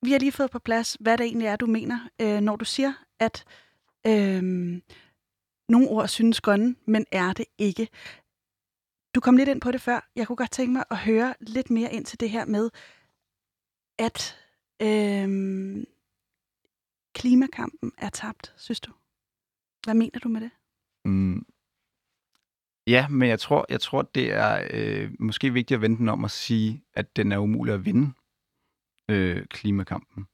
Vi 0.01 0.11
har 0.11 0.19
lige 0.19 0.31
fået 0.31 0.51
på 0.51 0.59
plads, 0.59 0.97
hvad 0.99 1.17
det 1.17 1.25
egentlig 1.25 1.47
er, 1.47 1.55
du 1.55 1.65
mener, 1.65 1.99
øh, 2.21 2.41
når 2.41 2.55
du 2.55 2.65
siger, 2.65 2.93
at 3.19 3.43
Øhm, 4.07 4.81
nogle 5.69 5.87
ord 5.87 6.07
synes 6.07 6.41
grønne, 6.41 6.75
men 6.87 7.05
er 7.11 7.33
det 7.33 7.45
ikke. 7.57 7.87
Du 9.15 9.19
kom 9.19 9.37
lidt 9.37 9.49
ind 9.49 9.61
på 9.61 9.71
det 9.71 9.81
før. 9.81 10.09
Jeg 10.15 10.27
kunne 10.27 10.35
godt 10.35 10.51
tænke 10.51 10.73
mig 10.73 10.83
at 10.91 10.97
høre 10.97 11.35
lidt 11.39 11.69
mere 11.69 11.93
ind 11.93 12.05
til 12.05 12.19
det 12.19 12.29
her 12.29 12.45
med, 12.45 12.69
at 13.99 14.37
øhm, 14.81 15.85
klimakampen 17.13 17.91
er 17.97 18.09
tabt, 18.09 18.53
synes 18.57 18.79
du? 18.79 18.91
Hvad 19.83 19.93
mener 19.93 20.19
du 20.19 20.29
med 20.29 20.41
det? 20.41 20.51
Mm. 21.05 21.45
Ja, 22.87 23.07
men 23.07 23.29
jeg 23.29 23.39
tror, 23.39 23.65
jeg 23.69 23.81
tror 23.81 24.01
det 24.01 24.31
er 24.31 24.67
øh, 24.73 25.11
måske 25.19 25.53
vigtigt 25.53 25.75
at 25.75 25.81
vente 25.81 25.99
den 25.99 26.09
om 26.09 26.25
at 26.25 26.31
sige, 26.31 26.83
at 26.93 27.15
den 27.15 27.31
er 27.31 27.37
umulig 27.37 27.73
at 27.73 27.85
vinde, 27.85 28.13
øh, 29.09 29.45
klimakampen. 29.45 30.27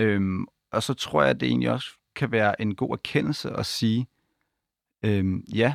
Øhm, 0.00 0.46
og 0.72 0.82
så 0.82 0.94
tror 0.94 1.22
jeg, 1.22 1.30
at 1.30 1.40
det 1.40 1.48
egentlig 1.48 1.70
også 1.70 1.98
kan 2.16 2.30
være 2.30 2.60
en 2.60 2.74
god 2.74 2.90
erkendelse 2.90 3.50
at 3.50 3.66
sige, 3.66 4.08
øhm, 5.04 5.44
ja, 5.54 5.74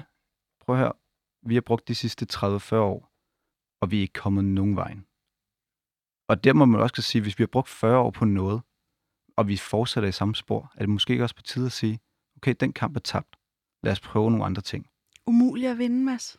prøv 0.60 0.76
høre, 0.76 0.94
vi 1.42 1.54
har 1.54 1.62
brugt 1.62 1.88
de 1.88 1.96
sidste 1.96 2.28
30-40 2.34 2.76
år, 2.76 3.12
og 3.82 3.92
vi 3.92 3.98
er 3.98 4.02
ikke 4.02 4.14
kommet 4.14 4.46
nogen 4.46 4.76
vej. 4.76 4.98
Og 6.28 6.44
der 6.44 6.54
må 6.54 6.66
man 6.66 6.82
også 6.82 7.02
sige, 7.02 7.22
hvis 7.22 7.40
vi 7.40 7.42
har 7.42 7.48
brugt 7.48 7.70
40 7.70 7.98
år 7.98 8.12
på 8.12 8.26
noget, 8.26 8.62
og 9.38 9.48
vi 9.48 9.58
fortsætter 9.58 10.10
i 10.10 10.12
samme 10.12 10.36
spor, 10.36 10.72
er 10.76 10.80
det 10.80 10.90
måske 10.90 11.12
ikke 11.14 11.24
også 11.24 11.36
på 11.36 11.42
tide 11.42 11.66
at 11.66 11.72
sige, 11.72 12.00
okay, 12.36 12.56
den 12.60 12.74
kamp 12.74 12.96
er 12.96 13.00
tabt. 13.00 13.40
Lad 13.84 13.92
os 13.92 14.00
prøve 14.00 14.32
nogle 14.32 14.46
andre 14.46 14.62
ting. 14.62 14.88
Umuligt 15.26 15.72
at 15.72 15.78
vinde, 15.78 16.04
Mads. 16.04 16.38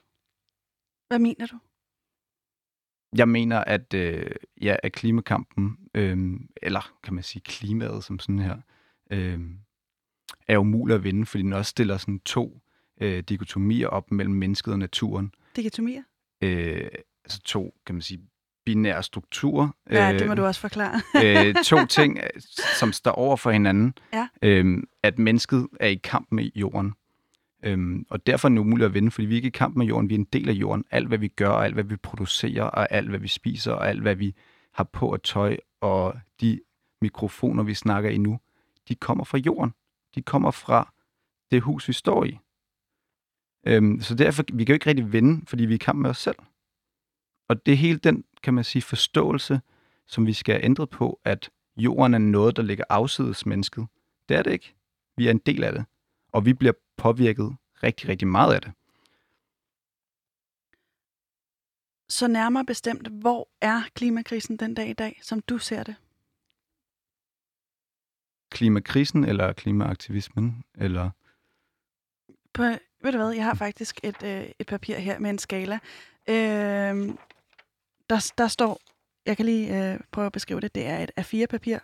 Hvad 1.08 1.18
mener 1.18 1.46
du? 1.46 1.58
Jeg 3.16 3.28
mener, 3.28 3.64
at, 3.64 3.94
øh, 3.94 4.30
ja, 4.60 4.76
at 4.82 4.92
klimakampen, 4.92 5.88
øh, 5.94 6.40
eller 6.62 6.98
kan 7.02 7.14
man 7.14 7.24
sige 7.24 7.42
klimaet 7.42 8.04
som 8.04 8.18
sådan 8.18 8.38
her, 8.38 8.60
øh, 9.10 9.40
er 10.48 10.58
umulig 10.58 10.94
at 10.94 11.04
vinde, 11.04 11.26
fordi 11.26 11.42
den 11.42 11.52
også 11.52 11.70
stiller 11.70 11.96
sådan 11.96 12.20
to 12.20 12.60
øh, 13.00 13.22
dikotomier 13.28 13.88
op 13.88 14.10
mellem 14.10 14.34
mennesket 14.34 14.72
og 14.72 14.78
naturen. 14.78 15.34
Dikotomier? 15.56 16.02
Øh, 16.42 16.88
altså 17.24 17.40
to, 17.44 17.74
kan 17.86 17.94
man 17.94 18.02
sige, 18.02 18.20
binære 18.64 19.02
strukturer. 19.02 19.68
Ja, 19.90 20.18
det 20.18 20.28
må 20.28 20.34
du 20.34 20.44
også 20.44 20.60
forklare. 20.60 21.00
øh, 21.24 21.54
to 21.64 21.86
ting, 21.86 22.18
øh, 22.18 22.40
som 22.78 22.92
står 22.92 23.10
over 23.12 23.36
for 23.36 23.50
hinanden. 23.50 23.94
Ja. 24.12 24.28
Øh, 24.42 24.82
at 25.02 25.18
mennesket 25.18 25.68
er 25.80 25.88
i 25.88 25.94
kamp 25.94 26.28
med 26.30 26.50
jorden. 26.54 26.92
Øhm, 27.64 28.06
og 28.10 28.26
derfor 28.26 28.48
er 28.48 28.50
det 28.50 28.58
umuligt 28.58 28.86
at 28.86 28.94
vinde, 28.94 29.10
fordi 29.10 29.26
vi 29.26 29.34
er 29.34 29.36
ikke 29.36 29.48
i 29.48 29.50
kamp 29.50 29.76
med 29.76 29.86
jorden, 29.86 30.08
vi 30.08 30.14
er 30.14 30.18
en 30.18 30.28
del 30.32 30.48
af 30.48 30.52
jorden. 30.52 30.84
Alt, 30.90 31.08
hvad 31.08 31.18
vi 31.18 31.28
gør, 31.28 31.48
og 31.48 31.64
alt, 31.64 31.74
hvad 31.74 31.84
vi 31.84 31.96
producerer, 31.96 32.64
og 32.64 32.92
alt, 32.92 33.08
hvad 33.08 33.18
vi 33.18 33.28
spiser, 33.28 33.72
og 33.72 33.88
alt, 33.88 34.02
hvad 34.02 34.14
vi 34.14 34.34
har 34.72 34.84
på 34.84 35.10
at 35.10 35.22
tøj, 35.22 35.56
og 35.80 36.14
de 36.40 36.60
mikrofoner, 37.02 37.62
vi 37.62 37.74
snakker 37.74 38.10
i 38.10 38.18
nu, 38.18 38.38
de 38.88 38.94
kommer 38.94 39.24
fra 39.24 39.38
jorden. 39.38 39.72
De 40.14 40.22
kommer 40.22 40.50
fra 40.50 40.92
det 41.50 41.62
hus, 41.62 41.88
vi 41.88 41.92
står 41.92 42.24
i. 42.24 42.38
Øhm, 43.66 44.00
så 44.00 44.14
derfor, 44.14 44.44
vi 44.52 44.64
kan 44.64 44.72
jo 44.72 44.74
ikke 44.74 44.90
rigtig 44.90 45.12
vinde, 45.12 45.46
fordi 45.46 45.64
vi 45.64 45.72
er 45.72 45.74
i 45.74 45.78
kamp 45.78 45.98
med 45.98 46.10
os 46.10 46.18
selv. 46.18 46.36
Og 47.48 47.66
det 47.66 47.72
er 47.72 47.76
hele 47.76 47.98
den, 47.98 48.24
kan 48.42 48.54
man 48.54 48.64
sige, 48.64 48.82
forståelse, 48.82 49.60
som 50.06 50.26
vi 50.26 50.32
skal 50.32 50.54
have 50.54 50.64
ændret 50.64 50.90
på, 50.90 51.20
at 51.24 51.50
jorden 51.76 52.14
er 52.14 52.18
noget, 52.18 52.56
der 52.56 52.62
ligger 52.62 52.84
afsides 52.88 53.46
mennesket. 53.46 53.86
Det 54.28 54.36
er 54.36 54.42
det 54.42 54.52
ikke. 54.52 54.74
Vi 55.16 55.26
er 55.26 55.30
en 55.30 55.38
del 55.38 55.64
af 55.64 55.72
det. 55.72 55.84
Og 56.32 56.44
vi 56.44 56.54
bliver 56.54 56.72
påvirket 56.96 57.56
rigtig, 57.82 58.08
rigtig 58.08 58.28
meget 58.28 58.54
af 58.54 58.60
det. 58.60 58.72
Så 62.08 62.28
nærmere 62.28 62.64
bestemt, 62.64 63.08
hvor 63.08 63.48
er 63.60 63.82
klimakrisen 63.94 64.56
den 64.56 64.74
dag 64.74 64.88
i 64.88 64.92
dag, 64.92 65.20
som 65.22 65.40
du 65.40 65.58
ser 65.58 65.82
det? 65.82 65.96
Klimakrisen 68.52 69.24
eller 69.24 69.52
klimaaktivismen? 69.52 70.62
Eller... 70.78 71.10
På, 72.54 72.62
ved 73.02 73.12
du 73.12 73.18
hvad, 73.18 73.30
jeg 73.30 73.44
har 73.44 73.54
faktisk 73.54 74.00
et, 74.02 74.22
øh, 74.24 74.44
et 74.58 74.66
papir 74.66 74.96
her 74.96 75.18
med 75.18 75.30
en 75.30 75.38
skala. 75.38 75.78
Øh, 76.28 76.34
der, 78.10 78.32
der 78.38 78.48
står, 78.48 78.80
jeg 79.26 79.36
kan 79.36 79.46
lige 79.46 79.92
øh, 79.92 80.00
prøve 80.12 80.26
at 80.26 80.32
beskrive 80.32 80.60
det, 80.60 80.74
det 80.74 80.86
er 80.86 80.98
et 80.98 81.10
A4-papir 81.20 81.78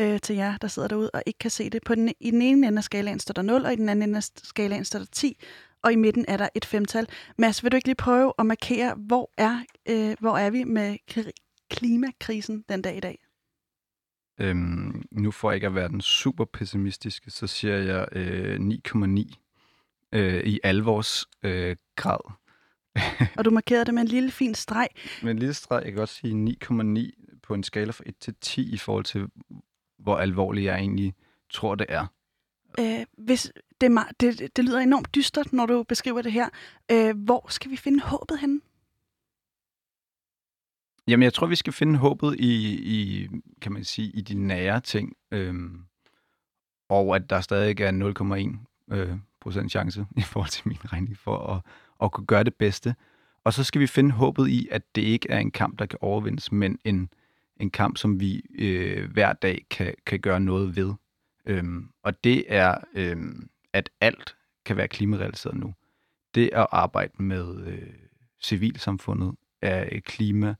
øh, 0.00 0.20
til 0.20 0.36
jer, 0.36 0.56
der 0.56 0.68
sidder 0.68 0.88
derude 0.88 1.10
og 1.14 1.22
ikke 1.26 1.38
kan 1.38 1.50
se 1.50 1.70
det. 1.70 1.82
På 1.86 1.94
den, 1.94 2.12
I 2.20 2.30
den 2.30 2.42
ene 2.42 2.66
ende 2.66 2.78
af 2.78 2.84
skalaen 2.84 3.20
står 3.20 3.32
der 3.32 3.42
0, 3.42 3.64
og 3.64 3.72
i 3.72 3.76
den 3.76 3.88
anden 3.88 4.08
ende 4.08 4.16
af 4.16 4.22
skalaen 4.22 4.84
står 4.84 4.98
der 4.98 5.06
10, 5.12 5.38
og 5.82 5.92
i 5.92 5.96
midten 5.96 6.24
er 6.28 6.36
der 6.36 6.48
et 6.54 6.64
femtal. 6.64 7.08
Mads, 7.38 7.62
vil 7.62 7.72
du 7.72 7.76
ikke 7.76 7.88
lige 7.88 7.94
prøve 7.94 8.32
at 8.38 8.46
markere, 8.46 8.94
hvor 8.94 9.30
er, 9.38 9.60
øh, 9.88 10.16
hvor 10.20 10.38
er 10.38 10.50
vi 10.50 10.64
med 10.64 10.96
klimakrisen 11.70 12.64
den 12.68 12.82
dag 12.82 12.96
i 12.96 13.00
dag? 13.00 13.23
Øhm, 14.38 15.04
nu 15.10 15.30
får 15.30 15.50
jeg 15.50 15.54
ikke 15.54 15.66
at 15.66 15.74
være 15.74 15.88
den 15.88 16.00
super 16.00 16.44
pessimistiske, 16.44 17.30
så 17.30 17.46
siger 17.46 17.76
jeg 17.76 18.08
øh, 18.12 18.56
9,9 18.56 19.34
øh, 20.12 20.44
i 20.44 20.60
alvors 20.62 21.26
øh, 21.42 21.76
grad. 21.96 22.32
og 23.38 23.44
du 23.44 23.50
markerede 23.50 23.84
det 23.84 23.94
med 23.94 24.02
en 24.02 24.08
lille 24.08 24.30
fin 24.30 24.54
streg. 24.54 24.88
Med 25.22 25.30
en 25.30 25.38
lille 25.38 25.54
streg, 25.54 25.82
jeg 25.84 25.92
kan 25.92 26.02
også 26.02 26.14
sige 26.14 26.56
9,9 26.64 27.38
på 27.42 27.54
en 27.54 27.62
skala 27.62 27.90
fra 27.90 28.04
1 28.06 28.16
til 28.20 28.34
10 28.40 28.72
i 28.72 28.76
forhold 28.76 29.04
til, 29.04 29.26
hvor 29.98 30.16
alvorlig 30.16 30.64
jeg 30.64 30.78
egentlig 30.78 31.14
tror, 31.50 31.74
det 31.74 31.86
er. 31.88 32.06
Øh, 32.78 33.06
hvis 33.18 33.52
det, 33.80 33.90
det, 34.20 34.56
det 34.56 34.64
lyder 34.64 34.78
enormt 34.78 35.14
dystert, 35.14 35.52
når 35.52 35.66
du 35.66 35.82
beskriver 35.82 36.22
det 36.22 36.32
her. 36.32 36.48
Øh, 36.90 37.18
hvor 37.18 37.46
skal 37.48 37.70
vi 37.70 37.76
finde 37.76 38.00
håbet 38.00 38.38
henne? 38.38 38.60
Jamen, 41.08 41.22
jeg 41.22 41.32
tror, 41.32 41.46
vi 41.46 41.56
skal 41.56 41.72
finde 41.72 41.98
håbet 41.98 42.36
i, 42.40 42.74
i 42.74 43.28
kan 43.60 43.72
man 43.72 43.84
sige, 43.84 44.10
i 44.10 44.20
de 44.20 44.34
nære 44.34 44.80
ting. 44.80 45.16
Øhm, 45.30 45.80
og 46.88 47.16
at 47.16 47.30
der 47.30 47.40
stadig 47.40 47.80
er 47.80 48.56
0,1 48.90 48.96
øh, 48.96 49.16
procent 49.40 49.70
chance 49.70 50.06
i 50.16 50.22
forhold 50.22 50.50
til 50.50 50.68
min 50.68 50.92
regning 50.92 51.18
for 51.18 51.38
at, 51.38 51.60
at 52.02 52.12
kunne 52.12 52.26
gøre 52.26 52.44
det 52.44 52.54
bedste. 52.54 52.94
Og 53.44 53.52
så 53.52 53.64
skal 53.64 53.80
vi 53.80 53.86
finde 53.86 54.10
håbet 54.10 54.48
i, 54.48 54.68
at 54.70 54.82
det 54.94 55.02
ikke 55.02 55.30
er 55.30 55.38
en 55.38 55.50
kamp, 55.50 55.78
der 55.78 55.86
kan 55.86 55.98
overvindes, 56.02 56.52
men 56.52 56.78
en, 56.84 57.08
en 57.56 57.70
kamp, 57.70 57.96
som 57.96 58.20
vi 58.20 58.42
øh, 58.58 59.10
hver 59.12 59.32
dag 59.32 59.66
kan, 59.70 59.94
kan 60.06 60.20
gøre 60.20 60.40
noget 60.40 60.76
ved. 60.76 60.92
Øhm, 61.46 61.90
og 62.02 62.24
det 62.24 62.44
er, 62.48 62.78
øhm, 62.94 63.48
at 63.72 63.90
alt 64.00 64.36
kan 64.64 64.76
være 64.76 64.88
klimarelateret 64.88 65.56
nu. 65.56 65.74
Det 66.34 66.50
at 66.52 66.66
arbejde 66.70 67.22
med 67.22 67.66
øh, 67.66 67.92
civilsamfundet 68.42 69.34
er 69.62 70.00
klima 70.00 70.48
øh, 70.48 70.54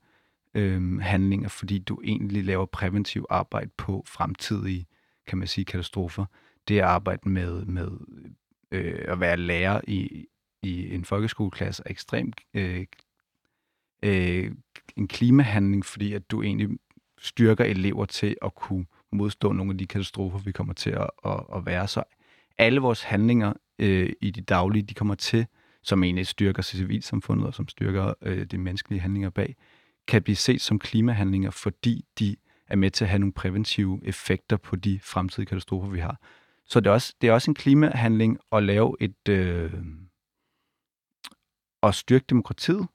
Øhm, 0.55 0.99
handlinger, 0.99 1.49
fordi 1.49 1.79
du 1.79 2.01
egentlig 2.03 2.43
laver 2.43 2.65
præventiv 2.65 3.25
arbejde 3.29 3.71
på 3.77 4.03
fremtidige, 4.07 4.85
kan 5.27 5.37
man 5.37 5.47
sige, 5.47 5.65
katastrofer. 5.65 6.25
Det 6.67 6.79
er 6.79 6.83
at 6.83 6.89
arbejde 6.89 7.29
med, 7.29 7.65
med 7.65 7.91
øh, 8.71 9.05
at 9.07 9.19
være 9.19 9.37
lærer 9.37 9.81
i, 9.87 10.25
i 10.63 10.95
en 10.95 11.05
folkeskoleklasse 11.05 11.83
er 11.85 11.91
ekstremt 11.91 12.41
øh, 12.53 12.85
øh, 14.03 14.51
en 14.95 15.07
klimahandling, 15.07 15.85
fordi 15.85 16.13
at 16.13 16.31
du 16.31 16.41
egentlig 16.41 16.69
styrker 17.17 17.63
elever 17.63 18.05
til 18.05 18.35
at 18.41 18.55
kunne 18.55 18.85
modstå 19.11 19.51
nogle 19.51 19.71
af 19.71 19.77
de 19.77 19.87
katastrofer, 19.87 20.39
vi 20.39 20.51
kommer 20.51 20.73
til 20.73 20.89
at, 20.89 21.09
at, 21.25 21.39
at 21.55 21.65
være. 21.65 21.87
Så 21.87 22.03
alle 22.57 22.79
vores 22.79 23.03
handlinger 23.03 23.53
øh, 23.79 24.13
i 24.21 24.31
de 24.31 24.41
daglige, 24.41 24.83
de 24.83 24.93
kommer 24.93 25.15
til, 25.15 25.47
som 25.81 26.03
egentlig 26.03 26.27
styrker 26.27 26.61
civilsamfundet 26.61 27.47
og 27.47 27.53
som 27.53 27.67
styrker 27.67 28.13
øh, 28.21 28.45
de 28.45 28.57
menneskelige 28.57 29.01
handlinger 29.01 29.29
bag, 29.29 29.55
kan 30.07 30.23
blive 30.23 30.35
set 30.35 30.61
som 30.61 30.79
klimahandlinger, 30.79 31.51
fordi 31.51 32.05
de 32.19 32.35
er 32.67 32.75
med 32.75 32.91
til 32.91 33.05
at 33.05 33.09
have 33.09 33.19
nogle 33.19 33.33
præventive 33.33 33.99
effekter 34.03 34.57
på 34.57 34.75
de 34.75 34.99
fremtidige 35.03 35.47
katastrofer, 35.47 35.89
vi 35.89 35.99
har. 35.99 36.21
Så 36.65 36.79
det 36.79 36.87
er 36.87 36.91
også, 36.91 37.15
det 37.21 37.29
er 37.29 37.33
også 37.33 37.51
en 37.51 37.55
klimahandling 37.55 38.37
at 38.51 38.63
lave 38.63 38.95
et... 38.99 39.29
Øh, 39.29 39.73
at 41.83 41.95
styrke 41.95 42.25
demokratiet, 42.29 42.87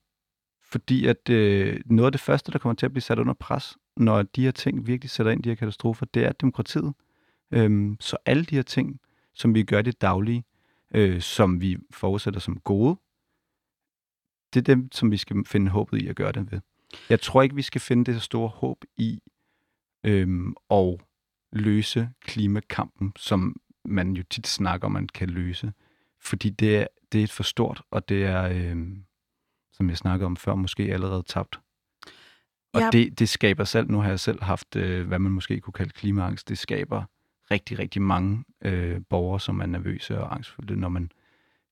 fordi 0.65 1.07
at 1.07 1.31
øh, 1.31 1.81
noget 1.87 2.07
af 2.07 2.13
det 2.13 2.21
første, 2.21 2.53
der 2.53 2.59
kommer 2.59 2.75
til 2.75 2.87
at 2.87 2.93
blive 2.93 3.03
sat 3.03 3.19
under 3.19 3.35
pres, 3.35 3.77
når 3.97 4.23
de 4.23 4.43
her 4.43 4.51
ting 4.51 4.87
virkelig 4.87 5.11
sætter 5.11 5.33
ind, 5.33 5.43
de 5.43 5.49
her 5.49 5.57
katastrofer, 5.57 6.07
det 6.07 6.25
er 6.25 6.33
demokratiet. 6.33 6.95
Øhm, 7.51 7.97
så 8.01 8.17
alle 8.27 8.45
de 8.45 8.55
her 8.55 8.63
ting, 8.63 9.01
som 9.35 9.55
vi 9.55 9.63
gør 9.63 9.83
det 9.83 10.01
daglige, 10.01 10.45
øh, 10.95 11.21
som 11.21 11.61
vi 11.61 11.77
forudsætter 11.91 12.41
som 12.41 12.61
gode, 12.61 12.97
det 14.55 14.61
er 14.61 14.75
dem, 14.75 14.93
som 14.93 15.11
vi 15.11 15.17
skal 15.17 15.45
finde 15.47 15.71
håbet 15.71 16.03
i 16.03 16.09
at 16.09 16.17
gøre 16.17 16.33
det 16.33 16.53
ved. 16.53 16.61
Jeg 17.09 17.21
tror 17.21 17.43
ikke, 17.43 17.55
vi 17.55 17.63
skal 17.63 17.81
finde 17.81 18.13
det 18.13 18.23
store 18.23 18.49
håb 18.49 18.85
i 18.97 19.23
øhm, 20.05 20.55
at 20.71 21.01
løse 21.53 22.11
klimakampen, 22.21 23.13
som 23.17 23.61
man 23.85 24.13
jo 24.13 24.23
tit 24.31 24.47
snakker 24.47 24.87
om, 24.87 24.93
man 24.93 25.09
kan 25.09 25.31
løse. 25.31 25.73
Fordi 26.21 26.51
det 26.51 26.77
er, 26.77 26.87
det 27.13 27.23
er 27.23 27.27
for 27.27 27.43
stort, 27.43 27.83
og 27.91 28.09
det 28.09 28.25
er, 28.25 28.43
øhm, 28.43 29.05
som 29.73 29.89
jeg 29.89 29.97
snakkede 29.97 30.27
om 30.27 30.37
før, 30.37 30.55
måske 30.55 30.83
allerede 30.83 31.23
tabt. 31.23 31.61
Og 32.73 32.81
ja. 32.81 32.91
det, 32.93 33.19
det 33.19 33.29
skaber 33.29 33.65
selv, 33.65 33.91
nu 33.91 34.01
har 34.01 34.09
jeg 34.09 34.21
selv 34.21 34.43
haft, 34.43 34.77
øh, 34.77 35.09
hvad 35.09 35.19
man 35.19 35.33
måske 35.33 35.61
kunne 35.61 35.73
kalde 35.73 35.93
klimaangst, 35.93 36.49
det 36.49 36.59
skaber 36.59 37.05
rigtig, 37.51 37.79
rigtig 37.79 38.03
mange 38.03 38.45
øh, 38.63 39.01
borgere, 39.09 39.41
som 39.41 39.61
er 39.61 39.67
nervøse 39.67 40.21
og 40.21 40.35
angstfulde, 40.35 40.77
når 40.77 40.89
man 40.89 41.13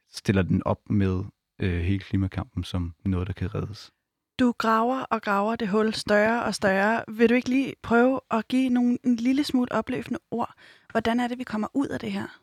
stiller 0.09 0.43
den 0.43 0.63
op 0.65 0.91
med 0.91 1.25
øh, 1.59 1.81
hele 1.81 1.99
klimakampen 1.99 2.65
som 2.65 2.95
noget, 3.05 3.27
der 3.27 3.33
kan 3.33 3.55
reddes. 3.55 3.93
Du 4.39 4.53
graver 4.59 5.01
og 5.01 5.23
graver 5.23 5.57
det 5.57 5.69
hul 5.69 5.95
større 5.95 6.45
og 6.45 6.55
større. 6.55 7.05
Vil 7.09 7.29
du 7.29 7.35
ikke 7.35 7.49
lige 7.49 7.75
prøve 7.83 8.21
at 8.31 8.49
give 8.49 8.69
nogle, 8.69 8.99
en 9.05 9.17
lille 9.17 9.45
smule 9.45 9.73
opløftende 9.73 10.21
ord? 10.31 10.55
Hvordan 10.91 11.21
er 11.21 11.29
det, 11.29 11.39
vi 11.39 11.45
kommer 11.45 11.69
ud 11.75 11.87
af 11.87 12.01
det 12.01 12.13
her? 12.13 12.41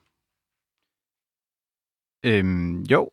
Øhm, 2.23 2.81
jo, 2.81 3.11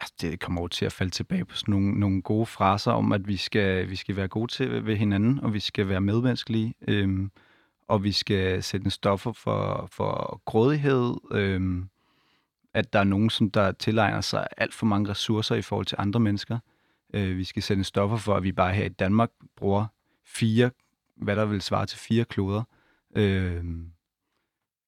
altså, 0.00 0.14
det 0.20 0.40
kommer 0.40 0.62
jo 0.62 0.68
til 0.68 0.84
at 0.84 0.92
falde 0.92 1.10
tilbage 1.10 1.44
på 1.44 1.56
sådan 1.56 1.72
nogle, 1.72 2.00
nogle 2.00 2.22
gode 2.22 2.46
fraser 2.46 2.92
om, 2.92 3.12
at 3.12 3.28
vi 3.28 3.36
skal, 3.36 3.90
vi 3.90 3.96
skal 3.96 4.16
være 4.16 4.28
gode 4.28 4.52
til 4.52 4.86
ved 4.86 4.96
hinanden, 4.96 5.40
og 5.40 5.54
vi 5.54 5.60
skal 5.60 5.88
være 5.88 6.00
medmenneskelige, 6.00 6.74
øhm, 6.88 7.30
og 7.88 8.04
vi 8.04 8.12
skal 8.12 8.62
sætte 8.62 8.84
en 8.84 8.90
stoffer 8.90 9.32
for, 9.32 9.88
for 9.92 10.42
grådighed, 10.44 11.14
øhm, 11.30 11.88
at 12.74 12.92
der 12.92 12.98
er 12.98 13.04
nogen, 13.04 13.30
som 13.30 13.50
der 13.50 13.72
tilegner 13.72 14.20
sig 14.20 14.46
alt 14.56 14.74
for 14.74 14.86
mange 14.86 15.10
ressourcer 15.10 15.54
i 15.54 15.62
forhold 15.62 15.86
til 15.86 15.96
andre 16.00 16.20
mennesker. 16.20 16.58
Øh, 17.14 17.36
vi 17.36 17.44
skal 17.44 17.62
sætte 17.62 17.80
en 17.80 17.84
stoffer 17.84 18.16
for, 18.16 18.34
at 18.34 18.42
vi 18.42 18.52
bare 18.52 18.74
her 18.74 18.84
i 18.84 18.88
Danmark 18.88 19.30
bruger 19.56 19.86
fire, 20.24 20.70
hvad 21.16 21.36
der 21.36 21.44
vil 21.44 21.60
svare 21.60 21.86
til 21.86 21.98
fire 21.98 22.24
kloder. 22.24 22.62
Øh, 23.16 23.64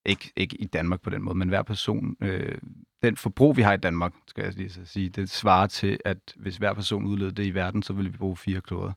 ikke, 0.07 0.33
ikke 0.37 0.57
i 0.57 0.65
Danmark 0.65 1.01
på 1.01 1.11
den 1.11 1.23
måde, 1.23 1.39
men 1.39 1.49
hver 1.49 1.63
person, 1.63 2.17
øh, 2.21 2.59
den 3.03 3.17
forbrug, 3.17 3.57
vi 3.57 3.63
har 3.63 3.73
i 3.73 3.77
Danmark, 3.77 4.13
skal 4.27 4.45
jeg 4.45 4.55
lige 4.55 4.71
så 4.71 4.85
sige, 4.85 5.09
det 5.09 5.31
svarer 5.31 5.67
til, 5.67 5.99
at 6.05 6.19
hvis 6.37 6.57
hver 6.57 6.73
person 6.73 7.07
udleder 7.07 7.31
det 7.31 7.47
i 7.47 7.55
verden, 7.55 7.83
så 7.83 7.93
vil 7.93 8.13
vi 8.13 8.17
bruge 8.19 8.37
fire 8.37 8.61
kloder. 8.61 8.93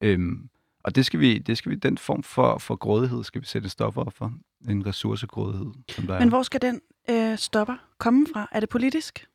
Øhm, 0.00 0.48
og 0.84 0.94
det 0.94 1.06
skal 1.06 1.20
vi, 1.20 1.38
det 1.38 1.58
skal 1.58 1.70
vi, 1.70 1.76
den 1.76 1.98
form 1.98 2.22
for, 2.22 2.58
for 2.58 2.76
grådighed 2.76 3.24
skal 3.24 3.40
vi 3.40 3.46
sætte 3.46 3.68
stopper 3.68 4.10
for. 4.10 4.32
En 4.68 4.86
ressourcegrådighed, 4.86 5.72
som 5.88 6.06
der 6.06 6.18
Men 6.18 6.28
hvor 6.28 6.42
skal 6.42 6.62
den 6.62 6.80
øh, 7.10 7.38
stopper 7.38 7.76
komme 7.98 8.26
fra? 8.32 8.48
Er 8.52 8.60
det 8.60 8.68
politisk? 8.68 9.26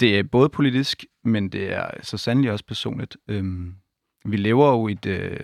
Det 0.00 0.18
er 0.18 0.22
både 0.22 0.48
politisk, 0.48 1.04
men 1.24 1.48
det 1.48 1.72
er 1.72 1.90
så 2.02 2.16
sandelig 2.16 2.52
også 2.52 2.64
personligt. 2.64 3.16
Øhm, 3.28 3.74
vi 4.24 4.36
lever 4.36 4.70
jo 4.70 4.88
i 4.88 4.92
et, 4.92 5.06
øh, 5.06 5.40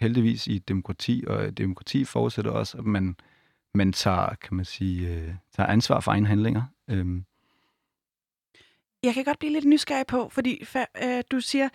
heldigvis 0.00 0.46
i 0.46 0.56
et 0.56 0.68
demokrati, 0.68 1.24
og 1.26 1.58
demokrati 1.58 2.04
forudsætter 2.04 2.50
også, 2.50 2.78
at 2.78 2.84
man 2.84 3.16
man 3.74 3.92
tager, 3.92 4.34
kan 4.34 4.56
man 4.56 4.64
sige, 4.64 5.08
øh, 5.08 5.34
tager 5.56 5.66
ansvar 5.66 6.00
for 6.00 6.10
egne 6.10 6.26
handlinger. 6.26 6.62
Øhm, 6.90 7.24
Jeg 9.02 9.14
kan 9.14 9.24
godt 9.24 9.38
blive 9.38 9.52
lidt 9.52 9.64
nysgerrig 9.64 10.06
på, 10.06 10.28
fordi 10.28 10.64
øh, 11.02 11.22
du 11.30 11.40
siger, 11.40 11.68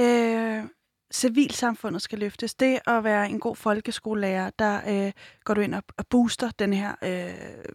øh, 0.00 0.64
civilsamfundet 1.12 2.02
skal 2.02 2.18
løftes. 2.18 2.54
Det 2.54 2.78
at 2.86 3.04
være 3.04 3.30
en 3.30 3.40
god 3.40 3.56
folkeskolelærer, 3.56 4.50
der 4.58 5.06
øh, 5.06 5.12
går 5.44 5.54
du 5.54 5.60
ind 5.60 5.74
og, 5.74 5.82
og 5.96 6.06
booster 6.10 6.50
den 6.50 6.72
her... 6.72 6.94
Øh, 7.02 7.68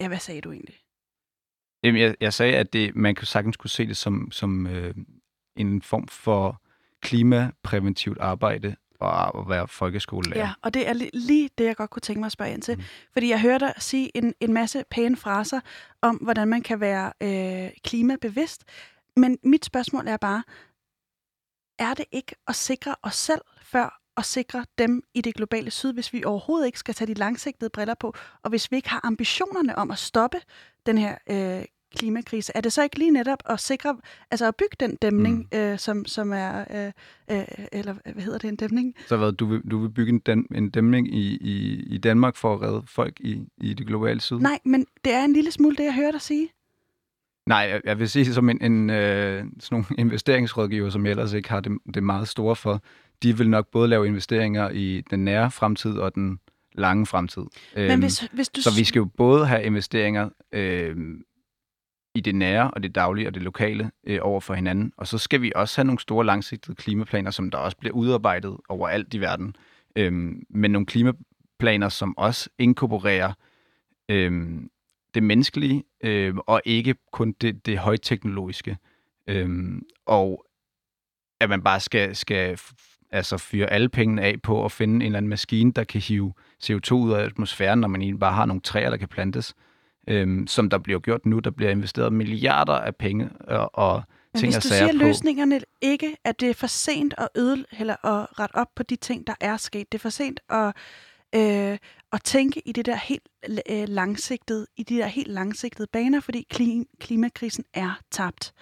ja, 0.00 0.08
hvad 0.08 0.18
sagde 0.18 0.40
du 0.40 0.52
egentlig? 0.52 0.85
Jamen, 1.82 2.02
jeg, 2.02 2.14
jeg 2.20 2.32
sagde, 2.32 2.56
at 2.56 2.72
det, 2.72 2.96
man 2.96 3.14
kan 3.14 3.26
sagtens 3.26 3.56
kunne 3.56 3.70
se 3.70 3.86
det 3.86 3.96
som, 3.96 4.30
som 4.30 4.66
øh, 4.66 4.94
en 5.56 5.82
form 5.82 6.08
for 6.08 6.62
klimapræventivt 7.00 8.18
arbejde 8.20 8.76
og 9.00 9.40
at 9.40 9.48
være 9.48 9.68
folkeskolelærer. 9.68 10.46
Ja, 10.46 10.52
og 10.62 10.74
det 10.74 10.88
er 10.88 10.92
lige 11.12 11.50
det, 11.58 11.64
jeg 11.64 11.76
godt 11.76 11.90
kunne 11.90 12.00
tænke 12.00 12.20
mig 12.20 12.26
at 12.26 12.32
spørge 12.32 12.52
ind 12.52 12.62
til. 12.62 12.76
Mm. 12.76 12.82
Fordi 13.12 13.28
jeg 13.28 13.40
hørte 13.40 13.64
dig 13.66 13.74
sige 13.78 14.16
en, 14.16 14.34
en 14.40 14.52
masse 14.52 14.84
pæne 14.90 15.16
fraser 15.16 15.60
om, 16.02 16.16
hvordan 16.16 16.48
man 16.48 16.62
kan 16.62 16.80
være 16.80 17.12
øh, 17.22 17.70
klimabevidst. 17.84 18.64
Men 19.16 19.38
mit 19.42 19.64
spørgsmål 19.64 20.08
er 20.08 20.16
bare, 20.16 20.42
er 21.78 21.94
det 21.94 22.04
ikke 22.12 22.34
at 22.48 22.54
sikre 22.54 22.94
os 23.02 23.16
selv 23.16 23.40
før 23.62 24.00
at 24.16 24.24
sikre 24.24 24.64
dem 24.78 25.02
i 25.14 25.20
det 25.20 25.34
globale 25.34 25.70
syd, 25.70 25.92
hvis 25.92 26.12
vi 26.12 26.24
overhovedet 26.24 26.66
ikke 26.66 26.78
skal 26.78 26.94
tage 26.94 27.08
de 27.08 27.14
langsigtede 27.14 27.70
briller 27.70 27.94
på, 27.94 28.14
og 28.42 28.50
hvis 28.50 28.70
vi 28.70 28.76
ikke 28.76 28.88
har 28.88 29.00
ambitionerne 29.04 29.78
om 29.78 29.90
at 29.90 29.98
stoppe 29.98 30.40
den 30.86 30.98
her 30.98 31.14
øh, 31.30 31.64
klimakrise. 31.96 32.52
Er 32.54 32.60
det 32.60 32.72
så 32.72 32.82
ikke 32.82 32.98
lige 32.98 33.10
netop 33.10 33.38
at 33.46 33.60
sikre, 33.60 33.96
altså 34.30 34.48
at 34.48 34.56
bygge 34.56 34.76
den 34.80 34.96
dæmning, 34.96 35.48
mm. 35.52 35.58
øh, 35.58 35.78
som, 35.78 36.04
som 36.04 36.32
er, 36.32 36.64
øh, 36.70 36.92
øh, 37.30 37.44
eller 37.72 37.94
hvad 38.12 38.22
hedder 38.22 38.38
det, 38.38 38.48
en 38.48 38.56
dæmning? 38.56 38.94
Så 39.08 39.16
hvad, 39.16 39.32
du 39.32 39.46
vil, 39.46 39.62
du 39.70 39.78
vil 39.78 39.88
bygge 39.88 40.12
en, 40.12 40.18
dæm, 40.18 40.46
en 40.54 40.70
dæmning 40.70 41.14
i, 41.14 41.36
i, 41.36 41.84
i 41.94 41.98
Danmark 41.98 42.36
for 42.36 42.54
at 42.54 42.62
redde 42.62 42.82
folk 42.86 43.20
i, 43.20 43.42
i 43.60 43.74
det 43.74 43.86
globale 43.86 44.20
syd? 44.20 44.38
Nej, 44.38 44.58
men 44.64 44.86
det 45.04 45.12
er 45.12 45.24
en 45.24 45.32
lille 45.32 45.50
smule 45.50 45.76
det, 45.76 45.84
jeg 45.84 45.94
hører 45.94 46.10
dig 46.10 46.20
sige. 46.20 46.48
Nej, 47.46 47.58
jeg, 47.58 47.80
jeg 47.84 47.98
vil 47.98 48.08
sige 48.08 48.34
som 48.34 48.48
en, 48.48 48.62
en 48.62 48.90
øh, 48.90 49.44
sådan 49.60 49.66
nogle 49.70 49.86
investeringsrådgiver, 50.04 50.90
som 50.90 51.04
jeg 51.06 51.10
ellers 51.10 51.32
ikke 51.32 51.50
har 51.50 51.60
det, 51.60 51.78
det 51.94 52.02
meget 52.02 52.28
store 52.28 52.56
for, 52.56 52.82
de 53.22 53.38
vil 53.38 53.50
nok 53.50 53.66
både 53.72 53.88
lave 53.88 54.06
investeringer 54.06 54.70
i 54.70 55.02
den 55.10 55.24
nære 55.24 55.50
fremtid 55.50 55.98
og 55.98 56.14
den 56.14 56.38
lange 56.76 57.06
fremtid. 57.06 57.42
Men 57.76 57.90
øhm, 57.90 58.00
hvis, 58.00 58.18
hvis 58.32 58.48
du... 58.48 58.62
Så 58.62 58.70
vi 58.78 58.84
skal 58.84 58.98
jo 58.98 59.04
både 59.04 59.46
have 59.46 59.62
investeringer 59.62 60.28
øh, 60.52 60.96
i 62.14 62.20
det 62.20 62.34
nære 62.34 62.70
og 62.70 62.82
det 62.82 62.94
daglige 62.94 63.28
og 63.28 63.34
det 63.34 63.42
lokale 63.42 63.90
øh, 64.06 64.18
over 64.22 64.40
for 64.40 64.54
hinanden. 64.54 64.92
Og 64.96 65.06
så 65.06 65.18
skal 65.18 65.42
vi 65.42 65.52
også 65.54 65.76
have 65.76 65.86
nogle 65.86 66.00
store 66.00 66.26
langsigtede 66.26 66.76
klimaplaner, 66.76 67.30
som 67.30 67.50
der 67.50 67.58
også 67.58 67.76
bliver 67.76 67.94
udarbejdet 67.94 68.56
overalt 68.68 69.14
i 69.14 69.20
verden. 69.20 69.56
Øhm, 69.96 70.42
men 70.50 70.70
nogle 70.70 70.86
klimaplaner, 70.86 71.88
som 71.88 72.18
også 72.18 72.50
inkorporerer 72.58 73.32
øhm, 74.08 74.70
det 75.14 75.22
menneskelige 75.22 75.84
øhm, 76.04 76.38
og 76.38 76.62
ikke 76.64 76.94
kun 77.12 77.32
det, 77.40 77.66
det 77.66 77.78
højteknologiske. 77.78 78.76
Øhm, 79.26 79.82
og 80.06 80.44
at 81.40 81.48
man 81.48 81.62
bare 81.62 81.80
skal, 81.80 82.16
skal 82.16 82.58
altså 83.10 83.36
fyre 83.36 83.66
alle 83.66 83.88
pengene 83.88 84.22
af 84.22 84.42
på 84.42 84.64
at 84.64 84.72
finde 84.72 84.94
en 84.94 85.02
eller 85.02 85.16
anden 85.16 85.28
maskine, 85.28 85.72
der 85.72 85.84
kan 85.84 86.00
hive 86.00 86.32
CO2 86.64 86.94
ud 86.94 87.12
af 87.12 87.24
atmosfæren, 87.24 87.78
når 87.78 87.88
man 87.88 88.02
egentlig 88.02 88.20
bare 88.20 88.32
har 88.32 88.46
nogle 88.46 88.60
træer, 88.60 88.90
der 88.90 88.96
kan 88.96 89.08
plantes 89.08 89.54
øhm, 90.08 90.46
som 90.46 90.70
der 90.70 90.78
bliver 90.78 91.00
gjort 91.00 91.26
nu. 91.26 91.38
Der 91.38 91.50
bliver 91.50 91.70
investeret 91.70 92.12
milliarder 92.12 92.72
af 92.72 92.96
penge 92.96 93.30
og, 93.40 93.70
og 93.74 94.02
Men 94.32 94.40
ting 94.40 94.52
hvis 94.52 94.64
du 94.64 94.68
siger 94.68 94.92
på. 94.92 94.98
løsningerne 94.98 95.60
ikke, 95.80 96.16
at 96.24 96.40
det 96.40 96.50
er 96.50 96.54
for 96.54 96.66
sent 96.66 97.14
at 97.18 97.28
øde 97.36 97.64
eller 97.78 98.06
at 98.06 98.38
rette 98.38 98.54
op 98.54 98.68
på 98.76 98.82
de 98.82 98.96
ting, 98.96 99.26
der 99.26 99.34
er 99.40 99.56
sket. 99.56 99.92
Det 99.92 99.98
er 99.98 100.02
for 100.02 100.08
sent 100.08 100.40
at, 100.50 100.72
øh, 101.34 101.78
at 102.12 102.22
tænke 102.24 102.62
i 102.68 102.72
det 102.72 102.86
der 102.86 102.96
helt 102.96 103.28
øh, 103.70 103.88
langsigtede, 103.88 104.66
i 104.76 104.82
de 104.82 104.96
der 104.96 105.06
helt 105.06 105.30
langsigtede 105.30 105.88
baner, 105.92 106.20
fordi 106.20 106.46
klim, 106.50 106.86
klimakrisen 107.00 107.64
er 107.74 108.00
tabt. 108.10 108.52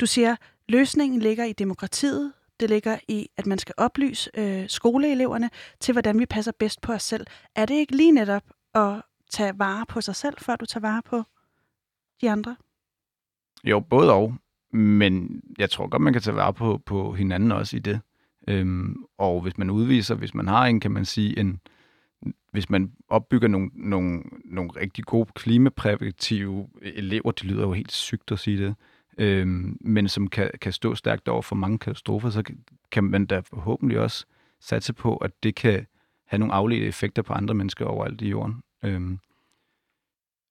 Du 0.00 0.06
siger, 0.06 0.36
løsningen 0.68 1.20
ligger 1.20 1.44
i 1.44 1.52
demokratiet, 1.52 2.32
det 2.60 2.70
ligger 2.70 2.98
i, 3.08 3.28
at 3.36 3.46
man 3.46 3.58
skal 3.58 3.74
oplyse 3.76 4.30
øh, 4.34 4.68
skoleeleverne 4.68 5.50
til, 5.80 5.92
hvordan 5.92 6.18
vi 6.18 6.26
passer 6.26 6.52
bedst 6.58 6.80
på 6.80 6.92
os 6.92 7.02
selv. 7.02 7.26
Er 7.56 7.66
det 7.66 7.74
ikke 7.74 7.96
lige 7.96 8.12
netop 8.12 8.42
at 8.74 9.02
tage 9.30 9.58
vare 9.58 9.86
på 9.86 10.00
sig 10.00 10.16
selv, 10.16 10.34
før 10.38 10.56
du 10.56 10.66
tager 10.66 10.80
vare 10.80 11.02
på 11.02 11.22
de 12.20 12.30
andre? 12.30 12.56
Jo, 13.64 13.80
både 13.80 14.12
og. 14.12 14.34
Men 14.72 15.42
jeg 15.58 15.70
tror 15.70 15.88
godt, 15.88 16.02
man 16.02 16.12
kan 16.12 16.22
tage 16.22 16.36
vare 16.36 16.54
på, 16.54 16.82
på 16.86 17.12
hinanden 17.12 17.52
også 17.52 17.76
i 17.76 17.80
det. 17.80 18.00
Øhm, 18.48 19.04
og 19.18 19.40
hvis 19.40 19.58
man 19.58 19.70
udviser, 19.70 20.14
hvis 20.14 20.34
man 20.34 20.48
har 20.48 20.66
en, 20.66 20.80
kan 20.80 20.90
man 20.90 21.04
sige, 21.04 21.38
en, 21.38 21.60
hvis 22.52 22.70
man 22.70 22.92
opbygger 23.08 23.48
nogle, 23.48 23.70
nogle, 23.74 24.22
nogle 24.44 24.70
rigtig 24.70 25.04
gode 25.04 25.30
klimapræventive 25.34 26.68
elever, 26.82 27.30
det 27.30 27.44
lyder 27.44 27.62
jo 27.62 27.72
helt 27.72 27.92
sygt 27.92 28.32
at 28.32 28.38
sige 28.38 28.58
det, 28.58 28.74
øhm, 29.20 29.76
men 29.80 30.08
som 30.08 30.28
kan, 30.28 30.50
kan 30.60 30.72
stå 30.72 30.94
stærkt 30.94 31.28
over 31.28 31.42
for 31.42 31.56
mange 31.56 31.78
katastrofer, 31.78 32.30
så 32.30 32.42
kan 32.90 33.04
man 33.04 33.26
da 33.26 33.40
forhåbentlig 33.40 33.98
også 34.00 34.26
satse 34.60 34.92
på, 34.92 35.16
at 35.16 35.42
det 35.42 35.54
kan 35.54 35.86
have 36.26 36.38
nogle 36.38 36.54
afledte 36.54 36.86
effekter 36.86 37.22
på 37.22 37.32
andre 37.32 37.54
mennesker 37.54 37.84
overalt 37.84 38.20
i 38.20 38.28
jorden. 38.28 38.62
Øhm, 38.84 39.18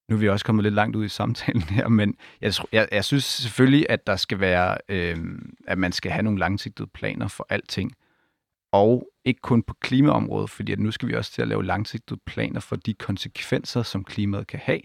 nu 0.08 0.16
er 0.16 0.20
vi 0.20 0.28
også 0.28 0.44
kommet 0.44 0.62
lidt 0.62 0.74
langt 0.74 0.96
ud 0.96 1.04
i 1.04 1.08
samtalen 1.08 1.62
her, 1.62 1.88
men 1.88 2.14
jeg, 2.40 2.52
jeg, 2.72 2.88
jeg 2.92 3.04
synes 3.04 3.24
selvfølgelig, 3.24 3.86
at 3.88 4.06
der 4.06 4.16
skal 4.16 4.40
være, 4.40 4.78
øhm, 4.88 5.54
at 5.66 5.78
man 5.78 5.92
skal 5.92 6.12
have 6.12 6.22
nogle 6.22 6.38
langsigtede 6.38 6.88
planer 6.94 7.28
for 7.28 7.46
alting. 7.48 7.92
Og 8.72 9.08
ikke 9.24 9.40
kun 9.40 9.62
på 9.62 9.74
klimaområdet, 9.80 10.50
fordi 10.50 10.72
at 10.72 10.78
nu 10.78 10.90
skal 10.90 11.08
vi 11.08 11.14
også 11.14 11.32
til 11.32 11.42
at 11.42 11.48
lave 11.48 11.64
langsigtede 11.64 12.20
planer 12.26 12.60
for 12.60 12.76
de 12.76 12.94
konsekvenser, 12.94 13.82
som 13.82 14.04
klimaet 14.04 14.46
kan 14.46 14.60
have. 14.62 14.80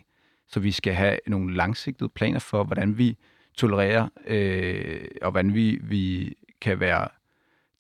Så 0.48 0.60
vi 0.60 0.72
skal 0.72 0.94
have 0.94 1.20
nogle 1.28 1.56
langsigtede 1.56 2.10
planer 2.10 2.40
for, 2.40 2.64
hvordan 2.64 2.98
vi 2.98 3.18
tolererer, 3.58 4.08
øh, 4.28 5.06
og 5.22 5.32
hvordan 5.32 5.54
vi, 5.54 5.80
vi 5.82 6.34
kan 6.62 6.80
være 6.80 7.08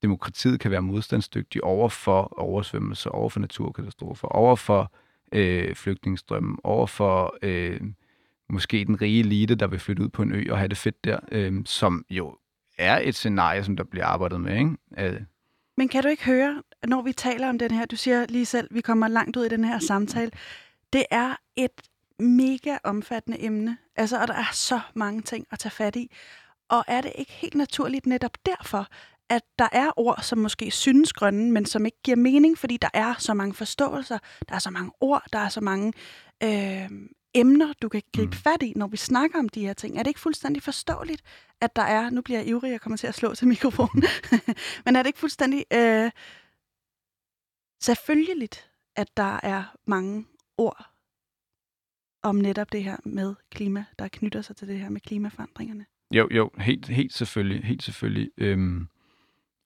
demokratiet 0.02 0.60
kan 0.60 0.72
være 0.72 0.82
modstandsdygtig 0.82 1.64
over 1.64 1.90
for 1.90 2.40
oversvømmelser, 2.40 3.10
over 3.10 3.30
for 3.30 3.40
naturkatastrofer, 3.40 4.28
over 4.28 4.56
for 4.56 4.92
øh, 5.32 5.76
flygtningestrømmen, 5.76 6.58
over 6.64 6.88
for 6.88 7.38
øh, 7.42 7.82
måske 8.50 8.86
den 8.86 9.02
rige 9.02 9.20
elite, 9.20 9.56
der 9.56 9.68
vil 9.68 9.80
flytte 9.80 10.04
ud 10.04 10.10
på 10.10 10.22
en 10.22 10.32
ø 10.32 10.46
og 10.52 10.58
have 10.58 10.68
det 10.68 10.78
fedt 10.78 11.04
der, 11.04 11.20
øh, 11.32 11.54
som 11.66 12.06
jo 12.10 12.38
er 12.78 13.00
et 13.04 13.16
scenarie, 13.16 13.64
som 13.64 13.76
der 13.78 13.84
bliver 13.84 14.06
arbejdet 14.06 14.42
med. 14.42 14.58
Ikke? 14.58 14.78
Øh. 14.98 15.22
Men 15.78 15.88
kan 15.88 16.04
du 16.04 16.10
ikke 16.10 16.26
høre, 16.26 16.64
når 16.88 17.02
vi 17.02 17.14
taler 17.14 17.50
om 17.50 17.60
den 17.60 17.72
her, 17.72 17.86
du 17.86 17.96
siger 17.96 18.26
lige 18.30 18.46
selv, 18.46 18.68
vi 18.72 18.82
kommer 18.82 19.08
langt 19.08 19.38
ud 19.38 19.46
i 19.46 19.50
den 19.50 19.64
her 19.64 19.80
samtale, 19.80 20.32
det 20.94 21.06
er 21.12 21.36
et 21.56 21.82
mega 22.19 22.78
omfattende 22.84 23.41
emne, 23.41 23.78
altså, 23.95 24.21
og 24.21 24.28
der 24.28 24.34
er 24.34 24.51
så 24.54 24.80
mange 24.93 25.21
ting 25.21 25.47
at 25.51 25.60
tage 25.60 25.71
fat 25.71 25.95
i. 25.95 26.12
Og 26.69 26.84
er 26.88 27.01
det 27.01 27.12
ikke 27.15 27.32
helt 27.32 27.56
naturligt 27.56 28.06
netop 28.06 28.38
derfor, 28.45 28.88
at 29.30 29.41
der 29.60 29.67
er 29.71 29.91
ord, 29.99 30.19
som 30.21 30.38
måske 30.38 30.71
synes 30.71 31.13
grønne, 31.13 31.51
men 31.51 31.65
som 31.65 31.86
ikke 31.86 31.97
giver 32.04 32.17
mening, 32.17 32.58
fordi 32.58 32.78
der 32.78 32.89
er 32.93 33.13
så 33.17 33.34
mange 33.34 33.54
forståelser, 33.54 34.17
der 34.49 34.56
er 34.56 34.60
så 34.60 34.69
mange 34.69 34.91
ord, 35.01 35.23
der 35.34 35.39
er 35.39 35.49
så 35.49 35.62
mange 35.62 35.93
øh, 36.43 36.89
emner, 37.34 37.73
du 37.82 37.89
kan 37.89 38.01
gribe 38.13 38.36
mm. 38.36 38.41
fat 38.43 38.63
i, 38.63 38.73
når 38.75 38.88
vi 38.88 38.97
snakker 38.97 39.39
om 39.39 39.49
de 39.49 39.65
her 39.65 39.73
ting. 39.73 39.97
Er 39.97 40.04
det 40.04 40.08
ikke 40.08 40.19
fuldstændig 40.19 40.63
forståeligt, 40.63 41.21
at 41.62 41.75
der 41.75 41.82
er, 41.82 42.10
nu 42.10 42.21
bliver 42.21 42.39
jeg 42.39 42.47
ivrig, 42.47 42.71
jeg 42.71 42.82
kommer 42.82 42.97
til 42.97 43.08
at 43.08 43.15
slå 43.15 43.36
til 43.36 43.47
mikrofonen, 43.47 44.04
men 44.86 44.95
er 44.95 45.04
det 45.04 45.08
ikke 45.08 45.19
fuldstændig 45.19 45.65
øh, 45.73 46.12
selvfølgeligt, 47.82 48.71
at 48.95 49.17
der 49.17 49.39
er 49.43 49.63
mange 49.86 50.25
ord 50.58 50.94
om 52.26 52.36
netop 52.36 52.72
det 52.72 52.84
her 52.84 52.98
med 53.06 53.36
klima, 53.52 53.86
der 54.00 54.08
knytter 54.08 54.42
sig 54.42 54.56
til 54.56 54.68
det 54.68 54.80
her 54.80 54.90
med 54.90 55.02
klimaforandringerne? 55.02 55.86
Jo, 56.12 56.28
jo, 56.32 56.50
helt, 56.60 56.88
helt 56.88 57.14
selvfølgelig, 57.14 57.66
helt 57.66 57.84
selvfølgelig. 57.84 58.30
Øhm, 58.38 58.88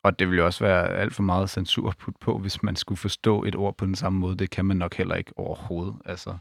og 0.03 0.19
det 0.19 0.27
ville 0.27 0.39
jo 0.39 0.45
også 0.45 0.63
være 0.63 0.89
alt 0.89 1.13
for 1.15 1.23
meget 1.23 1.49
censur 1.49 1.93
put 1.99 2.15
på, 2.21 2.37
hvis 2.37 2.63
man 2.63 2.75
skulle 2.75 2.97
forstå 2.97 3.43
et 3.43 3.55
ord 3.55 3.77
på 3.77 3.85
den 3.85 3.95
samme 3.95 4.19
måde. 4.19 4.35
Det 4.37 4.49
kan 4.49 4.65
man 4.65 4.77
nok 4.77 4.95
heller 4.95 5.15
ikke 5.15 5.31
overhovedet. 5.37 5.95
Altså, 6.05 6.37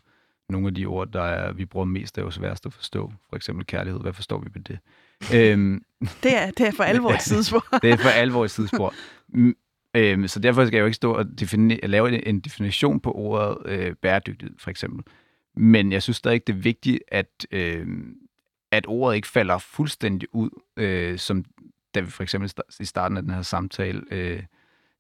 nogle 0.49 0.69
af 0.69 0.75
de 0.75 0.87
ord, 0.87 1.09
der 1.13 1.23
er, 1.23 1.53
vi 1.53 1.65
bruger 1.65 1.87
mest, 1.87 2.19
er 2.19 2.23
jo 2.23 2.31
sværest 2.31 2.67
at 2.67 2.73
forstå. 2.73 3.13
For 3.29 3.37
eksempel 3.37 3.67
kærlighed. 3.67 4.01
Hvad 4.01 4.13
forstår 4.13 4.39
vi 4.41 4.49
med 4.55 4.63
det? 4.63 4.79
øhm, 5.37 5.83
det, 6.23 6.37
er, 6.37 6.51
det 6.51 6.67
er 6.69 6.73
for 6.73 6.85
alvor 6.85 7.11
et 7.11 7.23
sidespor. 7.31 7.65
det 7.83 7.91
er 7.91 7.97
for 7.97 8.09
alvor 8.09 8.45
et 8.45 8.51
sidespor. 8.51 8.95
øhm, 9.97 10.29
så 10.29 10.41
derfor 10.41 10.67
skal 10.67 10.77
jeg 10.77 10.81
jo 10.81 10.87
ikke 10.87 10.97
stå 10.97 11.13
og 11.15 11.27
defini- 11.41 11.87
lave 11.87 12.27
en 12.27 12.41
definition 12.41 13.01
på 13.01 13.13
ordet 13.13 13.57
øh, 13.67 13.95
bæredygtighed, 14.03 14.55
for 14.59 14.71
eksempel. 14.71 15.05
Men 15.59 15.93
jeg 15.93 16.03
synes 16.03 16.17
stadig, 16.17 16.47
det 16.47 16.53
er 16.53 16.59
vigtigt, 16.59 17.03
at, 17.09 17.47
øh, 17.51 17.87
at 18.71 18.85
ordet 18.87 19.17
ikke 19.17 19.29
falder 19.29 19.59
fuldstændig 19.59 20.29
ud, 20.35 20.51
øh, 20.77 21.19
som 21.19 21.45
da 21.95 22.01
vi 22.01 22.11
for 22.11 22.23
eksempel 22.23 22.53
i 22.81 22.85
starten 22.85 23.17
af 23.17 23.23
den 23.23 23.33
her 23.33 23.43
samtale 23.43 24.03
øh, 24.11 24.43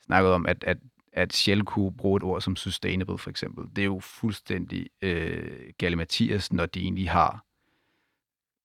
snakkede 0.06 0.34
om, 0.34 0.46
at, 0.46 0.64
at, 0.64 0.78
at 1.12 1.32
Shell 1.32 1.62
kunne 1.62 1.92
bruge 1.92 2.16
et 2.16 2.22
ord 2.22 2.40
som 2.40 2.56
sustainable 2.56 3.18
for 3.18 3.30
eksempel. 3.30 3.64
Det 3.76 3.82
er 3.82 3.86
jo 3.86 4.00
fuldstændig 4.00 4.86
øh, 5.02 5.72
galimatias, 5.78 6.52
når 6.52 6.66
de 6.66 6.80
egentlig 6.80 7.10
har 7.10 7.44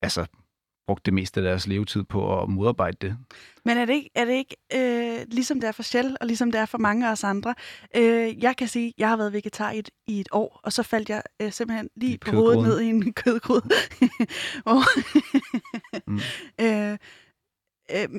altså, 0.02 0.26
brugt 0.86 1.06
det 1.06 1.14
meste 1.14 1.40
af 1.40 1.44
deres 1.44 1.66
levetid 1.66 2.04
på 2.04 2.42
at 2.42 2.48
modarbejde 2.48 2.96
det. 3.00 3.16
Men 3.64 3.78
er 3.78 3.84
det 3.84 3.94
ikke, 3.94 4.10
er 4.14 4.24
det 4.24 4.32
ikke 4.32 4.56
øh, 4.74 5.26
ligesom 5.28 5.60
det 5.60 5.68
er 5.68 5.72
for 5.72 5.82
Shell, 5.82 6.16
og 6.20 6.26
ligesom 6.26 6.52
det 6.52 6.60
er 6.60 6.66
for 6.66 6.78
mange 6.78 7.08
af 7.08 7.12
os 7.12 7.24
andre? 7.24 7.54
Øh, 7.96 8.42
jeg 8.42 8.56
kan 8.56 8.68
sige, 8.68 8.88
at 8.88 8.94
jeg 8.98 9.08
har 9.08 9.16
været 9.16 9.32
vegetar 9.32 9.70
i 9.70 9.78
et, 9.78 9.90
i 10.06 10.20
et 10.20 10.28
år, 10.32 10.60
og 10.62 10.72
så 10.72 10.82
faldt 10.82 11.10
jeg 11.10 11.22
øh, 11.42 11.52
simpelthen 11.52 11.90
lige 11.96 12.18
på 12.18 12.30
hovedet 12.30 12.62
ned 12.62 12.80
i 12.80 12.86
en 12.86 13.12
kødgrud. 13.22 13.60
øh, 16.60 16.98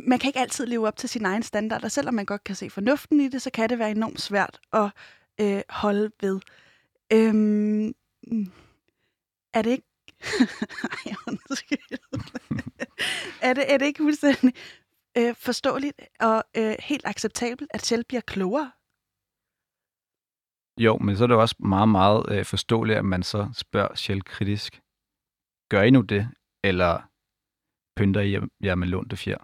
man 0.07 0.19
kan 0.19 0.27
ikke 0.27 0.39
altid 0.39 0.65
leve 0.65 0.87
op 0.87 0.97
til 0.97 1.09
sin 1.09 1.25
egen 1.25 1.43
standard, 1.43 1.83
og 1.83 1.91
selvom 1.91 2.13
man 2.13 2.25
godt 2.25 2.43
kan 2.43 2.55
se 2.55 2.69
fornuften 2.69 3.19
i 3.19 3.27
det, 3.27 3.41
så 3.41 3.49
kan 3.49 3.69
det 3.69 3.79
være 3.79 3.91
enormt 3.91 4.21
svært 4.21 4.59
at 4.73 4.89
øh, 5.41 5.61
holde 5.69 6.11
ved. 6.21 6.39
Øhm, 7.13 7.87
er 9.53 9.61
det 9.61 9.71
ikke... 9.71 9.87
Ej, 10.91 11.13
er, 13.41 13.53
det, 13.53 13.73
er 13.73 13.77
det 13.77 13.85
ikke 13.85 14.03
fuldstændig 14.03 14.53
øh, 15.17 15.35
forståeligt 15.35 16.01
og 16.19 16.43
øh, 16.57 16.75
helt 16.79 17.05
acceptabelt, 17.05 17.71
at 17.73 17.85
selv 17.85 18.03
bliver 18.03 18.21
klogere? 18.21 18.71
Jo, 20.77 20.97
men 20.97 21.17
så 21.17 21.23
er 21.23 21.27
det 21.27 21.37
også 21.37 21.55
meget, 21.59 21.89
meget 21.89 22.25
øh, 22.31 22.45
forståeligt, 22.45 22.97
at 22.97 23.05
man 23.05 23.23
så 23.23 23.49
spørger 23.53 23.95
selv 23.95 24.21
kritisk. 24.21 24.81
Gør 25.69 25.81
I 25.81 25.89
nu 25.89 26.01
det, 26.01 26.29
eller 26.63 27.09
pynter 27.95 28.21
I 28.21 28.37
jer 28.63 28.75
med 28.75 28.87
lånte 28.87 29.17
fjer? 29.17 29.37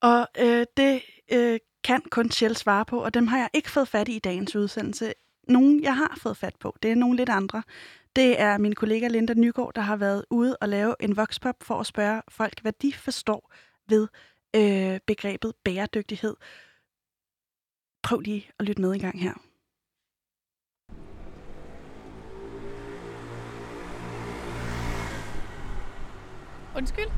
Og 0.00 0.28
øh, 0.38 0.66
det 0.76 1.02
øh, 1.32 1.58
kan 1.84 2.02
kun 2.10 2.30
Shell 2.30 2.56
svare 2.56 2.84
på, 2.84 3.04
og 3.04 3.14
dem 3.14 3.26
har 3.26 3.38
jeg 3.38 3.50
ikke 3.54 3.70
fået 3.70 3.88
fat 3.88 4.08
i 4.08 4.16
i 4.16 4.18
dagens 4.18 4.56
udsendelse. 4.56 5.12
Nogle, 5.48 5.80
jeg 5.82 5.96
har 5.96 6.18
fået 6.22 6.36
fat 6.36 6.56
på, 6.60 6.76
det 6.82 6.90
er 6.90 6.94
nogle 6.94 7.16
lidt 7.16 7.28
andre. 7.28 7.62
Det 8.16 8.40
er 8.40 8.58
min 8.58 8.74
kollega 8.74 9.08
Linda 9.08 9.34
Nygaard, 9.34 9.72
der 9.74 9.80
har 9.80 9.96
været 9.96 10.24
ude 10.30 10.56
og 10.60 10.68
lave 10.68 10.94
en 11.00 11.16
voxpop 11.16 11.54
for 11.62 11.74
at 11.74 11.86
spørge 11.86 12.22
folk, 12.28 12.60
hvad 12.62 12.72
de 12.72 12.92
forstår 12.92 13.52
ved 13.88 14.08
øh, 14.56 15.00
begrebet 15.06 15.52
bæredygtighed. 15.64 16.36
Prøv 18.02 18.20
lige 18.20 18.50
at 18.58 18.64
lytte 18.66 18.82
med 18.82 18.92
en 18.92 19.00
gang 19.00 19.20
her. 19.22 19.32
Undskyld. 26.76 27.10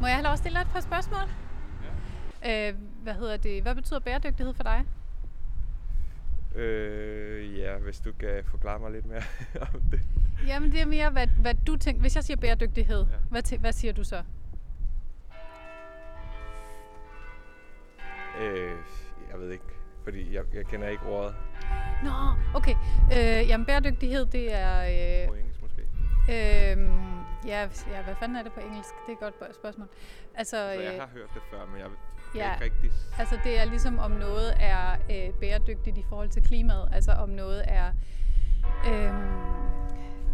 Må 0.00 0.06
jeg 0.06 0.16
have 0.16 0.24
lov 0.24 0.32
at 0.32 0.38
stille 0.38 0.54
dig 0.54 0.62
et 0.62 0.72
par 0.72 0.80
spørgsmål? 0.80 1.28
Ja. 2.42 2.68
Øh, 2.68 2.78
hvad 3.02 3.14
hedder 3.14 3.36
det? 3.36 3.62
Hvad 3.62 3.74
betyder 3.74 3.98
bæredygtighed 3.98 4.54
for 4.54 4.62
dig? 4.62 4.84
Øh, 6.56 7.58
ja, 7.58 7.76
hvis 7.76 8.00
du 8.00 8.12
kan 8.12 8.44
forklare 8.44 8.78
mig 8.78 8.92
lidt 8.92 9.06
mere 9.06 9.22
om 9.74 9.80
det. 9.90 10.00
Jamen, 10.46 10.72
det 10.72 10.80
er 10.80 10.86
mere, 10.86 11.10
hvad, 11.10 11.26
hvad 11.26 11.54
du 11.66 11.76
tænker. 11.76 12.00
Hvis 12.00 12.16
jeg 12.16 12.24
siger 12.24 12.36
bæredygtighed, 12.36 13.06
ja. 13.10 13.16
hvad, 13.30 13.58
hvad 13.58 13.72
siger 13.72 13.92
du 13.92 14.04
så? 14.04 14.22
Øh, 18.40 18.76
jeg 19.30 19.40
ved 19.40 19.50
ikke, 19.50 19.64
fordi 20.04 20.34
jeg, 20.34 20.42
jeg 20.54 20.66
kender 20.66 20.88
ikke 20.88 21.04
ordet. 21.06 21.34
Nå, 22.04 22.10
okay. 22.54 22.74
Øh, 23.12 23.48
jamen, 23.48 23.66
bæredygtighed, 23.66 24.26
det 24.26 24.54
er... 24.54 24.76
Øh, 25.22 25.28
på 25.28 25.34
engelsk 25.34 25.62
måske? 25.62 25.82
Øh, 26.28 26.90
ja, 27.46 27.68
ja, 27.90 28.02
hvad 28.04 28.14
fanden 28.20 28.36
er 28.36 28.42
det 28.42 28.52
på 28.52 28.60
engelsk? 28.60 28.90
Det 29.06 29.12
er 29.12 29.26
et 29.26 29.34
godt 29.38 29.54
spørgsmål. 29.54 29.88
Altså, 30.34 30.56
så 30.56 30.62
jeg 30.62 30.92
øh, 30.94 31.00
har 31.00 31.08
hørt 31.12 31.28
det 31.34 31.42
før, 31.50 31.66
men 31.66 31.80
jeg, 31.80 31.88
ja, 32.36 32.52
ikke 32.52 32.64
rigtig... 32.64 32.90
Altså, 33.18 33.38
det 33.44 33.60
er 33.60 33.64
ligesom, 33.64 33.98
om 33.98 34.10
noget 34.10 34.54
er 34.60 34.96
øh, 35.10 35.34
bæredygtigt 35.40 35.98
i 35.98 36.04
forhold 36.08 36.28
til 36.28 36.42
klimaet. 36.42 36.88
Altså, 36.92 37.12
om 37.12 37.28
noget 37.28 37.64
er... 37.68 37.92
Øh, 38.86 39.12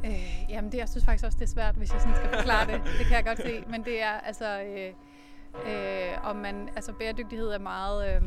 øh, 0.05 0.51
jamen, 0.51 0.73
det, 0.73 0.79
jeg 0.79 0.89
synes 0.89 1.05
faktisk 1.05 1.25
også, 1.25 1.39
det 1.39 1.45
er 1.45 1.53
svært, 1.53 1.75
hvis 1.75 1.93
jeg 1.93 2.01
sådan 2.01 2.17
skal 2.17 2.29
forklare 2.35 2.67
det. 2.67 2.83
Det 2.99 3.07
kan 3.07 3.17
jeg 3.17 3.25
godt 3.25 3.39
se. 3.39 3.65
Men 3.69 3.85
det 3.85 4.03
er 4.03 4.21
altså... 4.21 4.63
Øh, 4.63 4.93
øh, 5.67 6.27
om 6.29 6.37
man... 6.37 6.69
Altså, 6.77 6.93
bæredygtighed 6.93 7.49
er 7.49 7.59
meget... 7.59 8.17
Øh, 8.17 8.23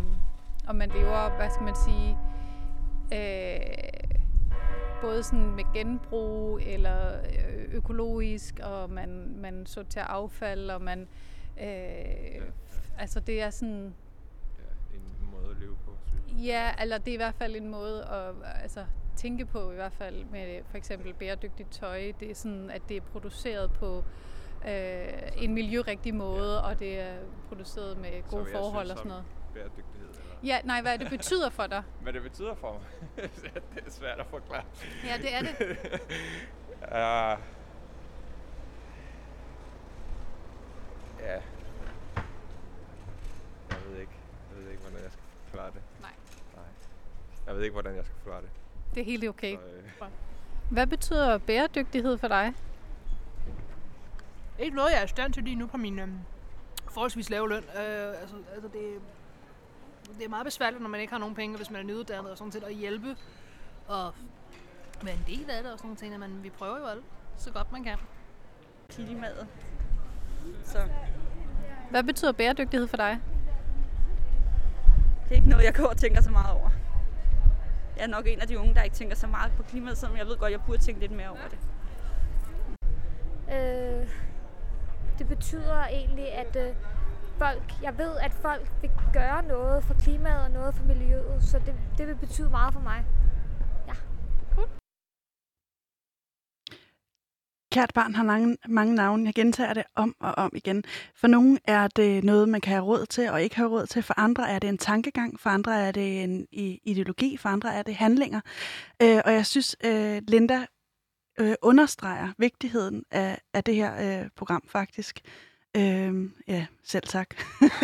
om 0.68 0.76
man 0.76 0.90
lever, 0.90 1.38
hvad 1.38 1.50
skal 1.50 1.64
man 1.64 1.76
sige... 1.86 2.18
Øh, 3.14 3.60
både 5.02 5.24
sådan 5.24 5.52
med 5.56 5.64
genbrug 5.74 6.60
eller 6.66 7.14
øh, 7.14 7.66
økologisk, 7.72 8.60
og 8.64 8.90
man, 8.90 9.36
man 9.38 9.66
sorterer 9.66 10.06
affald, 10.06 10.70
og 10.70 10.82
man... 10.82 11.08
Øh. 11.62 12.42
Altså 12.98 13.20
det 13.20 13.42
er 13.42 13.50
sådan... 13.50 13.96
Ja, 14.58 14.98
en 14.98 15.30
måde 15.32 15.52
at 15.52 15.58
leve 15.60 15.78
på. 15.86 15.98
Ja, 16.38 16.72
eller 16.82 16.98
det 16.98 17.08
er 17.08 17.14
i 17.14 17.18
hvert 17.18 17.36
fald 17.36 17.56
en 17.56 17.70
måde 17.70 18.06
at 18.06 18.36
altså, 18.62 18.86
tænke 19.16 19.46
på, 19.46 19.72
i 19.72 19.76
hvert 19.76 19.94
fald 19.94 20.26
med 20.26 20.62
for 20.70 20.78
eksempel 20.78 21.14
bæredygtigt 21.14 21.72
tøj. 21.72 22.12
Det 22.20 22.32
er 22.32 22.36
sådan, 22.36 22.70
at 22.70 22.82
det 22.90 22.98
er 22.98 23.02
produceret 23.02 23.72
på 23.74 24.04
øh, 24.68 25.08
en 25.38 25.54
miljørigtig 25.54 26.16
måde, 26.16 26.54
ja. 26.54 26.60
og 26.60 26.80
det 26.80 27.00
er 27.00 27.16
produceret 27.48 27.98
med 27.98 28.24
gode 28.30 28.48
forhold 28.52 28.92
og 28.92 28.98
sådan 28.98 29.10
noget. 29.10 29.26
Bæredygtighed 29.54 30.06
Ja, 30.44 30.60
nej, 30.64 30.82
hvad 30.82 31.00
det 31.00 31.10
betyder 31.10 31.50
for 31.50 31.68
dig. 31.68 31.84
hvad 32.04 32.14
det 32.14 32.22
betyder 32.22 32.56
for 32.56 32.72
mig? 32.72 32.82
det 33.76 33.84
er 33.86 33.92
svært 33.92 34.20
at 34.20 34.26
forklare. 34.28 34.64
Ja, 35.04 35.18
det 35.18 35.34
er 35.34 35.40
det. 35.40 35.78
ja. 36.92 37.30
Ja. 41.20 41.42
Jeg 43.70 43.78
ved 43.88 44.00
ikke. 44.00 44.12
Jeg 44.56 44.64
ved 44.64 44.72
ikke, 44.72 44.82
hvordan 44.82 45.04
jeg 45.04 45.12
skal 45.12 45.24
forklare 45.46 45.72
det. 45.72 45.82
Nej. 46.02 46.12
Nej. 46.56 46.66
Jeg 47.48 47.56
ved 47.56 47.64
ikke, 47.64 47.74
hvordan 47.74 47.96
jeg 47.96 48.06
skal 48.06 48.16
forklare 48.24 48.42
det. 48.42 48.50
Det 48.96 49.02
er 49.02 49.06
helt 49.06 49.30
okay. 49.30 49.56
Så, 49.56 50.06
øh... 50.06 50.12
Hvad 50.72 50.88
betyder 50.88 51.38
bæredygtighed 51.38 52.18
for 52.18 52.28
dig? 52.28 52.54
Ikke 54.60 54.76
noget, 54.76 54.92
jeg 54.92 55.00
er 55.00 55.04
i 55.04 55.08
stand 55.08 55.34
til 55.34 55.44
lige 55.44 55.56
nu 55.56 55.68
på 55.68 55.78
min 55.78 56.00
øh, 56.00 56.08
forholdsvis 56.90 57.30
lave 57.30 57.50
løn. 57.50 57.64
Øh, 57.64 58.22
altså, 58.22 58.36
altså 58.54 58.68
det, 58.74 59.02
det 60.18 60.26
er 60.26 60.30
meget 60.30 60.46
besværligt, 60.46 60.82
når 60.82 60.90
man 60.90 61.02
ikke 61.02 61.14
har 61.14 61.20
nogen 61.20 61.36
penge, 61.36 61.58
hvis 61.58 61.70
man 61.70 61.82
er 61.82 61.86
nyuddannet 61.86 62.32
og 62.32 62.38
sådan 62.38 62.52
set, 62.52 62.64
at 62.64 62.74
hjælpe 62.74 63.16
og 63.88 64.14
være 65.04 65.16
en 65.16 65.24
del 65.28 65.50
af 65.50 65.64
det 65.64 65.72
og 65.72 65.80
sådan 65.80 65.88
nogle 65.88 65.98
ting. 65.98 66.20
Men 66.20 66.44
vi 66.44 66.50
prøver 66.50 66.78
jo 66.78 66.86
alt, 66.86 67.04
så 67.38 67.52
godt 67.52 67.72
man 67.72 67.84
kan. 67.84 67.98
Klimaet. 68.90 69.48
Så. 70.64 70.88
Hvad 71.90 72.04
betyder 72.04 72.32
bæredygtighed 72.32 72.88
for 72.88 72.98
dig? 72.98 73.22
Det 75.26 75.32
er 75.32 75.36
ikke 75.36 75.50
noget, 75.50 75.64
jeg 75.64 75.74
går 75.74 75.88
og 75.88 75.98
tænker 75.98 76.22
så 76.22 76.32
meget 76.32 76.52
over. 76.52 76.70
Jeg 77.98 78.04
er 78.04 78.08
nok 78.08 78.28
en 78.28 78.42
af 78.42 78.48
de 78.48 78.60
unge, 78.60 78.74
der 78.74 78.82
ikke 78.82 78.96
tænker 78.96 79.16
så 79.16 79.28
meget 79.28 79.52
på 79.58 79.64
klimaet, 79.64 79.98
selvom 79.98 80.18
jeg 80.18 80.26
ved 80.26 80.38
godt, 80.38 80.52
jeg 80.52 80.62
burde 80.66 80.82
tænke 80.82 81.02
lidt 81.02 81.12
mere 81.12 81.30
over 81.30 81.48
det. 81.50 81.60
Øh, 83.54 84.10
det 85.20 85.28
betyder 85.28 85.86
egentlig, 85.86 86.34
at 86.34 86.56
øh, 86.56 86.76
folk, 87.38 87.74
jeg 87.82 87.98
ved, 87.98 88.18
at 88.18 88.32
folk 88.32 88.72
vil 88.82 88.92
gøre 89.14 89.44
noget 89.44 89.84
for 89.84 89.94
klimaet 89.94 90.44
og 90.44 90.52
noget 90.52 90.76
for 90.76 90.84
miljøet, 90.84 91.44
så 91.44 91.60
det, 91.60 91.76
det 91.98 92.08
vil 92.08 92.16
betyde 92.16 92.50
meget 92.50 92.74
for 92.74 92.82
mig. 92.82 93.06
Ja. 93.88 93.94
Cool. 94.56 94.68
Kært 97.76 97.94
barn 97.94 98.16
har 98.16 98.24
mange, 98.24 98.58
mange 98.68 98.96
navne. 98.96 99.26
Jeg 99.26 99.34
gentager 99.34 99.74
det 99.74 99.84
om 99.96 100.16
og 100.20 100.34
om 100.38 100.52
igen. 100.56 100.84
For 101.16 101.28
nogle 101.28 101.60
er 101.64 101.88
det 101.88 102.24
noget, 102.24 102.50
man 102.50 102.62
kan 102.62 102.74
have 102.74 102.86
råd 102.86 103.06
til 103.06 103.30
og 103.30 103.44
ikke 103.44 103.56
have 103.56 103.70
råd 103.70 103.88
til. 103.88 104.04
For 104.04 104.20
andre 104.20 104.50
er 104.50 104.60
det 104.60 104.68
en 104.68 104.78
tankegang. 104.78 105.40
For 105.40 105.50
andre 105.50 105.82
er 105.82 105.92
det 105.92 106.24
en 106.24 106.48
ideologi. 106.84 107.38
For 107.38 107.50
andre 107.50 107.76
er 107.76 107.84
det 107.84 107.96
handlinger. 107.96 108.42
Øh, 109.02 109.22
og 109.26 109.34
jeg 109.34 109.46
synes, 109.46 109.76
øh, 109.84 110.22
Linda 110.28 110.66
øh, 111.40 111.56
understreger 111.62 112.30
vigtigheden 112.38 113.04
af, 113.12 113.42
af 113.54 113.64
det 113.64 113.76
her 113.76 114.22
øh, 114.22 114.30
program 114.36 114.64
faktisk. 114.68 115.22
Øh, 115.78 116.30
ja, 116.48 116.66
selv 116.84 117.08
tak. 117.08 117.36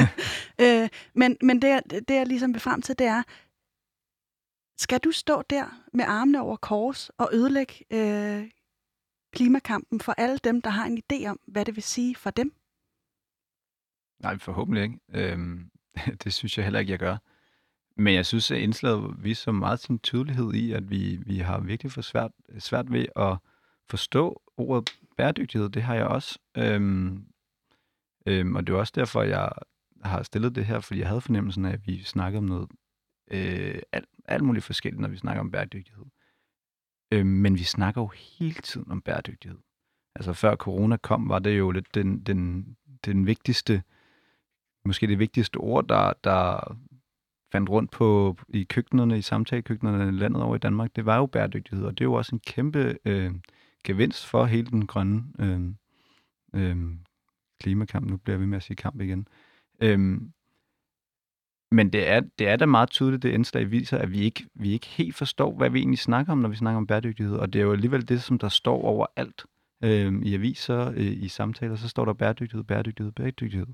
øh, 0.63 0.89
men 1.15 1.37
men 1.41 1.61
det, 1.61 1.81
det, 2.07 2.15
jeg 2.15 2.27
ligesom 2.27 2.53
vil 2.53 2.61
frem 2.61 2.81
til, 2.81 2.99
det 2.99 3.07
er, 3.07 3.23
skal 4.77 4.99
du 4.99 5.11
stå 5.11 5.41
der 5.49 5.81
med 5.93 6.05
armene 6.07 6.41
over 6.41 6.55
kors 6.55 7.09
og 7.17 7.29
ødelægge 7.33 7.73
øh, 7.91 8.49
klimakampen 9.31 9.99
for 9.99 10.13
alle 10.17 10.37
dem, 10.37 10.61
der 10.61 10.69
har 10.69 10.85
en 10.85 11.01
idé 11.03 11.27
om, 11.27 11.39
hvad 11.47 11.65
det 11.65 11.75
vil 11.75 11.83
sige 11.83 12.15
for 12.15 12.29
dem? 12.29 12.53
Nej, 14.19 14.37
forhåbentlig 14.37 14.83
ikke. 14.83 14.99
Øhm, 15.09 15.71
det 16.23 16.33
synes 16.33 16.57
jeg 16.57 16.65
heller 16.65 16.79
ikke, 16.79 16.91
jeg 16.91 16.99
gør. 16.99 17.17
Men 17.95 18.13
jeg 18.13 18.25
synes, 18.25 18.51
at 18.51 18.57
indslaget 18.57 19.23
viser 19.23 19.51
meget 19.51 19.79
sin 19.79 19.99
tydelighed 19.99 20.53
i, 20.53 20.71
at 20.71 20.89
vi, 20.89 21.19
vi 21.25 21.37
har 21.37 21.59
virkelig 21.59 21.91
for 21.91 22.01
svært, 22.01 22.31
svært 22.59 22.91
ved 22.91 23.05
at 23.15 23.37
forstå 23.89 24.41
ordet 24.57 24.99
bæredygtighed. 25.17 25.69
Det 25.69 25.83
har 25.83 25.95
jeg 25.95 26.05
også. 26.05 26.39
Øhm, 26.57 27.31
Øhm, 28.25 28.55
og 28.55 28.67
det 28.67 28.73
er 28.73 28.77
også 28.77 28.93
derfor, 28.95 29.21
jeg 29.23 29.51
har 30.03 30.23
stillet 30.23 30.55
det 30.55 30.65
her, 30.65 30.79
fordi 30.79 30.99
jeg 30.99 31.07
havde 31.07 31.21
fornemmelsen 31.21 31.65
af, 31.65 31.73
at 31.73 31.87
vi 31.87 32.03
snakkede 32.03 32.37
om 32.37 32.43
noget 32.43 32.69
øh, 33.31 33.81
alt, 33.91 34.09
alt 34.25 34.43
muligt 34.43 34.65
forskelligt, 34.65 35.01
når 35.01 35.07
vi 35.07 35.17
snakker 35.17 35.39
om 35.39 35.51
bæredygtighed. 35.51 36.05
Øh, 37.11 37.25
men 37.25 37.55
vi 37.55 37.63
snakker 37.63 38.01
jo 38.01 38.07
hele 38.07 38.53
tiden 38.53 38.91
om 38.91 39.01
bæredygtighed. 39.01 39.57
Altså 40.15 40.33
før 40.33 40.55
corona 40.55 40.97
kom, 40.97 41.29
var 41.29 41.39
det 41.39 41.57
jo 41.57 41.71
lidt 41.71 41.95
den, 41.95 42.19
den, 42.19 42.67
den 43.05 43.25
vigtigste, 43.25 43.83
måske 44.85 45.07
det 45.07 45.19
vigtigste 45.19 45.57
ord, 45.57 45.87
der, 45.87 46.13
der 46.23 46.75
fandt 47.51 47.69
rundt 47.69 47.91
på 47.91 48.37
i 48.49 48.63
køkkenerne, 48.63 49.17
i 49.17 49.21
samtalekøkkenerne 49.21 50.11
landet 50.11 50.43
over 50.43 50.55
i 50.55 50.59
Danmark, 50.59 50.95
det 50.95 51.05
var 51.05 51.17
jo 51.17 51.25
bæredygtighed, 51.25 51.85
og 51.85 51.91
det 51.91 52.01
er 52.01 52.05
jo 52.05 52.13
også 52.13 52.35
en 52.35 52.41
kæmpe 52.47 52.97
øh, 53.05 53.31
gevinst 53.83 54.25
for 54.25 54.45
hele 54.45 54.67
den 54.67 54.87
grønne 54.87 55.23
øh, 55.39 55.61
øh, 56.53 56.77
klimakamp. 57.59 58.09
Nu 58.09 58.17
bliver 58.17 58.37
vi 58.37 58.45
med 58.45 58.57
at 58.57 58.63
sige 58.63 58.75
kamp 58.75 59.01
igen. 59.01 59.27
Øh, 59.81 60.21
men 61.71 61.89
det 61.93 62.09
er, 62.09 62.19
det 62.39 62.47
er 62.47 62.55
da 62.55 62.65
meget 62.65 62.89
tydeligt, 62.89 63.23
det 63.23 63.29
indslag 63.29 63.71
viser, 63.71 63.97
at 63.97 64.11
vi 64.11 64.19
ikke, 64.19 64.45
vi 64.53 64.71
ikke 64.71 64.87
helt 64.87 65.15
forstår, 65.15 65.57
hvad 65.57 65.69
vi 65.69 65.79
egentlig 65.79 65.99
snakker 65.99 66.31
om, 66.31 66.37
når 66.37 66.49
vi 66.49 66.55
snakker 66.55 66.77
om 66.77 66.87
bæredygtighed. 66.87 67.35
Og 67.35 67.53
det 67.53 67.59
er 67.59 67.63
jo 67.63 67.71
alligevel 67.71 68.09
det, 68.09 68.23
som 68.23 68.39
der 68.39 68.49
står 68.49 68.81
over 68.81 69.05
alt. 69.15 69.45
øh, 69.83 70.13
i 70.23 70.33
aviser, 70.33 70.91
øh, 70.91 71.23
i 71.23 71.27
samtaler, 71.27 71.75
så 71.75 71.89
står 71.89 72.05
der 72.05 72.13
bæredygtighed, 72.13 72.63
bæredygtighed, 72.63 73.11
bæredygtighed. 73.11 73.67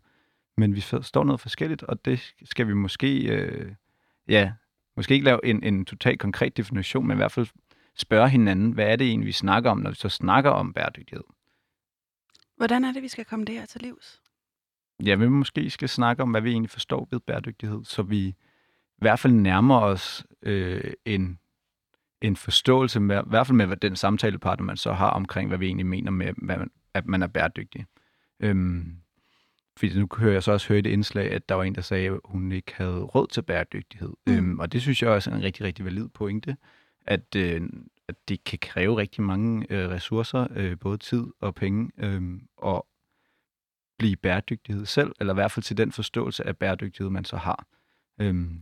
Men 0.58 0.76
vi 0.76 0.82
står 0.82 1.24
noget 1.24 1.42
forskelligt, 1.42 1.84
og 1.84 2.06
det 2.06 2.34
skal 2.44 2.68
vi 2.68 2.74
måske, 2.74 3.28
øh, 3.28 3.72
ja, 4.28 4.52
måske 4.96 5.14
ikke 5.14 5.26
lave 5.26 5.46
en, 5.46 5.64
en 5.64 5.86
total 5.86 6.18
konkret 6.18 6.58
definition, 6.58 7.08
men 7.08 7.18
i 7.18 7.20
hvert 7.20 7.32
fald 7.32 7.48
spørge 7.96 8.30
hinanden, 8.30 8.72
hvad 8.72 8.86
er 8.86 8.96
det 8.96 9.08
egentlig, 9.08 9.28
vi 9.28 9.32
snakker 9.32 9.72
om, 9.72 9.78
når 9.78 9.90
vi 9.90 9.96
så 9.96 10.10
snakker 10.10 10.52
om 10.52 10.74
bæredygtighed. 10.74 11.24
Hvordan 12.58 12.84
er 12.84 12.92
det, 12.92 13.04
vi 13.04 13.08
skal 13.08 13.26
komme 13.26 13.46
det 13.46 13.56
her 13.56 13.66
til 13.66 13.82
livs? 13.82 14.22
Ja, 15.06 15.16
vi 15.16 15.28
måske 15.28 15.70
skal 15.70 15.90
snakke 15.90 16.24
om, 16.24 16.32
hvad 16.32 16.42
vi 16.42 16.52
egentlig 16.52 16.70
forstår 16.70 17.08
ved 17.12 17.20
bæredygtighed, 17.20 17.84
så 17.84 18.02
vi 18.02 18.20
i 18.98 19.02
hvert 19.02 19.20
fald 19.20 19.34
nærmer 19.34 19.80
os 19.80 20.26
øh, 20.42 20.94
en, 21.06 21.40
en 22.22 22.36
forståelse, 22.36 23.00
med, 23.00 23.18
i 23.18 23.30
hvert 23.30 23.48
fald 23.48 23.56
med 23.56 23.66
hvad 23.66 23.78
den 23.78 23.96
samtalepartner, 23.96 24.66
man 24.66 24.78
så 24.78 24.94
har 24.94 25.10
omkring, 25.10 25.48
hvad 25.48 25.58
vi 25.58 25.66
egentlig 25.66 25.86
mener 25.86 26.12
med, 26.12 26.34
hvad 26.38 26.58
man, 26.58 26.72
at 26.94 27.06
man 27.06 27.24
er 27.24 27.28
bæredygtig. 27.28 27.86
Øhm, 28.40 28.96
fordi 29.78 30.00
nu 30.00 30.08
hører 30.18 30.34
jeg 30.34 30.44
så 30.44 30.52
også 30.52 30.68
høre 30.68 30.82
det 30.82 30.90
indslag, 30.90 31.32
at 31.32 31.50
der 31.50 31.56
var 31.56 31.64
en, 31.64 31.76
der 31.76 31.82
sagde, 31.82 32.10
at 32.10 32.20
hun 32.26 32.52
ikke 32.52 32.74
havde 32.76 33.04
råd 33.04 33.28
til 33.28 33.42
bæredygtighed. 33.42 34.14
Mm. 34.28 34.34
Øhm, 34.34 34.60
og 34.60 34.72
det 34.72 34.82
synes 34.82 35.02
jeg 35.02 35.10
også 35.10 35.32
er 35.32 35.36
en 35.36 35.44
rigtig, 35.44 35.66
rigtig 35.66 35.86
valid 35.86 36.08
pointe, 36.08 36.58
at, 37.08 37.36
øh, 37.36 37.62
at 38.08 38.30
det 38.30 38.44
kan 38.44 38.60
kræve 38.60 38.98
rigtig 38.98 39.24
mange 39.24 39.66
øh, 39.70 39.90
ressourcer, 39.90 40.48
øh, 40.56 40.80
både 40.80 40.98
tid 40.98 41.26
og 41.40 41.56
penge, 41.56 41.92
øh, 41.98 42.22
og 42.58 42.88
blive 43.98 44.16
bæredygtighed 44.16 44.86
selv, 44.86 45.12
eller 45.20 45.34
i 45.34 45.36
hvert 45.36 45.52
fald 45.52 45.64
til 45.64 45.78
den 45.78 45.92
forståelse 45.92 46.48
af 46.48 46.58
bæredygtighed, 46.58 47.10
man 47.10 47.26
så 47.26 47.38
har. 47.38 47.68
Øhm, 48.22 48.62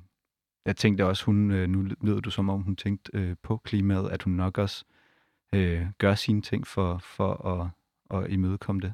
jeg 0.65 0.75
tænkte 0.75 1.05
også, 1.05 1.25
hun, 1.25 1.51
øh, 1.51 1.69
nu 1.69 1.81
lyder 1.81 2.19
du 2.19 2.29
som 2.29 2.49
om, 2.49 2.61
hun 2.61 2.75
tænkte 2.75 3.11
øh, 3.13 3.35
på 3.43 3.57
klimaet, 3.57 4.11
at 4.11 4.23
hun 4.23 4.33
nok 4.33 4.57
også 4.57 4.85
øh, 5.53 5.85
gør 5.97 6.15
sine 6.15 6.41
ting 6.41 6.67
for, 6.67 6.97
for 6.97 7.47
at, 7.47 7.69
at 8.17 8.31
imødekomme 8.31 8.81
det. 8.81 8.93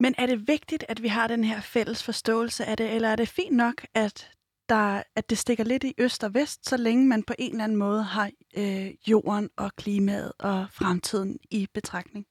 Men 0.00 0.14
er 0.18 0.26
det 0.26 0.48
vigtigt, 0.48 0.84
at 0.88 1.02
vi 1.02 1.08
har 1.08 1.26
den 1.26 1.44
her 1.44 1.60
fælles 1.60 2.02
forståelse 2.02 2.64
af 2.64 2.76
det, 2.76 2.94
eller 2.94 3.08
er 3.08 3.16
det 3.16 3.28
fint 3.28 3.56
nok, 3.56 3.86
at, 3.94 4.30
der, 4.68 5.02
at 5.16 5.30
det 5.30 5.38
stikker 5.38 5.64
lidt 5.64 5.84
i 5.84 5.94
øst 5.98 6.24
og 6.24 6.34
vest, 6.34 6.68
så 6.68 6.76
længe 6.76 7.06
man 7.06 7.22
på 7.22 7.34
en 7.38 7.50
eller 7.50 7.64
anden 7.64 7.78
måde 7.78 8.02
har 8.02 8.30
øh, 8.56 8.90
jorden 9.06 9.50
og 9.56 9.76
klimaet 9.76 10.32
og 10.38 10.66
fremtiden 10.70 11.38
i 11.50 11.68
betragtning? 11.74 12.26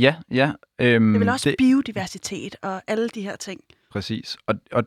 Ja, 0.00 0.14
ja. 0.30 0.52
Øhm, 0.78 1.06
det 1.06 1.14
er 1.14 1.18
vel 1.18 1.28
også 1.28 1.50
det, 1.50 1.56
biodiversitet 1.58 2.56
og 2.62 2.82
alle 2.86 3.08
de 3.08 3.22
her 3.22 3.36
ting. 3.36 3.60
Præcis. 3.90 4.36
Og, 4.46 4.54
og 4.72 4.84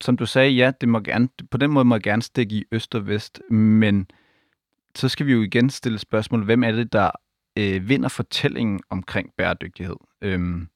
som 0.00 0.16
du 0.16 0.26
sagde, 0.26 0.50
ja, 0.50 0.72
det 0.80 0.88
må 0.88 1.00
gerne, 1.00 1.28
på 1.50 1.58
den 1.58 1.70
måde 1.70 1.84
må 1.84 1.94
jeg 1.94 2.02
gerne 2.02 2.22
stikke 2.22 2.54
i 2.56 2.64
øst 2.72 2.94
og 2.94 3.06
vest, 3.06 3.40
men 3.50 4.06
så 4.94 5.08
skal 5.08 5.26
vi 5.26 5.32
jo 5.32 5.42
igen 5.42 5.70
stille 5.70 5.98
spørgsmål, 5.98 6.44
hvem 6.44 6.64
er 6.64 6.72
det, 6.72 6.92
der 6.92 7.10
øh, 7.58 7.88
vinder 7.88 8.08
fortællingen 8.08 8.80
omkring 8.90 9.30
bæredygtighed? 9.36 9.96
Øhm, 10.22 10.68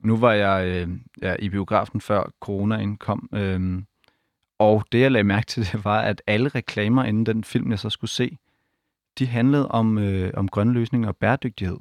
nu 0.00 0.16
var 0.16 0.32
jeg 0.32 0.66
øh, 0.66 0.88
ja, 1.22 1.36
i 1.38 1.48
biografen 1.48 2.00
før 2.00 2.32
coronaen 2.40 2.96
kom, 2.96 3.28
øh, 3.34 3.82
og 4.58 4.84
det 4.92 5.00
jeg 5.00 5.10
lagde 5.10 5.24
mærke 5.24 5.46
til, 5.46 5.62
det 5.72 5.84
var, 5.84 6.00
at 6.00 6.22
alle 6.26 6.48
reklamer 6.48 7.04
inden 7.04 7.26
den 7.26 7.44
film, 7.44 7.70
jeg 7.70 7.78
så 7.78 7.90
skulle 7.90 8.10
se, 8.10 8.38
de 9.18 9.26
handlede 9.26 9.68
om, 9.68 9.98
øh, 9.98 10.30
om 10.34 10.48
grønne 10.48 10.72
løsninger 10.72 11.08
og 11.08 11.16
bæredygtighed. 11.16 11.76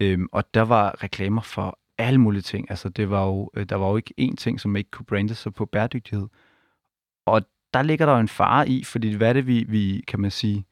Øhm, 0.00 0.28
og 0.32 0.54
der 0.54 0.62
var 0.62 1.02
reklamer 1.02 1.42
for 1.42 1.78
alle 1.98 2.20
mulige 2.20 2.42
ting. 2.42 2.70
Altså, 2.70 2.88
det 2.88 3.10
var 3.10 3.26
jo, 3.26 3.50
øh, 3.54 3.66
der 3.68 3.76
var 3.76 3.88
jo 3.88 3.96
ikke 3.96 4.14
én 4.20 4.34
ting, 4.36 4.60
som 4.60 4.76
ikke 4.76 4.90
kunne 4.90 5.06
brande 5.06 5.34
sig 5.34 5.54
på 5.54 5.66
bæredygtighed. 5.66 6.26
Og 7.26 7.42
der 7.74 7.82
ligger 7.82 8.06
der 8.06 8.12
jo 8.12 8.20
en 8.20 8.28
fare 8.28 8.68
i, 8.68 8.84
fordi 8.84 9.14
hvad 9.14 9.28
er 9.28 9.32
det, 9.32 9.46
vi, 9.46 9.64
vi 9.68 10.04
kan 10.08 10.20
man 10.20 10.30
sige, 10.30 10.64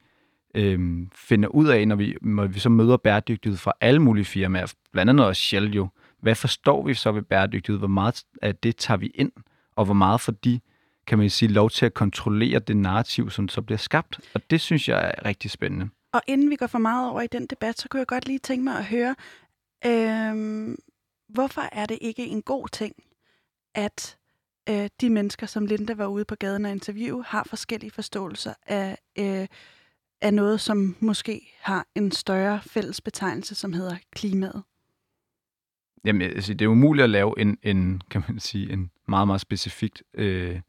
øhm, 0.55 1.09
finder 1.15 1.49
ud 1.49 1.67
af, 1.67 1.87
når 1.87 1.95
vi, 1.95 2.17
når 2.21 2.47
vi 2.47 2.59
så 2.59 2.69
møder 2.69 2.97
bæredygtighed 2.97 3.57
fra 3.57 3.73
alle 3.81 3.99
mulige 3.99 4.25
firmaer, 4.25 4.73
blandt 4.91 5.09
andet 5.09 5.25
også 5.25 5.41
Shell 5.41 5.73
jo. 5.73 5.87
Hvad 6.19 6.35
forstår 6.35 6.85
vi 6.85 6.93
så 6.93 7.11
ved 7.11 7.21
bæredygtighed? 7.21 7.79
Hvor 7.79 7.87
meget 7.87 8.23
af 8.41 8.55
det 8.55 8.75
tager 8.75 8.97
vi 8.97 9.11
ind? 9.15 9.31
Og 9.75 9.85
hvor 9.85 9.93
meget 9.93 10.21
for 10.21 10.31
de, 10.31 10.59
kan 11.07 11.17
man 11.17 11.29
sige, 11.29 11.49
lov 11.51 11.69
til 11.69 11.85
at 11.85 11.93
kontrollere 11.93 12.59
det 12.59 12.77
narrativ, 12.77 13.29
som 13.29 13.49
så 13.49 13.61
bliver 13.61 13.77
skabt? 13.77 14.19
Og 14.33 14.41
det 14.49 14.61
synes 14.61 14.89
jeg 14.89 15.13
er 15.17 15.25
rigtig 15.25 15.51
spændende. 15.51 15.89
Og 16.13 16.21
inden 16.27 16.49
vi 16.49 16.55
går 16.55 16.67
for 16.67 16.79
meget 16.79 17.09
over 17.09 17.21
i 17.21 17.27
den 17.27 17.45
debat, 17.47 17.79
så 17.79 17.89
kunne 17.89 17.99
jeg 17.99 18.07
godt 18.07 18.27
lige 18.27 18.39
tænke 18.39 18.63
mig 18.63 18.77
at 18.77 18.85
høre, 18.85 19.15
øh, 19.85 20.75
hvorfor 21.29 21.61
er 21.61 21.85
det 21.85 21.97
ikke 22.01 22.25
en 22.25 22.41
god 22.41 22.67
ting, 22.67 22.95
at 23.75 24.17
øh, 24.69 24.89
de 25.01 25.09
mennesker, 25.09 25.45
som 25.45 25.65
Linda 25.65 25.93
var 25.93 26.07
ude 26.07 26.25
på 26.25 26.35
gaden 26.35 26.65
og 26.65 26.71
interviewe, 26.71 27.23
har 27.23 27.43
forskellige 27.43 27.91
forståelser 27.91 28.53
af, 28.67 28.97
øh, 29.19 29.47
af 30.21 30.33
noget, 30.33 30.61
som 30.61 30.95
måske 30.99 31.53
har 31.59 31.87
en 31.95 32.11
større 32.11 32.61
fælles 32.61 33.01
betegnelse, 33.01 33.55
som 33.55 33.73
hedder 33.73 33.95
klimaet? 34.11 34.63
Jamen, 36.05 36.21
altså, 36.21 36.53
det 36.53 36.65
er 36.65 36.69
umuligt 36.69 37.03
at 37.03 37.09
lave 37.09 37.39
en, 37.39 37.57
en 37.63 38.01
kan 38.09 38.23
man 38.27 38.39
sige, 38.39 38.73
en 38.73 38.91
meget, 39.07 39.27
meget 39.27 39.41
specifik 39.41 40.01
øh, 40.13 40.61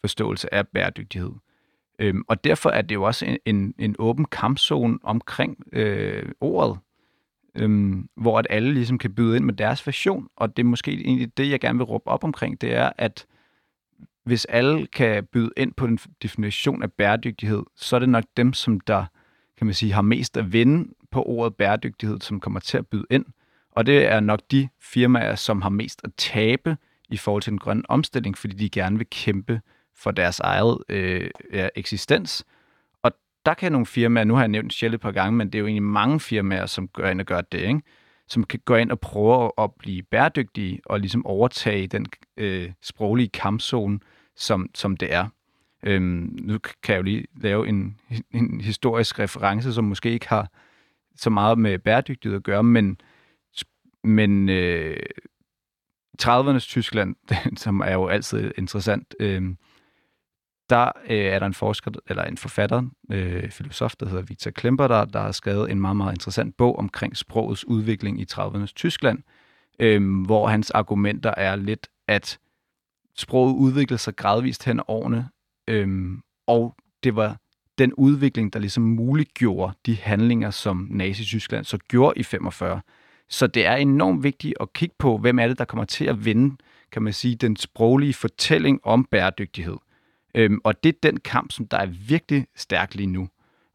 forståelse 0.00 0.54
af 0.54 0.68
bæredygtighed. 0.68 1.32
Øhm, 1.98 2.22
og 2.28 2.44
derfor 2.44 2.70
er 2.70 2.82
det 2.82 2.94
jo 2.94 3.02
også 3.02 3.26
en, 3.26 3.38
en, 3.44 3.74
en 3.78 3.96
åben 3.98 4.24
kampzone 4.24 4.98
omkring 5.02 5.58
øh, 5.72 6.32
ordet, 6.40 6.78
øhm, 7.54 8.08
hvor 8.16 8.38
at 8.38 8.46
alle 8.50 8.74
ligesom 8.74 8.98
kan 8.98 9.14
byde 9.14 9.36
ind 9.36 9.44
med 9.44 9.54
deres 9.54 9.86
version. 9.86 10.28
Og 10.36 10.56
det 10.56 10.62
er 10.62 10.66
måske 10.66 10.92
egentlig 10.92 11.36
det, 11.36 11.50
jeg 11.50 11.60
gerne 11.60 11.78
vil 11.78 11.84
råbe 11.84 12.08
op 12.08 12.24
omkring, 12.24 12.60
det 12.60 12.74
er, 12.74 12.92
at 12.98 13.26
hvis 14.24 14.44
alle 14.44 14.86
kan 14.86 15.24
byde 15.24 15.50
ind 15.56 15.72
på 15.72 15.84
en 15.84 15.98
definition 16.22 16.82
af 16.82 16.92
bæredygtighed, 16.92 17.62
så 17.76 17.96
er 17.96 18.00
det 18.00 18.08
nok 18.08 18.24
dem, 18.36 18.52
som 18.52 18.80
der 18.80 19.04
kan 19.56 19.66
man 19.66 19.74
sige, 19.74 19.92
har 19.92 20.02
mest 20.02 20.36
at 20.36 20.52
vinde 20.52 20.94
på 21.10 21.22
ordet 21.22 21.56
bæredygtighed, 21.56 22.20
som 22.20 22.40
kommer 22.40 22.60
til 22.60 22.78
at 22.78 22.86
byde 22.86 23.06
ind. 23.10 23.24
Og 23.70 23.86
det 23.86 24.06
er 24.06 24.20
nok 24.20 24.40
de 24.50 24.68
firmaer, 24.80 25.34
som 25.34 25.62
har 25.62 25.68
mest 25.68 26.00
at 26.04 26.10
tabe 26.16 26.76
i 27.08 27.16
forhold 27.16 27.42
til 27.42 27.50
den 27.50 27.58
grønne 27.58 27.82
omstilling, 27.88 28.38
fordi 28.38 28.54
de 28.54 28.70
gerne 28.70 28.98
vil 28.98 29.06
kæmpe 29.10 29.60
for 29.98 30.10
deres 30.10 30.40
eget 30.40 30.78
øh, 30.88 31.30
ja, 31.52 31.68
eksistens. 31.74 32.44
Og 33.02 33.12
der 33.46 33.54
kan 33.54 33.72
nogle 33.72 33.86
firmaer, 33.86 34.24
nu 34.24 34.34
har 34.34 34.40
jeg 34.40 34.48
nævnt 34.48 34.72
Shell 34.72 34.94
et 34.94 35.00
par 35.00 35.12
gange, 35.12 35.36
men 35.36 35.46
det 35.46 35.54
er 35.54 35.60
jo 35.60 35.66
egentlig 35.66 35.82
mange 35.82 36.20
firmaer, 36.20 36.66
som 36.66 36.88
går 36.88 37.06
ind 37.06 37.20
og 37.20 37.26
gør 37.26 37.40
det, 37.40 37.60
ikke? 37.60 37.82
som 38.28 38.44
kan 38.44 38.60
gå 38.64 38.76
ind 38.76 38.90
og 38.90 39.00
prøve 39.00 39.50
at 39.58 39.70
blive 39.78 40.02
bæredygtige 40.02 40.80
og 40.84 41.00
ligesom 41.00 41.26
overtage 41.26 41.86
den 41.86 42.06
øh, 42.36 42.72
sproglige 42.82 43.28
kampzone, 43.28 44.00
som, 44.36 44.70
som 44.74 44.96
det 44.96 45.14
er. 45.14 45.28
Øhm, 45.82 46.36
nu 46.40 46.58
kan 46.58 46.92
jeg 46.92 46.96
jo 46.96 47.02
lige 47.02 47.24
lave 47.36 47.68
en, 47.68 48.00
en 48.30 48.60
historisk 48.60 49.18
reference, 49.18 49.72
som 49.72 49.84
måske 49.84 50.10
ikke 50.10 50.28
har 50.28 50.50
så 51.16 51.30
meget 51.30 51.58
med 51.58 51.78
bæredygtighed 51.78 52.36
at 52.36 52.42
gøre, 52.42 52.62
men, 52.62 53.00
men 54.04 54.48
øh, 54.48 54.96
30'ernes 56.22 56.58
Tyskland, 56.58 57.16
som 57.56 57.80
er 57.80 57.92
jo 57.92 58.06
altid 58.06 58.52
interessant, 58.58 59.14
øh, 59.20 59.42
der 60.70 60.92
øh, 61.10 61.18
er 61.18 61.38
der 61.38 61.46
en 61.46 61.54
forsker, 61.54 61.90
eller 62.08 62.24
en 62.24 62.36
forfatter, 62.36 62.82
øh, 63.12 63.50
filosof, 63.50 63.96
der 63.96 64.08
hedder 64.08 64.22
Victor 64.22 64.50
Klemper, 64.50 64.88
der, 64.88 65.04
der 65.04 65.20
har 65.20 65.32
skrevet 65.32 65.70
en 65.70 65.80
meget, 65.80 65.96
meget 65.96 66.12
interessant 66.12 66.56
bog 66.56 66.78
omkring 66.78 67.16
sprogets 67.16 67.64
udvikling 67.64 68.20
i 68.20 68.26
30'ernes 68.32 68.72
Tyskland, 68.74 69.18
øh, 69.78 70.22
hvor 70.26 70.46
hans 70.48 70.70
argumenter 70.70 71.34
er 71.36 71.56
lidt, 71.56 71.88
at 72.08 72.38
sproget 73.16 73.54
udviklede 73.54 73.98
sig 73.98 74.16
gradvist 74.16 74.64
hen 74.64 74.80
årene, 74.88 75.28
øh, 75.68 76.18
og 76.46 76.74
det 77.02 77.16
var 77.16 77.36
den 77.78 77.92
udvikling, 77.94 78.52
der 78.52 78.58
ligesom 78.58 78.82
muliggjorde 78.82 79.72
de 79.86 79.96
handlinger, 79.96 80.50
som 80.50 80.88
Nazi-Tyskland 80.90 81.64
så 81.64 81.78
gjorde 81.78 82.20
i 82.20 82.22
45. 82.22 82.80
Så 83.28 83.46
det 83.46 83.66
er 83.66 83.74
enormt 83.74 84.22
vigtigt 84.22 84.54
at 84.60 84.72
kigge 84.72 84.94
på, 84.98 85.18
hvem 85.18 85.38
er 85.38 85.48
det, 85.48 85.58
der 85.58 85.64
kommer 85.64 85.84
til 85.84 86.04
at 86.04 86.24
vinde, 86.24 86.56
kan 86.92 87.02
man 87.02 87.12
sige, 87.12 87.34
den 87.34 87.56
sproglige 87.56 88.14
fortælling 88.14 88.80
om 88.84 89.04
bæredygtighed. 89.04 89.76
Øhm, 90.34 90.60
og 90.64 90.84
det 90.84 90.88
er 90.94 90.98
den 91.02 91.20
kamp, 91.20 91.52
som 91.52 91.68
der 91.68 91.76
er 91.76 91.86
virkelig 91.86 92.46
stærk 92.56 92.94
lige 92.94 93.06
nu. 93.06 93.28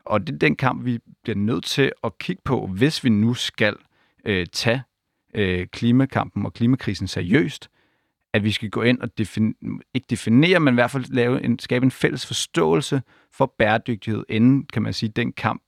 Og 0.05 0.27
det 0.27 0.33
er 0.33 0.37
den 0.37 0.55
kamp, 0.55 0.85
vi 0.85 0.99
bliver 1.23 1.37
nødt 1.37 1.65
til 1.65 1.91
at 2.03 2.17
kigge 2.17 2.41
på, 2.45 2.67
hvis 2.67 3.03
vi 3.03 3.09
nu 3.09 3.33
skal 3.33 3.75
øh, 4.25 4.45
tage 4.53 4.83
øh, 5.35 5.67
klimakampen 5.67 6.45
og 6.45 6.53
klimakrisen 6.53 7.07
seriøst, 7.07 7.69
at 8.33 8.43
vi 8.43 8.51
skal 8.51 8.69
gå 8.69 8.81
ind 8.81 9.01
og 9.01 9.09
defin- 9.21 9.79
ikke 9.93 10.07
definere, 10.09 10.59
men 10.59 10.73
i 10.73 10.75
hvert 10.75 10.91
fald 10.91 11.05
lave 11.13 11.43
en, 11.43 11.59
skabe 11.59 11.83
en 11.85 11.91
fælles 11.91 12.25
forståelse 12.25 13.01
for 13.31 13.53
bæredygtighed, 13.57 14.23
inden, 14.29 14.65
kan 14.73 14.81
man 14.81 14.93
sige, 14.93 15.09
den 15.09 15.31
kamp 15.31 15.61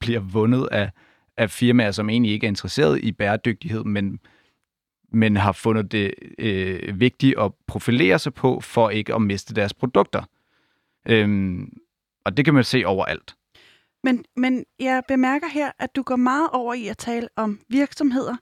bliver 0.00 0.20
vundet 0.20 0.68
af, 0.72 0.90
af 1.36 1.50
firmaer, 1.50 1.90
som 1.90 2.10
egentlig 2.10 2.32
ikke 2.32 2.46
er 2.46 2.48
interesseret 2.48 3.04
i 3.04 3.12
bæredygtighed, 3.12 3.84
men, 3.84 4.18
men 5.12 5.36
har 5.36 5.52
fundet 5.52 5.92
det 5.92 6.14
øh, 6.38 7.00
vigtigt 7.00 7.38
at 7.38 7.52
profilere 7.66 8.18
sig 8.18 8.34
på, 8.34 8.60
for 8.60 8.90
ikke 8.90 9.14
at 9.14 9.22
miste 9.22 9.54
deres 9.54 9.74
produkter. 9.74 10.22
Øhm, 11.08 11.72
og 12.24 12.36
det 12.36 12.44
kan 12.44 12.54
man 12.54 12.64
se 12.64 12.84
overalt. 12.86 13.34
Men, 14.04 14.24
men 14.36 14.64
jeg 14.78 15.02
bemærker 15.08 15.48
her, 15.48 15.70
at 15.78 15.96
du 15.96 16.02
går 16.02 16.16
meget 16.16 16.48
over 16.52 16.74
i 16.74 16.86
at 16.86 16.98
tale 16.98 17.28
om 17.36 17.60
virksomheder, 17.68 18.36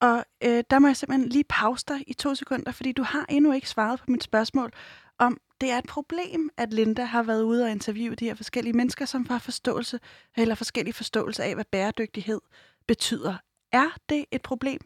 og 0.00 0.24
øh, 0.44 0.64
der 0.70 0.78
må 0.78 0.86
jeg 0.86 0.96
simpelthen 0.96 1.28
lige 1.28 1.44
pause 1.48 1.84
dig 1.88 2.04
i 2.06 2.12
to 2.12 2.34
sekunder, 2.34 2.72
fordi 2.72 2.92
du 2.92 3.02
har 3.02 3.26
endnu 3.28 3.52
ikke 3.52 3.68
svaret 3.68 3.98
på 4.00 4.04
mit 4.08 4.22
spørgsmål 4.22 4.72
om, 5.18 5.40
det 5.60 5.70
er 5.70 5.78
et 5.78 5.86
problem, 5.86 6.50
at 6.56 6.72
Linda 6.72 7.04
har 7.04 7.22
været 7.22 7.42
ude 7.42 7.64
og 7.64 7.70
interviewe 7.70 8.14
de 8.14 8.24
her 8.24 8.34
forskellige 8.34 8.72
mennesker, 8.72 9.04
som 9.04 9.26
har 9.26 9.38
forståelse, 9.38 10.00
eller 10.36 10.54
forskellige 10.54 10.94
forståelse 10.94 11.44
af, 11.44 11.54
hvad 11.54 11.64
bæredygtighed 11.72 12.40
betyder. 12.86 13.34
Er 13.72 13.96
det 14.08 14.24
et 14.30 14.42
problem? 14.42 14.80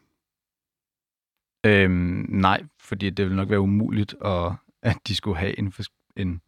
Øhm, 1.66 2.26
nej, 2.28 2.62
fordi 2.78 3.10
det 3.10 3.24
ville 3.24 3.36
nok 3.36 3.50
være 3.50 3.60
umuligt, 3.60 4.14
at, 4.24 4.52
at 4.82 4.96
de 5.08 5.14
skulle 5.14 5.38
have 5.38 5.58
en, 5.58 5.72
en, 6.16 6.40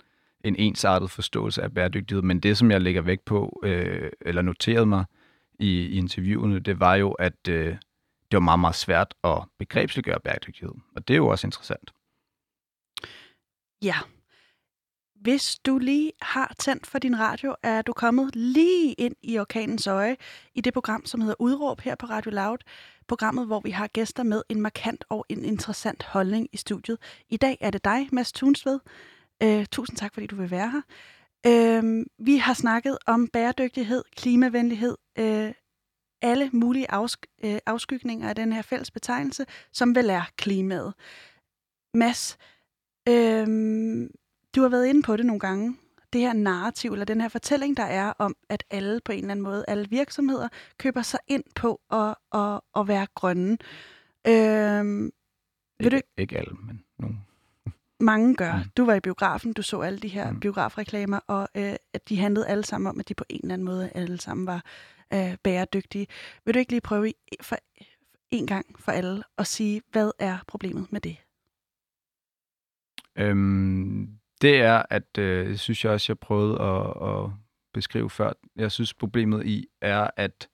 en 0.44 0.56
ensartet 0.56 1.10
forståelse 1.10 1.62
af 1.62 1.74
bæredygtighed. 1.74 2.22
Men 2.22 2.40
det, 2.40 2.58
som 2.58 2.70
jeg 2.70 2.80
lægger 2.80 3.02
vægt 3.02 3.24
på, 3.24 3.60
øh, 3.64 4.10
eller 4.20 4.42
noterede 4.42 4.86
mig 4.86 5.04
i, 5.58 5.80
i 5.80 5.96
interviewene, 5.96 6.58
det 6.58 6.80
var 6.80 6.94
jo, 6.94 7.12
at 7.12 7.48
øh, 7.48 7.66
det 8.30 8.36
var 8.36 8.40
meget, 8.40 8.60
meget 8.60 8.74
svært 8.74 9.14
at 9.24 9.38
begrebsliggøre 9.58 10.20
bæredygtighed. 10.20 10.74
Og 10.96 11.08
det 11.08 11.14
er 11.14 11.18
jo 11.18 11.26
også 11.26 11.46
interessant. 11.46 11.92
Ja. 13.82 13.96
Hvis 15.22 15.58
du 15.66 15.78
lige 15.78 16.12
har 16.22 16.54
tændt 16.58 16.86
for 16.86 16.98
din 16.98 17.18
radio, 17.18 17.54
er 17.62 17.82
du 17.82 17.92
kommet 17.92 18.36
lige 18.36 18.92
ind 18.92 19.16
i 19.22 19.38
orkanens 19.38 19.86
øje 19.86 20.16
i 20.54 20.60
det 20.60 20.72
program, 20.72 21.06
som 21.06 21.20
hedder 21.20 21.34
Udråb 21.38 21.80
her 21.80 21.94
på 21.94 22.06
Radio 22.06 22.30
Loud. 22.30 22.58
Programmet, 23.08 23.46
hvor 23.46 23.60
vi 23.60 23.70
har 23.70 23.86
gæster 23.86 24.22
med 24.22 24.42
en 24.48 24.60
markant 24.60 25.04
og 25.08 25.26
en 25.28 25.44
interessant 25.44 26.02
holdning 26.02 26.48
i 26.52 26.56
studiet. 26.56 26.98
I 27.28 27.36
dag 27.36 27.58
er 27.60 27.70
det 27.70 27.84
dig, 27.84 28.08
Mads 28.12 28.32
Tunsved. 28.32 28.78
Uh, 29.44 29.48
øh, 29.48 29.66
tusind 29.66 29.96
tak, 29.96 30.14
fordi 30.14 30.26
du 30.26 30.36
vil 30.36 30.50
være 30.50 30.70
her. 30.70 30.82
Uh, 31.80 32.04
vi 32.18 32.36
har 32.36 32.54
snakket 32.54 32.98
om 33.06 33.28
bæredygtighed, 33.28 34.04
klimavenlighed, 34.16 34.96
uh, 35.20 35.50
alle 36.22 36.50
mulige 36.52 36.90
afsk- 36.92 37.40
uh, 37.44 37.56
afskygninger 37.66 38.28
af 38.28 38.34
den 38.34 38.52
her 38.52 38.62
fælles 38.62 38.90
betegnelse, 38.90 39.46
som 39.72 39.94
vel 39.94 40.10
er 40.10 40.22
klimaet. 40.36 40.94
Mads, 41.94 42.36
uh, 43.10 43.48
du 44.56 44.62
har 44.62 44.68
været 44.68 44.86
inde 44.86 45.02
på 45.02 45.16
det 45.16 45.26
nogle 45.26 45.40
gange. 45.40 45.76
Det 46.12 46.20
her 46.20 46.32
narrativ, 46.32 46.92
eller 46.92 47.04
den 47.04 47.20
her 47.20 47.28
fortælling, 47.28 47.76
der 47.76 47.82
er 47.82 48.12
om, 48.18 48.36
at 48.48 48.64
alle 48.70 49.00
på 49.04 49.12
en 49.12 49.18
eller 49.18 49.30
anden 49.30 49.42
måde, 49.42 49.64
alle 49.68 49.88
virksomheder, 49.90 50.48
køber 50.78 51.02
sig 51.02 51.20
ind 51.28 51.44
på 51.54 51.80
at, 51.90 52.14
at, 52.34 52.60
at 52.76 52.88
være 52.88 53.06
grønne. 53.14 53.58
Øhm, 54.26 55.10
ikke, 55.80 55.90
du... 55.90 56.00
ikke 56.16 56.38
alle, 56.38 56.54
men 56.66 56.84
nogle. 56.98 57.16
Mange 58.00 58.34
gør. 58.34 58.56
Mm. 58.56 58.70
Du 58.76 58.84
var 58.84 58.94
i 58.94 59.00
biografen, 59.00 59.52
du 59.52 59.62
så 59.62 59.80
alle 59.80 59.98
de 59.98 60.08
her 60.08 60.30
mm. 60.30 60.40
biografreklamer, 60.40 61.20
og 61.26 61.48
øh, 61.56 61.74
at 61.92 62.08
de 62.08 62.16
handlede 62.16 62.46
alle 62.46 62.64
sammen 62.64 62.86
om, 62.86 63.00
at 63.00 63.08
de 63.08 63.14
på 63.14 63.24
en 63.28 63.40
eller 63.42 63.54
anden 63.54 63.64
måde 63.64 63.90
alle 63.94 64.20
sammen 64.20 64.46
var 64.46 64.64
øh, 65.12 65.36
bæredygtige. 65.42 66.06
Vil 66.44 66.54
du 66.54 66.58
ikke 66.58 66.72
lige 66.72 66.80
prøve 66.80 67.12
for 67.40 67.56
en 68.30 68.46
gang 68.46 68.66
for 68.80 68.92
alle 68.92 69.22
at 69.38 69.46
sige, 69.46 69.82
hvad 69.92 70.10
er 70.18 70.38
problemet 70.46 70.92
med 70.92 71.00
det? 71.00 71.16
Øhm, 73.18 74.18
det 74.42 74.56
er, 74.60 74.82
at 74.90 75.18
øh, 75.18 75.56
synes 75.56 75.84
jeg 75.84 75.92
også, 75.92 76.12
jeg 76.12 76.18
prøvede 76.18 76.60
at, 76.60 77.08
at 77.08 77.30
beskrive 77.74 78.10
før. 78.10 78.32
Jeg 78.56 78.72
synes, 78.72 78.94
problemet 78.94 79.46
i 79.46 79.66
er, 79.80 80.10
at 80.16 80.48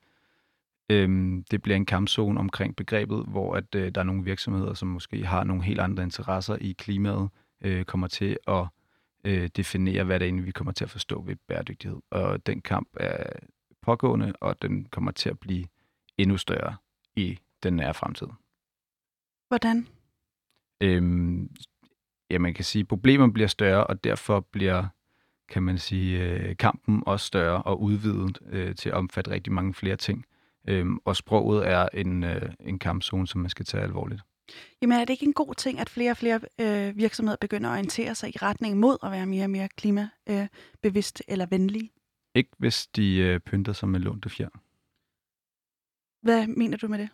øhm, 0.91 1.45
det 1.51 1.63
bliver 1.63 1.77
en 1.77 1.87
kampzone 1.87 2.41
omkring 2.41 2.77
begrebet, 2.77 3.25
hvor 3.27 3.55
at 3.55 3.75
øh, 3.75 3.95
der 3.95 4.01
er 4.01 4.05
nogle 4.05 4.25
virksomheder, 4.25 4.75
som 4.75 4.89
måske 4.89 5.27
har 5.27 5.45
nogle 5.45 5.63
helt 5.63 5.81
andre 5.81 6.03
interesser 6.03 6.57
i 6.61 6.73
klimaet, 6.73 7.29
øh, 7.61 7.85
kommer 7.85 8.07
til 8.07 8.37
at 8.47 8.67
øh, 9.25 9.51
definere, 9.57 10.05
hvad 10.05 10.21
det 10.21 10.27
egentlig 10.27 10.47
vi 10.47 10.51
kommer 10.51 10.73
til 10.73 10.85
at 10.85 10.91
forstå 10.91 11.23
ved 11.23 11.37
bæredygtighed. 11.37 11.99
Og 12.11 12.47
den 12.47 12.61
kamp 12.61 12.89
er 13.01 13.33
pågående, 13.83 14.33
og 14.41 14.63
den 14.63 14.85
kommer 14.85 15.11
til 15.11 15.31
at 15.31 15.39
blive 15.39 15.67
endnu 16.19 16.37
større 16.37 16.77
i 17.17 17.39
den 17.63 17.77
nære 17.77 17.95
fremtid. 17.95 18.27
Hvordan? 19.49 19.87
Øhm, 20.81 21.51
ja, 22.31 22.39
man 22.39 22.55
kan 22.55 22.65
sige, 22.65 22.81
at 22.81 22.89
problemerne 22.89 23.33
bliver 23.33 23.49
større, 23.49 23.87
og 23.87 24.05
derfor 24.05 24.41
bliver, 24.41 24.87
kan 25.49 25.63
man 25.63 25.79
sige, 25.79 26.23
øh, 26.23 26.57
kampen 26.57 27.03
også 27.07 27.27
større 27.27 27.63
og 27.63 27.83
udvidet 27.83 28.39
øh, 28.51 28.75
til 28.75 28.89
at 28.89 28.95
omfatte 28.95 29.31
rigtig 29.31 29.53
mange 29.53 29.75
flere 29.75 29.97
ting. 29.97 30.25
Øhm, 30.69 30.99
og 31.05 31.17
sproget 31.17 31.69
er 31.69 31.89
en, 31.95 32.25
øh, 32.25 32.53
en 32.61 32.79
kampzone, 32.79 33.27
som 33.27 33.41
man 33.41 33.51
skal 33.51 33.67
tage 33.67 33.83
alvorligt. 33.83 34.23
Jamen 34.83 34.99
er 34.99 35.05
det 35.05 35.11
ikke 35.11 35.27
en 35.27 35.33
god 35.33 35.55
ting, 35.55 35.81
at 35.81 35.89
flere 35.89 36.11
og 36.11 36.17
flere 36.17 36.41
øh, 36.61 36.97
virksomheder 36.97 37.37
begynder 37.41 37.71
at 37.71 37.73
orientere 37.73 38.15
sig 38.15 38.29
i 38.29 38.39
retning 38.43 38.77
mod 38.77 38.97
at 39.03 39.11
være 39.11 39.27
mere 39.27 39.45
og 39.45 39.51
mere 39.51 39.69
klimabevidste 39.69 41.25
øh, 41.29 41.33
eller 41.33 41.47
venlige? 41.47 41.91
Ikke 42.35 42.51
hvis 42.59 42.87
de 42.87 43.17
øh, 43.17 43.41
pynter 43.41 43.73
sig 43.73 43.89
med 43.89 44.01
lånte 44.01 44.31
fjer. 44.31 44.49
Hvad 46.23 46.47
mener 46.47 46.77
du 46.77 46.89
med 46.89 46.99
det? 46.99 47.09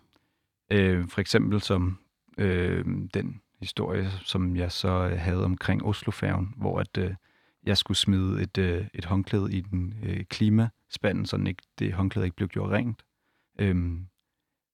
Øh, 0.71 1.09
for 1.09 1.21
eksempel 1.21 1.61
som 1.61 1.99
øh, 2.39 2.85
den 3.15 3.41
historie, 3.61 4.11
som 4.11 4.57
jeg 4.57 4.73
så 4.73 4.89
øh, 4.89 5.19
havde 5.19 5.45
omkring 5.45 5.85
Oslofærgen, 5.85 6.55
hvor 6.57 6.81
at, 6.81 6.99
øh, 6.99 7.15
jeg 7.67 7.79
skulle 7.79 7.99
smide 7.99 8.43
et, 8.43 8.59
øh, 8.59 8.87
et 8.95 9.05
håndklæde 9.05 9.53
i 9.53 9.61
den 9.61 9.95
øh, 10.03 10.25
klimaspanden, 10.25 11.27
så 11.27 11.37
ikke, 11.47 11.63
det 11.79 11.93
håndklæde 11.93 12.27
ikke 12.27 12.37
blev 12.37 12.49
gjort 12.49 12.71
rent, 12.71 13.03
øh, 13.59 14.01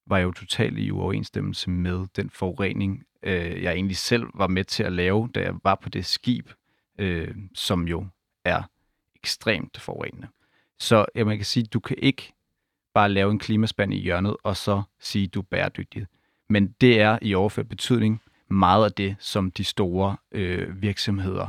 var 0.07 0.19
jo 0.19 0.33
totalt 0.33 0.79
i 0.79 0.91
uoverensstemmelse 0.91 1.71
med 1.71 2.07
den 2.17 2.31
forurening, 2.31 3.05
øh, 3.23 3.63
jeg 3.63 3.73
egentlig 3.73 3.97
selv 3.97 4.25
var 4.35 4.47
med 4.47 4.65
til 4.65 4.83
at 4.83 4.93
lave, 4.93 5.29
da 5.35 5.41
jeg 5.41 5.55
var 5.65 5.75
på 5.75 5.89
det 5.89 6.07
skib, 6.07 6.51
øh, 6.99 7.35
som 7.55 7.89
jo 7.89 8.07
er 8.45 8.63
ekstremt 9.17 9.81
forurenende. 9.81 10.29
Så 10.79 11.07
ja, 11.15 11.25
man 11.25 11.37
kan 11.37 11.45
sige, 11.45 11.67
du 11.67 11.81
kan 11.81 11.97
ikke 11.99 12.33
bare 12.95 13.09
lave 13.09 13.31
en 13.31 13.39
klimaspand 13.39 13.95
i 13.95 14.01
hjørnet, 14.01 14.37
og 14.43 14.57
så 14.57 14.83
sige, 15.01 15.27
du 15.27 15.41
er 15.41 15.45
bæredygtig. 15.51 16.07
Men 16.49 16.75
det 16.81 17.01
er 17.01 17.19
i 17.23 17.35
overført 17.35 17.69
betydning 17.69 18.23
meget 18.51 18.85
af 18.85 18.93
det, 18.93 19.17
som 19.19 19.51
de 19.51 19.65
store 19.65 20.17
øh, 20.33 20.83
virksomheder, 20.83 21.49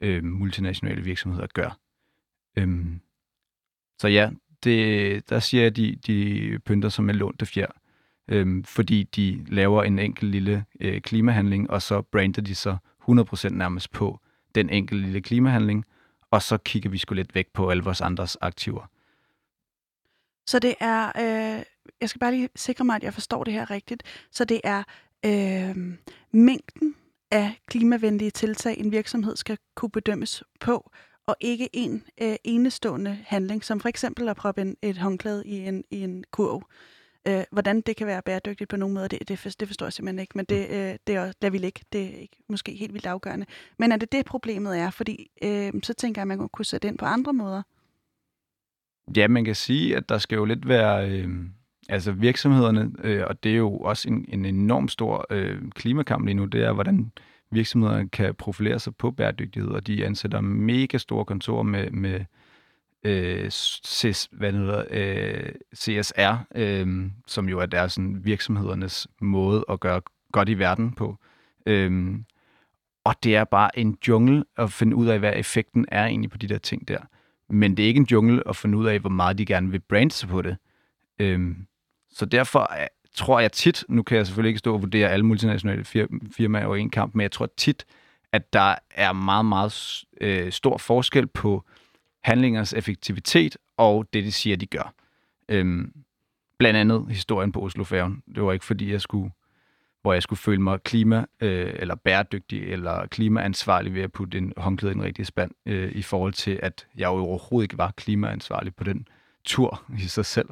øh, 0.00 0.24
multinationale 0.24 1.02
virksomheder 1.02 1.46
gør. 1.46 1.78
Øhm, 2.56 3.00
så 3.98 4.08
ja, 4.08 4.30
det, 4.64 5.30
der 5.30 5.38
siger 5.38 5.62
jeg, 5.62 5.70
at 5.70 5.76
de, 5.76 5.96
de 6.06 6.58
pynter 6.58 6.88
sig 6.88 7.04
med 7.04 7.14
lånte 7.14 7.46
fjer, 7.46 7.70
øhm, 8.28 8.64
fordi 8.64 9.02
de 9.02 9.44
laver 9.48 9.82
en 9.82 9.98
enkelt 9.98 10.30
lille 10.30 10.64
øh, 10.80 11.00
klimahandling, 11.00 11.70
og 11.70 11.82
så 11.82 12.02
brander 12.02 12.42
de 12.42 12.54
sig 12.54 12.78
100% 13.08 13.48
nærmest 13.48 13.90
på 13.90 14.20
den 14.54 14.70
enkelte 14.70 15.04
lille 15.04 15.20
klimahandling, 15.20 15.84
og 16.30 16.42
så 16.42 16.58
kigger 16.58 16.90
vi 16.90 16.98
sgu 16.98 17.14
lidt 17.14 17.34
væk 17.34 17.46
på 17.52 17.70
alle 17.70 17.84
vores 17.84 18.00
andres 18.00 18.36
aktiver. 18.40 18.90
Så 20.46 20.58
det 20.58 20.74
er, 20.80 21.06
øh, 21.06 21.64
jeg 22.00 22.08
skal 22.08 22.18
bare 22.18 22.32
lige 22.32 22.48
sikre 22.56 22.84
mig, 22.84 22.96
at 22.96 23.02
jeg 23.02 23.14
forstår 23.14 23.44
det 23.44 23.52
her 23.52 23.70
rigtigt, 23.70 24.02
så 24.30 24.44
det 24.44 24.60
er 24.64 24.82
øh, 25.26 25.76
mængden 26.32 26.94
af 27.30 27.60
klimavenlige 27.66 28.30
tiltag, 28.30 28.78
en 28.78 28.92
virksomhed 28.92 29.36
skal 29.36 29.58
kunne 29.74 29.90
bedømmes 29.90 30.42
på, 30.60 30.90
og 31.26 31.36
ikke 31.40 31.68
en 31.72 32.04
øh, 32.22 32.36
enestående 32.44 33.18
handling, 33.26 33.64
som 33.64 33.80
for 33.80 33.88
eksempel 33.88 34.28
at 34.28 34.36
proppe 34.36 34.60
en, 34.60 34.76
et 34.82 34.98
håndklæde 34.98 35.46
i 35.46 35.56
en, 35.56 35.84
i 35.90 36.00
en 36.00 36.24
kurv. 36.30 36.62
Øh, 37.28 37.44
hvordan 37.50 37.80
det 37.80 37.96
kan 37.96 38.06
være 38.06 38.22
bæredygtigt 38.22 38.70
på 38.70 38.76
nogen 38.76 38.94
måde, 38.94 39.08
det, 39.08 39.28
det, 39.28 39.56
det 39.60 39.68
forstår 39.68 39.86
jeg 39.86 39.92
simpelthen 39.92 40.18
ikke, 40.18 40.32
men 40.38 40.44
det, 40.44 40.66
øh, 40.70 40.98
det 41.06 41.14
er, 41.14 41.32
der 41.42 41.50
vil 41.50 41.64
ikke. 41.64 41.80
Det 41.92 42.04
er 42.04 42.18
ikke 42.18 42.36
måske 42.48 42.72
helt 42.72 42.92
vildt 42.92 43.06
afgørende. 43.06 43.46
Men 43.78 43.92
er 43.92 43.96
det 43.96 44.12
det, 44.12 44.26
problemet 44.26 44.78
er? 44.78 44.90
Fordi 44.90 45.30
øh, 45.42 45.72
så 45.82 45.94
tænker 45.94 46.20
jeg, 46.20 46.32
at 46.32 46.38
man 46.38 46.48
kunne 46.48 46.64
sætte 46.64 46.88
ind 46.88 46.98
på 46.98 47.04
andre 47.04 47.32
måder. 47.32 47.62
Ja, 49.16 49.28
man 49.28 49.44
kan 49.44 49.54
sige, 49.54 49.96
at 49.96 50.08
der 50.08 50.18
skal 50.18 50.36
jo 50.36 50.44
lidt 50.44 50.68
være... 50.68 51.10
Øh 51.10 51.28
Altså 51.88 52.12
virksomhederne, 52.12 52.90
øh, 53.04 53.24
og 53.26 53.44
det 53.44 53.52
er 53.52 53.56
jo 53.56 53.78
også 53.78 54.08
en, 54.08 54.24
en 54.28 54.44
enorm 54.44 54.88
stor 54.88 55.26
øh, 55.30 55.70
klimakamp 55.70 56.24
lige 56.24 56.34
nu, 56.34 56.44
det 56.44 56.64
er, 56.64 56.72
hvordan 56.72 57.12
virksomhederne 57.50 58.08
kan 58.08 58.34
profilere 58.34 58.78
sig 58.78 58.96
på 58.96 59.10
bæredygtighed, 59.10 59.70
og 59.70 59.86
de 59.86 60.06
ansætter 60.06 60.40
mega 60.40 60.98
store 60.98 61.24
kontorer 61.24 61.62
med, 61.62 61.90
med 61.90 62.24
øh, 63.04 63.50
CIS, 63.86 64.28
hvad 64.32 64.52
hedder, 64.52 64.84
øh, 64.90 65.52
CSR, 65.76 66.44
øh, 66.54 67.10
som 67.26 67.48
jo 67.48 67.58
er 67.58 67.66
deres 67.66 67.92
sådan, 67.92 68.24
virksomhedernes 68.24 69.08
måde 69.20 69.64
at 69.68 69.80
gøre 69.80 70.00
godt 70.32 70.48
i 70.48 70.58
verden 70.58 70.92
på. 70.92 71.16
Øh, 71.66 72.14
og 73.04 73.14
det 73.24 73.36
er 73.36 73.44
bare 73.44 73.78
en 73.78 73.98
jungle 74.08 74.44
at 74.56 74.72
finde 74.72 74.96
ud 74.96 75.06
af, 75.06 75.18
hvad 75.18 75.32
effekten 75.36 75.86
er 75.88 76.04
egentlig 76.04 76.30
på 76.30 76.38
de 76.38 76.48
der 76.48 76.58
ting 76.58 76.88
der. 76.88 76.98
Men 77.48 77.76
det 77.76 77.82
er 77.82 77.86
ikke 77.86 77.98
en 77.98 78.08
jungle 78.10 78.48
at 78.48 78.56
finde 78.56 78.78
ud 78.78 78.86
af, 78.86 79.00
hvor 79.00 79.10
meget 79.10 79.38
de 79.38 79.46
gerne 79.46 79.70
vil 79.70 79.80
brande 79.80 80.12
sig 80.12 80.28
på 80.28 80.42
det. 80.42 80.56
Øh, 81.18 81.56
så 82.14 82.24
derfor 82.24 82.60
øh, 82.80 82.86
tror 83.14 83.40
jeg 83.40 83.52
tit, 83.52 83.84
nu 83.88 84.02
kan 84.02 84.16
jeg 84.16 84.26
selvfølgelig 84.26 84.48
ikke 84.48 84.58
stå 84.58 84.74
og 84.74 84.82
vurdere 84.82 85.10
alle 85.10 85.26
multinationale 85.26 85.84
firmaer 86.36 86.66
over 86.66 86.76
en 86.76 86.90
kamp, 86.90 87.14
men 87.14 87.22
jeg 87.22 87.32
tror 87.32 87.48
tit, 87.56 87.84
at 88.32 88.52
der 88.52 88.74
er 88.90 89.12
meget, 89.12 89.46
meget 89.46 90.04
øh, 90.20 90.52
stor 90.52 90.78
forskel 90.78 91.26
på 91.26 91.64
handlingers 92.24 92.72
effektivitet 92.72 93.56
og 93.76 94.06
det, 94.12 94.24
de 94.24 94.32
siger, 94.32 94.56
de 94.56 94.66
gør. 94.66 94.94
Øhm, 95.48 95.92
blandt 96.58 96.76
andet 96.76 97.06
historien 97.08 97.52
på 97.52 97.62
Oslofærgen. 97.62 98.22
Det 98.34 98.42
var 98.42 98.52
ikke 98.52 98.64
fordi, 98.64 98.92
jeg 98.92 99.00
skulle, 99.00 99.30
hvor 100.02 100.12
jeg 100.12 100.22
skulle 100.22 100.38
føle 100.38 100.62
mig 100.62 100.78
klima- 100.88 101.24
øh, 101.40 101.72
eller 101.74 101.94
bæredygtig 101.94 102.62
eller 102.62 103.06
klimaansvarlig 103.06 103.94
ved 103.94 104.02
at 104.02 104.12
putte 104.12 104.38
en 104.38 104.52
håndklæde 104.56 104.92
i 104.94 104.96
en 104.96 105.02
rigtig 105.02 105.26
spand, 105.26 105.50
øh, 105.66 105.92
i 105.92 106.02
forhold 106.02 106.32
til, 106.32 106.60
at 106.62 106.86
jeg 106.96 107.06
jo 107.06 107.26
overhovedet 107.26 107.64
ikke 107.64 107.78
var 107.78 107.90
klimaansvarlig 107.96 108.74
på 108.74 108.84
den 108.84 109.08
tur 109.44 109.84
i 109.98 110.08
sig 110.08 110.24
selv 110.24 110.48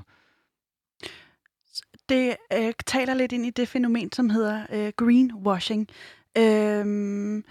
det 2.13 2.37
øh, 2.53 2.73
taler 2.87 3.15
lidt 3.15 3.33
ind 3.33 3.47
i 3.47 3.51
det 3.51 3.69
fænomen, 3.69 4.13
som 4.13 4.31
hedder 4.31 4.67
øh, 4.73 4.93
greenwashing. 4.97 5.89
Øhm, 6.39 7.45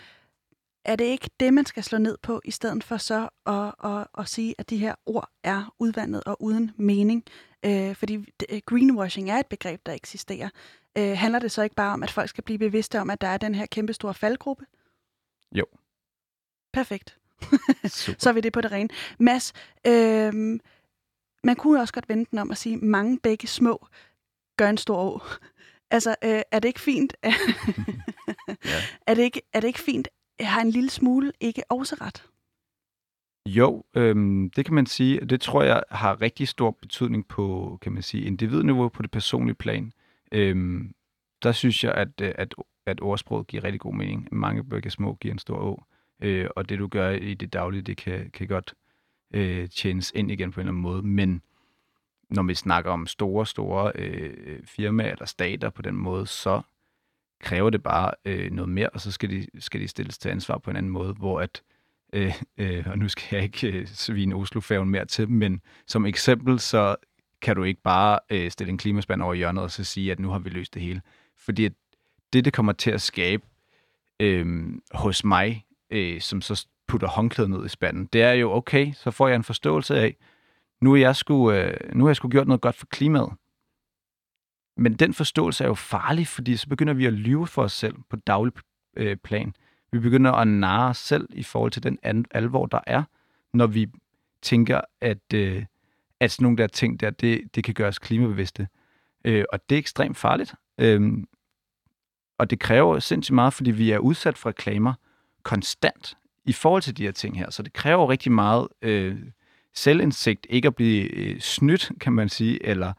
er 0.85 0.95
det 0.95 1.05
ikke 1.05 1.29
det, 1.39 1.53
man 1.53 1.65
skal 1.65 1.83
slå 1.83 1.97
ned 1.97 2.17
på, 2.17 2.41
i 2.45 2.51
stedet 2.51 2.83
for 2.83 2.97
så 2.97 3.29
at, 3.45 3.91
at, 3.91 4.07
at 4.17 4.29
sige, 4.29 4.55
at 4.57 4.69
de 4.69 4.77
her 4.77 4.95
ord 5.05 5.29
er 5.43 5.75
udvandet 5.79 6.23
og 6.23 6.41
uden 6.41 6.71
mening? 6.77 7.23
Øh, 7.65 7.95
fordi 7.95 8.17
det- 8.39 8.65
greenwashing 8.65 9.29
er 9.29 9.37
et 9.37 9.47
begreb, 9.47 9.85
der 9.85 9.93
eksisterer. 9.93 10.49
Øh, 10.97 11.17
handler 11.17 11.39
det 11.39 11.51
så 11.51 11.61
ikke 11.61 11.75
bare 11.75 11.93
om, 11.93 12.03
at 12.03 12.11
folk 12.11 12.29
skal 12.29 12.43
blive 12.43 12.59
bevidste 12.59 12.99
om, 12.99 13.09
at 13.09 13.21
der 13.21 13.27
er 13.27 13.37
den 13.37 13.55
her 13.55 13.65
kæmpe 13.65 13.93
store 13.93 14.13
faldgruppe? 14.13 14.65
Jo. 15.55 15.65
Perfekt. 16.73 17.17
Så 18.21 18.29
er 18.29 18.33
vi 18.33 18.41
det 18.41 18.53
på 18.53 18.61
det 18.61 18.71
rene. 18.71 18.89
Mads, 19.19 19.53
øh, 19.87 20.59
man 21.43 21.55
kunne 21.57 21.79
også 21.81 21.93
godt 21.93 22.09
vente 22.09 22.31
den 22.31 22.39
om 22.39 22.51
at 22.51 22.57
sige, 22.57 22.77
mange 22.77 23.19
begge 23.19 23.47
små 23.47 23.87
gør 24.61 24.69
en 24.69 24.77
stor 24.77 24.97
å. 24.97 25.21
Altså, 25.91 26.15
øh, 26.23 26.41
er 26.51 26.59
det 26.59 26.67
ikke 26.67 26.79
fint? 26.79 27.13
Ja. 28.65 28.79
er, 29.07 29.13
det 29.13 29.23
ikke, 29.23 29.41
er 29.53 29.59
det 29.59 29.67
ikke 29.67 29.79
fint? 29.79 30.07
Har 30.39 30.61
en 30.61 30.69
lille 30.71 30.89
smule 30.89 31.31
ikke 31.39 31.63
også 31.69 31.95
ret? 32.01 32.23
Jo, 33.49 33.83
øhm, 33.95 34.49
det 34.49 34.65
kan 34.65 34.73
man 34.73 34.85
sige. 34.85 35.19
Det 35.25 35.41
tror 35.41 35.63
jeg 35.63 35.83
har 35.91 36.21
rigtig 36.21 36.47
stor 36.47 36.71
betydning 36.71 37.27
på, 37.27 37.77
kan 37.81 37.91
man 37.91 38.03
sige, 38.03 38.23
individniveau 38.23 38.89
på 38.89 39.01
det 39.01 39.11
personlige 39.11 39.55
plan. 39.55 39.91
Øhm, 40.31 40.93
der 41.43 41.51
synes 41.51 41.83
jeg, 41.83 41.93
at, 41.93 42.21
øh, 42.21 42.31
at, 42.35 42.55
at 42.85 43.01
ordsproget 43.01 43.47
giver 43.47 43.63
rigtig 43.63 43.79
god 43.79 43.93
mening. 43.93 44.27
Mange 44.31 44.63
bøger 44.63 44.89
små 44.89 45.17
giver 45.21 45.33
en 45.33 45.39
stor 45.39 45.57
å. 45.57 45.83
Øh, 46.21 46.47
og 46.55 46.69
det, 46.69 46.79
du 46.79 46.87
gør 46.87 47.09
i 47.09 47.33
det 47.33 47.53
daglige, 47.53 47.81
det 47.81 47.97
kan, 47.97 48.29
kan 48.33 48.47
godt 48.47 48.73
øh, 49.33 49.69
tjenes 49.69 50.11
ind 50.15 50.31
igen 50.31 50.51
på 50.51 50.61
en 50.61 50.67
eller 50.67 50.71
anden 50.71 50.81
måde. 50.81 51.03
Men 51.03 51.41
når 52.31 52.43
vi 52.43 52.55
snakker 52.55 52.91
om 52.91 53.07
store, 53.07 53.45
store 53.45 53.91
øh, 53.95 54.59
firmaer 54.65 55.11
eller 55.11 55.25
stater 55.25 55.69
på 55.69 55.81
den 55.81 55.95
måde, 55.95 56.27
så 56.27 56.61
kræver 57.41 57.69
det 57.69 57.83
bare 57.83 58.11
øh, 58.25 58.51
noget 58.51 58.69
mere, 58.69 58.89
og 58.89 59.01
så 59.01 59.11
skal 59.11 59.29
de, 59.29 59.47
skal 59.59 59.81
de 59.81 59.87
stilles 59.87 60.17
til 60.17 60.29
ansvar 60.29 60.57
på 60.57 60.69
en 60.69 60.75
anden 60.75 60.91
måde, 60.91 61.13
hvor 61.13 61.39
at 61.39 61.61
øh, 62.13 62.41
øh, 62.57 62.87
og 62.87 62.97
nu 62.97 63.07
skal 63.07 63.35
jeg 63.35 63.43
ikke 63.43 63.67
øh, 63.67 63.87
svine 63.87 64.35
Oslo-færgen 64.35 64.89
mere 64.89 65.05
til, 65.05 65.29
men 65.29 65.61
som 65.87 66.05
eksempel, 66.05 66.59
så 66.59 66.95
kan 67.41 67.55
du 67.55 67.63
ikke 67.63 67.81
bare 67.81 68.19
øh, 68.29 68.51
stille 68.51 68.71
en 68.71 68.77
klimaspand 68.77 69.21
over 69.21 69.33
hjørnet 69.33 69.63
og 69.63 69.71
så 69.71 69.83
sige, 69.83 70.11
at 70.11 70.19
nu 70.19 70.29
har 70.29 70.39
vi 70.39 70.49
løst 70.49 70.73
det 70.73 70.81
hele. 70.81 71.01
Fordi 71.37 71.65
at 71.65 71.73
det, 72.33 72.45
det 72.45 72.53
kommer 72.53 72.73
til 72.73 72.91
at 72.91 73.01
skabe 73.01 73.43
øh, 74.19 74.73
hos 74.93 75.23
mig, 75.23 75.65
øh, 75.89 76.21
som 76.21 76.41
så 76.41 76.67
putter 76.87 77.07
håndklædet 77.07 77.51
ned 77.51 77.65
i 77.65 77.69
spanden, 77.69 78.05
det 78.05 78.21
er 78.21 78.33
jo, 78.33 78.51
okay, 78.51 78.93
så 78.93 79.11
får 79.11 79.27
jeg 79.27 79.35
en 79.35 79.43
forståelse 79.43 79.95
af, 79.99 80.15
nu, 80.81 80.93
er 80.93 80.97
jeg 80.97 81.15
sgu, 81.15 81.51
øh, 81.51 81.95
nu 81.95 82.03
har 82.03 82.09
jeg 82.09 82.15
sgu 82.15 82.29
gjort 82.29 82.47
noget 82.47 82.61
godt 82.61 82.75
for 82.75 82.85
klimaet. 82.85 83.29
Men 84.77 84.93
den 84.93 85.13
forståelse 85.13 85.63
er 85.63 85.67
jo 85.67 85.73
farlig, 85.73 86.27
fordi 86.27 86.57
så 86.57 86.69
begynder 86.69 86.93
vi 86.93 87.05
at 87.05 87.13
lyve 87.13 87.47
for 87.47 87.63
os 87.63 87.73
selv 87.73 87.95
på 88.09 88.15
daglig 88.15 88.53
øh, 88.97 89.17
plan. 89.17 89.53
Vi 89.91 89.99
begynder 89.99 90.31
at 90.31 90.47
narre 90.47 90.89
os 90.89 90.97
selv 90.97 91.27
i 91.29 91.43
forhold 91.43 91.71
til 91.71 91.83
den 91.83 91.97
an- 92.03 92.25
alvor, 92.31 92.65
der 92.65 92.79
er, 92.87 93.03
når 93.53 93.67
vi 93.67 93.87
tænker, 94.41 94.81
at, 95.01 95.33
øh, 95.33 95.65
at 96.19 96.31
sådan 96.31 96.43
nogle 96.43 96.57
der 96.57 96.67
ting 96.67 96.99
der, 96.99 97.09
det, 97.09 97.55
det 97.55 97.63
kan 97.63 97.73
gøre 97.73 97.87
os 97.87 97.99
klimabevidste. 97.99 98.67
Øh, 99.25 99.45
og 99.53 99.69
det 99.69 99.75
er 99.75 99.79
ekstremt 99.79 100.17
farligt. 100.17 100.55
Øh, 100.79 101.11
og 102.37 102.49
det 102.49 102.59
kræver 102.59 102.99
sindssygt 102.99 103.35
meget, 103.35 103.53
fordi 103.53 103.71
vi 103.71 103.91
er 103.91 103.97
udsat 103.97 104.37
for 104.37 104.49
reklamer 104.49 104.93
konstant 105.43 106.17
i 106.45 106.53
forhold 106.53 106.81
til 106.81 106.97
de 106.97 107.03
her 107.03 107.11
ting 107.11 107.37
her. 107.37 107.49
Så 107.49 107.63
det 107.63 107.73
kræver 107.73 108.09
rigtig 108.09 108.31
meget 108.31 108.67
øh, 108.81 109.19
selvindsigt, 109.73 110.47
ikke 110.49 110.67
at 110.67 110.75
blive 110.75 111.15
øh, 111.15 111.39
snydt, 111.39 111.91
kan 111.99 112.13
man 112.13 112.29
sige, 112.29 112.65
eller 112.65 112.93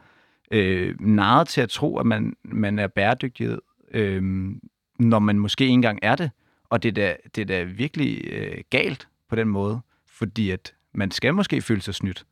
øh, 0.51 1.01
narret 1.01 1.49
til 1.49 1.61
at 1.61 1.71
tro, 1.71 1.99
at 1.99 2.07
man, 2.07 2.37
man 2.45 2.79
er 2.79 2.87
bæredygtig, 2.87 3.59
øh, 3.91 4.23
når 4.99 5.19
man 5.19 5.39
måske 5.39 5.65
ikke 5.65 5.73
engang 5.73 5.99
er 6.03 6.17
det. 6.17 6.31
Og 6.65 6.83
det 6.83 6.89
er 6.89 6.93
da, 6.93 7.17
det 7.35 7.41
er 7.41 7.45
da 7.45 7.63
virkelig 7.63 8.25
øh, 8.25 8.59
galt 8.71 9.09
på 9.29 9.37
den 9.37 9.49
måde, 9.49 9.81
fordi 10.07 10.51
at 10.51 10.75
man 10.95 11.11
skal 11.11 11.35
måske 11.35 11.63
føle 11.63 11.83
sig 11.83 11.95
snydt. 11.95 12.27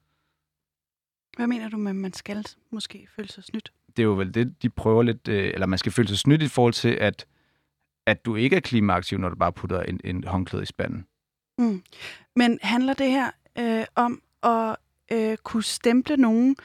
Hvad 1.37 1.47
mener 1.47 1.69
du 1.69 1.77
med, 1.77 1.91
at 1.91 1.97
man 1.97 2.13
skal 2.13 2.45
måske 2.71 3.09
føle 3.17 3.29
sig 3.29 3.45
snydt? 3.45 3.73
Det 3.97 3.99
er 3.99 4.07
jo 4.07 4.15
vel 4.15 4.35
det, 4.35 4.63
de 4.63 4.71
prøver 4.71 5.03
lidt, 5.03 5.29
øh, 5.29 5.51
eller 5.55 5.67
man 5.67 5.79
skal 5.79 5.93
føle 5.93 6.09
sig 6.09 6.19
snydt 6.19 6.43
i 6.43 6.49
forhold 6.49 6.73
til, 6.73 6.89
at, 6.89 7.27
at 8.07 8.25
du 8.25 8.37
ikke 8.37 8.57
er 8.57 8.61
klimaaktiv, 8.61 9.19
når 9.19 9.29
du 9.29 9.37
bare 9.37 9.53
putter 9.53 9.83
en, 9.83 10.01
en 10.05 10.25
håndklæde 10.25 10.63
i 10.63 10.67
spanden. 10.67 11.07
Mm. 11.59 11.83
Men 12.37 12.59
handler 12.63 12.95
det 12.95 13.11
her 13.11 13.31
øh, 13.59 13.85
om 13.95 14.23
at 14.43 14.77
øh, 15.13 15.37
kunne 15.37 15.63
stemple 15.63 16.17
nogen, 16.17 16.57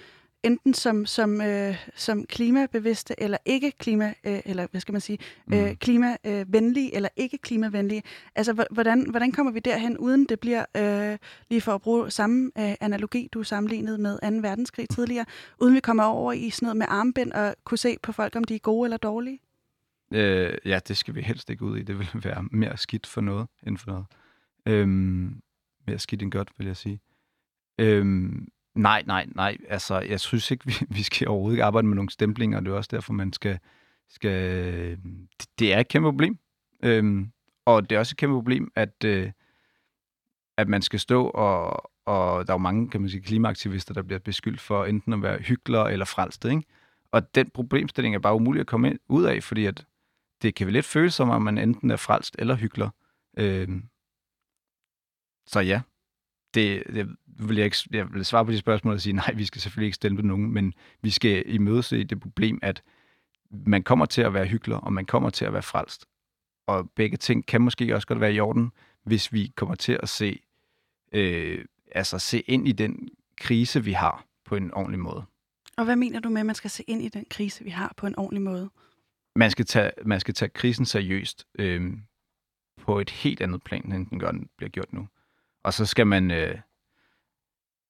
enten 0.44 0.74
som, 0.74 1.06
som, 1.06 1.42
øh, 1.42 1.76
som 1.96 2.26
klimabevidste 2.26 3.16
eller 3.18 3.38
ikke 3.46 3.72
klima, 3.72 4.14
øh, 4.24 4.40
eller 4.46 4.68
hvad 4.72 4.82
skal 4.82 4.92
man 4.92 5.02
sige, 5.02 5.18
øh, 5.54 5.66
Mm. 5.70 5.76
klimavenlige 5.76 6.96
eller 6.96 7.10
ikke 7.16 7.38
klimavenlige. 7.38 8.04
Altså, 8.36 8.54
hvor- 8.54 8.68
hvordan, 8.72 9.10
hvordan 9.10 9.32
kommer 9.32 9.52
vi 9.52 9.60
derhen, 9.60 9.98
uden 9.98 10.26
det 10.26 10.40
bliver, 10.40 10.66
øh, 10.78 11.18
lige 11.50 11.62
for 11.62 11.72
at 11.76 11.82
bruge 11.82 12.12
samme 12.12 12.52
øh, 12.60 12.74
analogi, 12.82 13.30
du 13.34 13.44
sammenlignede 13.44 13.98
med 13.98 14.20
2. 14.42 14.48
verdenskrig 14.48 14.90
tidligere, 14.90 15.26
uden 15.62 15.76
vi 15.76 15.80
kommer 15.80 16.04
over 16.04 16.34
i 16.34 16.50
sådan 16.50 16.66
noget 16.66 16.78
med 16.78 16.86
armbind 16.90 17.32
og 17.32 17.56
kunne 17.64 17.78
se 17.78 17.98
på 18.04 18.12
folk, 18.12 18.36
om 18.36 18.44
de 18.44 18.56
er 18.56 18.60
gode 18.60 18.86
eller 18.86 18.98
dårlige? 18.98 19.40
Øh, 20.14 20.58
ja, 20.66 20.80
det 20.88 20.98
skal 20.98 21.16
vi 21.16 21.22
helst 21.22 21.50
ikke 21.50 21.64
ud 21.66 21.78
i. 21.78 21.84
Det 21.84 22.00
vil 22.00 22.08
være 22.24 22.44
mere 22.52 22.78
skidt 22.78 23.08
for 23.08 23.22
noget, 23.22 23.48
end 23.68 23.78
for 23.78 23.88
noget. 23.92 24.06
Øhm, 24.66 25.42
mere 25.88 26.00
skidt 26.00 26.22
end 26.22 26.32
godt, 26.32 26.50
vil 26.58 26.68
jeg 26.68 26.78
sige. 26.78 27.00
Øhm, 27.80 28.48
nej, 28.76 29.04
nej, 29.06 29.26
nej. 29.36 29.58
Altså, 29.70 30.00
jeg 30.00 30.20
synes 30.20 30.52
ikke, 30.52 30.66
vi, 30.70 30.74
vi 30.90 31.04
skal 31.04 31.28
overhovedet 31.28 31.56
ikke 31.56 31.64
arbejde 31.64 31.88
med 31.88 31.96
nogle 31.96 32.10
stemplinger, 32.10 32.58
og 32.58 32.66
det 32.66 32.72
er 32.72 32.76
også 32.76 32.90
derfor, 32.94 33.14
man 33.14 33.34
skal... 33.34 33.60
skal 34.10 34.32
det, 35.40 35.60
det 35.60 35.74
er 35.74 35.80
et 35.80 35.88
kæmpe 35.88 36.08
problem. 36.08 36.40
Øhm, 36.84 37.32
og 37.66 37.90
det 37.90 37.96
er 37.96 38.00
også 38.00 38.14
et 38.14 38.18
kæmpe 38.18 38.36
problem, 38.36 38.72
at, 38.76 39.04
øh, 39.06 39.32
at 40.58 40.68
man 40.68 40.82
skal 40.82 41.00
stå 41.00 41.28
og... 41.28 41.92
Og 42.06 42.48
der 42.48 42.54
er 42.54 42.56
jo 42.56 42.62
mange, 42.62 42.90
kan 42.90 43.02
man 43.02 43.10
sige, 43.10 43.22
klimaaktivister, 43.22 43.94
der 43.94 44.02
bliver 44.02 44.20
beskyldt 44.20 44.62
for 44.62 44.86
enten 44.86 45.14
at 45.14 45.22
være 45.22 45.40
hyklere 45.40 45.92
eller 45.94 46.06
frelste, 46.06 46.50
ikke? 46.50 46.64
Og 47.12 47.36
den 47.36 47.50
problemstilling 47.50 48.16
er 48.16 48.20
bare 48.20 48.36
umulig 48.36 48.60
at 48.60 48.68
komme 48.68 48.90
ind, 48.90 49.00
ud 49.10 49.24
af, 49.24 49.44
fordi 49.44 49.66
at 49.66 49.86
det 50.42 50.56
kan 50.56 50.68
vel 50.68 50.74
lidt 50.74 50.86
føles 50.86 51.14
som 51.14 51.30
om, 51.30 51.42
man 51.42 51.58
enten 51.58 51.92
er 51.92 51.96
frelst 51.96 52.36
eller 52.40 52.56
hykler. 52.56 52.90
Øh, 53.38 53.70
så 55.48 55.60
ja, 55.60 55.82
det, 56.56 56.84
det 56.94 57.16
vil 57.26 57.56
jeg, 57.56 57.66
ikke, 57.66 57.78
jeg 57.92 58.14
vil 58.14 58.26
svare 58.26 58.46
på 58.46 58.52
de 58.52 58.58
spørgsmål 58.58 58.94
og 58.94 59.02
sige, 59.02 59.14
nej, 59.14 59.34
vi 59.36 59.46
skal 59.46 59.62
selvfølgelig 59.62 59.88
ikke 59.88 59.96
stemme 59.96 60.22
nogen, 60.22 60.52
men 60.54 60.74
vi 61.02 61.10
skal 61.10 61.44
imødese 61.48 62.04
det 62.04 62.20
problem, 62.20 62.60
at 62.62 62.84
man 63.52 63.84
kommer 63.84 64.06
til 64.06 64.22
at 64.22 64.34
være 64.34 64.46
hykler, 64.46 64.78
og 64.78 64.94
man 64.94 65.06
kommer 65.06 65.30
til 65.30 65.46
at 65.46 65.54
være 65.54 65.64
frelst. 65.64 66.06
Og 66.68 66.90
begge 66.96 67.18
ting 67.18 67.46
kan 67.46 67.62
måske 67.62 67.96
også 67.96 68.08
godt 68.08 68.22
være 68.22 68.34
i 68.34 68.40
orden, 68.40 68.72
hvis 69.04 69.34
vi 69.34 69.52
kommer 69.56 69.76
til 69.76 70.00
at 70.04 70.10
se, 70.10 70.40
øh, 71.12 71.66
altså 71.92 72.20
se 72.20 72.40
ind 72.40 72.68
i 72.68 72.72
den 72.72 73.10
krise, 73.38 73.84
vi 73.84 73.92
har 73.92 74.26
på 74.46 74.56
en 74.56 74.74
ordentlig 74.74 75.00
måde. 75.00 75.24
Og 75.78 75.86
hvad 75.86 75.96
mener 75.96 76.20
du 76.20 76.30
med, 76.30 76.40
at 76.40 76.46
man 76.46 76.56
skal 76.56 76.70
se 76.70 76.84
ind 76.88 77.02
i 77.02 77.10
den 77.10 77.26
krise, 77.30 77.64
vi 77.64 77.70
har 77.70 77.94
på 77.98 78.08
en 78.08 78.16
ordentlig 78.16 78.42
måde? 78.42 78.70
man 79.36 79.52
skal 79.52 79.66
tage, 79.66 79.92
man 80.06 80.20
skal 80.20 80.34
tage 80.34 80.50
krisen 80.50 80.86
seriøst 80.86 81.48
øh, 81.60 81.94
på 82.78 83.00
et 83.00 83.10
helt 83.10 83.42
andet 83.42 83.64
plan, 83.64 83.92
end 83.92 84.08
den, 84.08 84.20
gør, 84.20 84.32
den 84.32 84.50
bliver 84.58 84.70
gjort 84.70 84.94
nu. 84.94 85.08
Og 85.66 85.74
så 85.74 85.86
skal 85.86 86.08
man, 86.08 86.32
øh, 86.32 86.60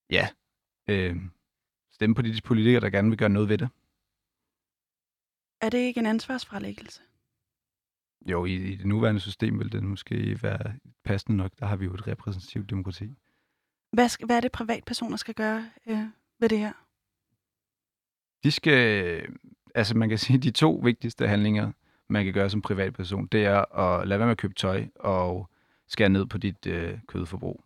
ja, 0.09 0.27
øh, 0.89 1.15
stemme 1.91 2.15
på 2.15 2.21
de 2.21 2.41
politikere, 2.43 2.81
der 2.81 2.89
gerne 2.89 3.09
vil 3.09 3.17
gøre 3.17 3.29
noget 3.29 3.49
ved 3.49 3.57
det. 3.57 3.69
Er 5.61 5.69
det 5.69 5.77
ikke 5.77 5.99
en 5.99 6.05
ansvarsfralæggelse? 6.05 7.01
Jo, 8.25 8.45
i, 8.45 8.53
i 8.53 8.75
det 8.75 8.85
nuværende 8.85 9.21
system 9.21 9.59
vil 9.59 9.71
det 9.71 9.83
måske 9.83 10.43
være 10.43 10.75
passende 11.03 11.37
nok. 11.37 11.51
Der 11.59 11.65
har 11.65 11.75
vi 11.75 11.85
jo 11.85 11.93
et 11.93 12.07
repræsentativt 12.07 12.69
demokrati. 12.69 13.15
Hvad, 13.91 14.09
skal, 14.09 14.25
hvad 14.25 14.37
er 14.37 14.41
det, 14.41 14.51
privatpersoner 14.51 15.17
skal 15.17 15.33
gøre 15.33 15.69
øh, 15.87 16.05
ved 16.39 16.49
det 16.49 16.59
her? 16.59 16.73
De 18.43 18.51
skal, 18.51 19.21
altså 19.75 19.97
man 19.97 20.09
kan 20.09 20.17
sige, 20.17 20.39
de 20.39 20.51
to 20.51 20.81
vigtigste 20.83 21.27
handlinger, 21.27 21.71
man 22.07 22.25
kan 22.25 22.33
gøre 22.33 22.49
som 22.49 22.61
privatperson, 22.61 23.27
det 23.27 23.45
er 23.45 23.75
at 23.75 24.07
lade 24.07 24.19
være 24.19 24.27
med 24.27 24.31
at 24.31 24.37
købe 24.37 24.53
tøj 24.53 24.87
og 24.95 25.49
skære 25.87 26.09
ned 26.09 26.25
på 26.25 26.37
dit 26.37 26.67
øh, 26.67 26.99
kødforbrug. 27.07 27.64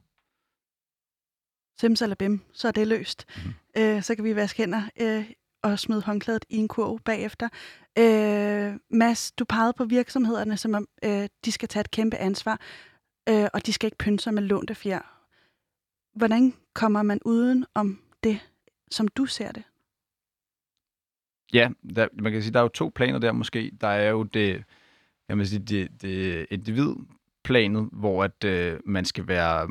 Simsalabim, 1.80 2.42
så 2.54 2.68
er 2.68 2.72
det 2.72 2.88
løst. 2.88 3.26
Mm. 3.46 3.82
Øh, 3.82 4.04
så 4.04 4.16
kan 4.16 4.24
vi 4.24 4.36
vaske 4.36 4.58
hænder 4.58 4.82
øh, 5.02 5.32
og 5.64 5.80
smide 5.80 6.02
håndklædet 6.02 6.46
i 6.50 6.58
en 6.58 6.68
kurv 6.68 7.00
bagefter. 7.00 7.50
Øh, 7.98 8.80
Mads, 8.90 9.32
du 9.32 9.46
pegede 9.46 9.74
på 9.74 9.86
virksomhederne, 9.86 10.58
som 10.58 10.74
om 10.74 10.88
øh, 11.04 11.28
de 11.46 11.52
skal 11.52 11.70
tage 11.70 11.82
et 11.82 11.92
kæmpe 11.92 12.18
ansvar, 12.18 12.62
øh, 13.30 13.48
og 13.54 13.66
de 13.66 13.74
skal 13.74 13.88
ikke 13.88 13.98
pynte 13.98 14.24
sig 14.24 14.34
med 14.34 14.44
lånte 14.44 14.76
fjer. 14.76 15.26
Hvordan 16.16 16.54
kommer 16.74 17.04
man 17.04 17.20
uden 17.26 17.66
om 17.74 18.02
det, 18.24 18.40
som 18.92 19.08
du 19.08 19.26
ser 19.26 19.52
det? 19.52 19.64
Ja, 21.54 21.70
der, 21.96 22.08
man 22.14 22.32
kan 22.32 22.42
sige, 22.42 22.54
der 22.54 22.60
er 22.60 22.64
jo 22.64 22.70
to 22.70 22.92
planer 22.96 23.20
der 23.20 23.32
måske. 23.32 23.72
Der 23.82 23.88
er 23.88 24.10
jo 24.10 24.24
det, 24.24 24.64
jeg 25.30 25.38
vil 25.38 25.48
sige, 25.48 25.60
det, 25.60 26.02
det 26.02 26.48
individplanet, 26.50 27.90
hvor 27.92 28.24
at 28.24 28.44
øh, 28.44 28.80
man 28.86 29.06
skal 29.06 29.28
være 29.28 29.68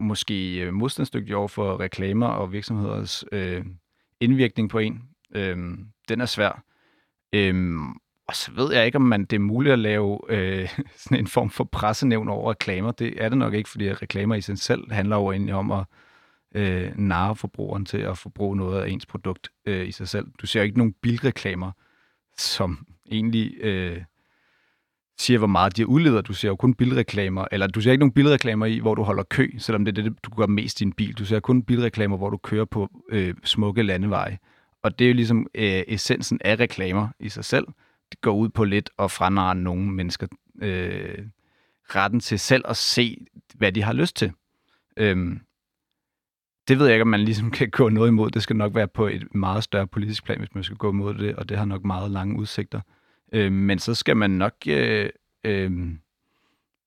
måske 0.00 0.60
øh, 0.60 0.74
modstandsdygtig 0.74 1.36
over 1.36 1.48
for 1.48 1.80
reklamer 1.80 2.26
og 2.26 2.52
virksomheders 2.52 3.24
øh, 3.32 3.64
indvirkning 4.20 4.70
på 4.70 4.78
en. 4.78 5.02
Øh, 5.34 5.56
den 6.08 6.20
er 6.20 6.26
svær. 6.26 6.62
Øh, 7.32 7.76
Og 8.28 8.36
så 8.36 8.52
ved 8.52 8.72
jeg 8.74 8.86
ikke, 8.86 8.96
om 8.96 9.02
man 9.02 9.24
det 9.24 9.36
er 9.36 9.40
muligt 9.40 9.72
at 9.72 9.78
lave 9.78 10.20
øh, 10.28 10.68
sådan 10.96 11.18
en 11.18 11.26
form 11.26 11.50
for 11.50 11.64
pressenævn 11.64 12.28
over 12.28 12.50
reklamer. 12.50 12.90
Det 12.92 13.24
er 13.24 13.28
det 13.28 13.38
nok 13.38 13.54
ikke, 13.54 13.68
fordi 13.68 13.92
reklamer 13.92 14.34
i 14.34 14.40
sig 14.40 14.58
selv 14.58 14.92
handler 14.92 15.16
jo 15.16 15.32
egentlig 15.32 15.54
om 15.54 15.70
at 15.70 15.84
øh, 16.54 16.92
narre 16.98 17.36
forbrugeren 17.36 17.84
til 17.84 17.98
at 17.98 18.18
forbruge 18.18 18.56
noget 18.56 18.82
af 18.82 18.88
ens 18.88 19.06
produkt 19.06 19.48
øh, 19.66 19.88
i 19.88 19.92
sig 19.92 20.08
selv. 20.08 20.26
Du 20.40 20.46
ser 20.46 20.62
ikke 20.62 20.78
nogen 20.78 20.92
bilreklamer, 20.92 21.72
som 22.38 22.86
egentlig 23.10 23.54
øh, 23.60 24.02
siger, 25.18 25.38
hvor 25.38 25.46
meget 25.46 25.76
de 25.76 25.86
udleder. 25.86 26.20
Du 26.20 26.32
ser 26.32 26.48
jo 26.48 26.56
kun 26.56 26.74
bilreklamer, 26.74 27.44
eller 27.52 27.66
du 27.66 27.80
ser 27.80 27.92
ikke 27.92 28.00
nogen 28.00 28.12
bilreklamer 28.12 28.66
i, 28.66 28.78
hvor 28.78 28.94
du 28.94 29.02
holder 29.02 29.22
kø, 29.22 29.50
selvom 29.58 29.84
det 29.84 29.98
er 29.98 30.02
det, 30.02 30.14
du 30.22 30.30
gør 30.30 30.46
mest 30.46 30.80
i 30.80 30.84
din 30.84 30.92
bil. 30.92 31.14
Du 31.14 31.24
ser 31.24 31.40
kun 31.40 31.62
bilreklamer, 31.62 32.16
hvor 32.16 32.30
du 32.30 32.36
kører 32.36 32.64
på 32.64 32.88
øh, 33.08 33.34
smukke 33.44 33.82
landeveje. 33.82 34.38
Og 34.82 34.98
det 34.98 35.04
er 35.04 35.08
jo 35.08 35.14
ligesom 35.14 35.46
øh, 35.54 35.82
essensen 35.88 36.40
af 36.44 36.60
reklamer 36.60 37.08
i 37.20 37.28
sig 37.28 37.44
selv. 37.44 37.66
Det 38.10 38.20
går 38.20 38.32
ud 38.32 38.48
på 38.48 38.64
lidt 38.64 38.90
at 38.98 39.10
franare 39.10 39.54
nogle 39.54 39.90
mennesker 39.90 40.26
øh, 40.62 41.18
retten 41.84 42.20
til 42.20 42.38
selv 42.38 42.64
at 42.68 42.76
se, 42.76 43.26
hvad 43.54 43.72
de 43.72 43.82
har 43.82 43.92
lyst 43.92 44.16
til. 44.16 44.32
Øhm, 44.96 45.40
det 46.68 46.78
ved 46.78 46.86
jeg 46.86 46.94
ikke, 46.94 47.02
om 47.02 47.08
man 47.08 47.20
ligesom 47.20 47.50
kan 47.58 47.70
gå 47.70 47.88
noget 47.88 48.08
imod. 48.08 48.30
Det 48.30 48.42
skal 48.42 48.56
nok 48.56 48.74
være 48.74 48.88
på 48.88 49.06
et 49.06 49.34
meget 49.34 49.64
større 49.64 49.86
politisk 49.86 50.24
plan, 50.24 50.38
hvis 50.38 50.54
man 50.54 50.64
skal 50.64 50.76
gå 50.76 50.90
imod 50.90 51.14
det, 51.14 51.36
og 51.36 51.48
det 51.48 51.58
har 51.58 51.64
nok 51.64 51.84
meget 51.84 52.10
lange 52.10 52.38
udsigter. 52.38 52.80
Øh, 53.32 53.52
men 53.52 53.78
så 53.78 53.94
skal 53.94 54.16
man 54.16 54.30
nok 54.30 54.54
øh, 54.66 55.10
øh, 55.44 55.70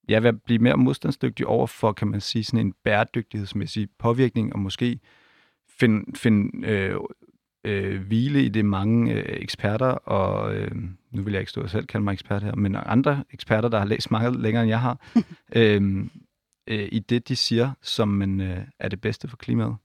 ja, 0.09 0.19
være, 0.19 0.33
blive 0.33 0.59
mere 0.59 0.77
modstandsdygtig 0.77 1.47
over 1.47 1.67
for, 1.67 1.91
kan 1.91 2.07
man 2.07 2.21
sige, 2.21 2.43
sådan 2.43 2.65
en 2.65 2.73
bæredygtighedsmæssig 2.83 3.89
påvirkning, 3.99 4.53
og 4.53 4.59
måske 4.59 4.99
finde 5.67 6.17
find, 6.17 6.65
øh, 6.65 6.95
øh, 7.63 8.01
hvile 8.01 8.43
i 8.43 8.49
det 8.49 8.65
mange 8.65 9.13
øh, 9.13 9.41
eksperter, 9.41 9.87
og 9.87 10.55
øh, 10.55 10.71
nu 11.11 11.23
vil 11.23 11.31
jeg 11.31 11.39
ikke 11.39 11.51
stå 11.51 11.61
og 11.61 11.69
selv 11.69 11.85
kalde 11.85 12.03
mig 12.03 12.13
ekspert 12.13 12.43
her, 12.43 12.55
men 12.55 12.75
andre 12.75 13.23
eksperter, 13.31 13.69
der 13.69 13.79
har 13.79 13.85
læst 13.85 14.11
meget 14.11 14.35
længere, 14.35 14.63
end 14.63 14.69
jeg 14.69 14.81
har, 14.81 14.97
øh, 15.55 16.05
øh, 16.67 16.89
i 16.91 16.99
det, 16.99 17.27
de 17.27 17.35
siger, 17.35 17.71
som 17.81 18.07
man, 18.07 18.41
øh, 18.41 18.65
er 18.79 18.89
det 18.89 19.01
bedste 19.01 19.27
for 19.27 19.37
klimaet? 19.37 19.75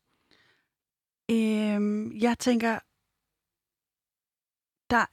Øhm, 1.31 2.13
jeg 2.17 2.37
tænker, 2.39 2.79
der, 4.91 5.05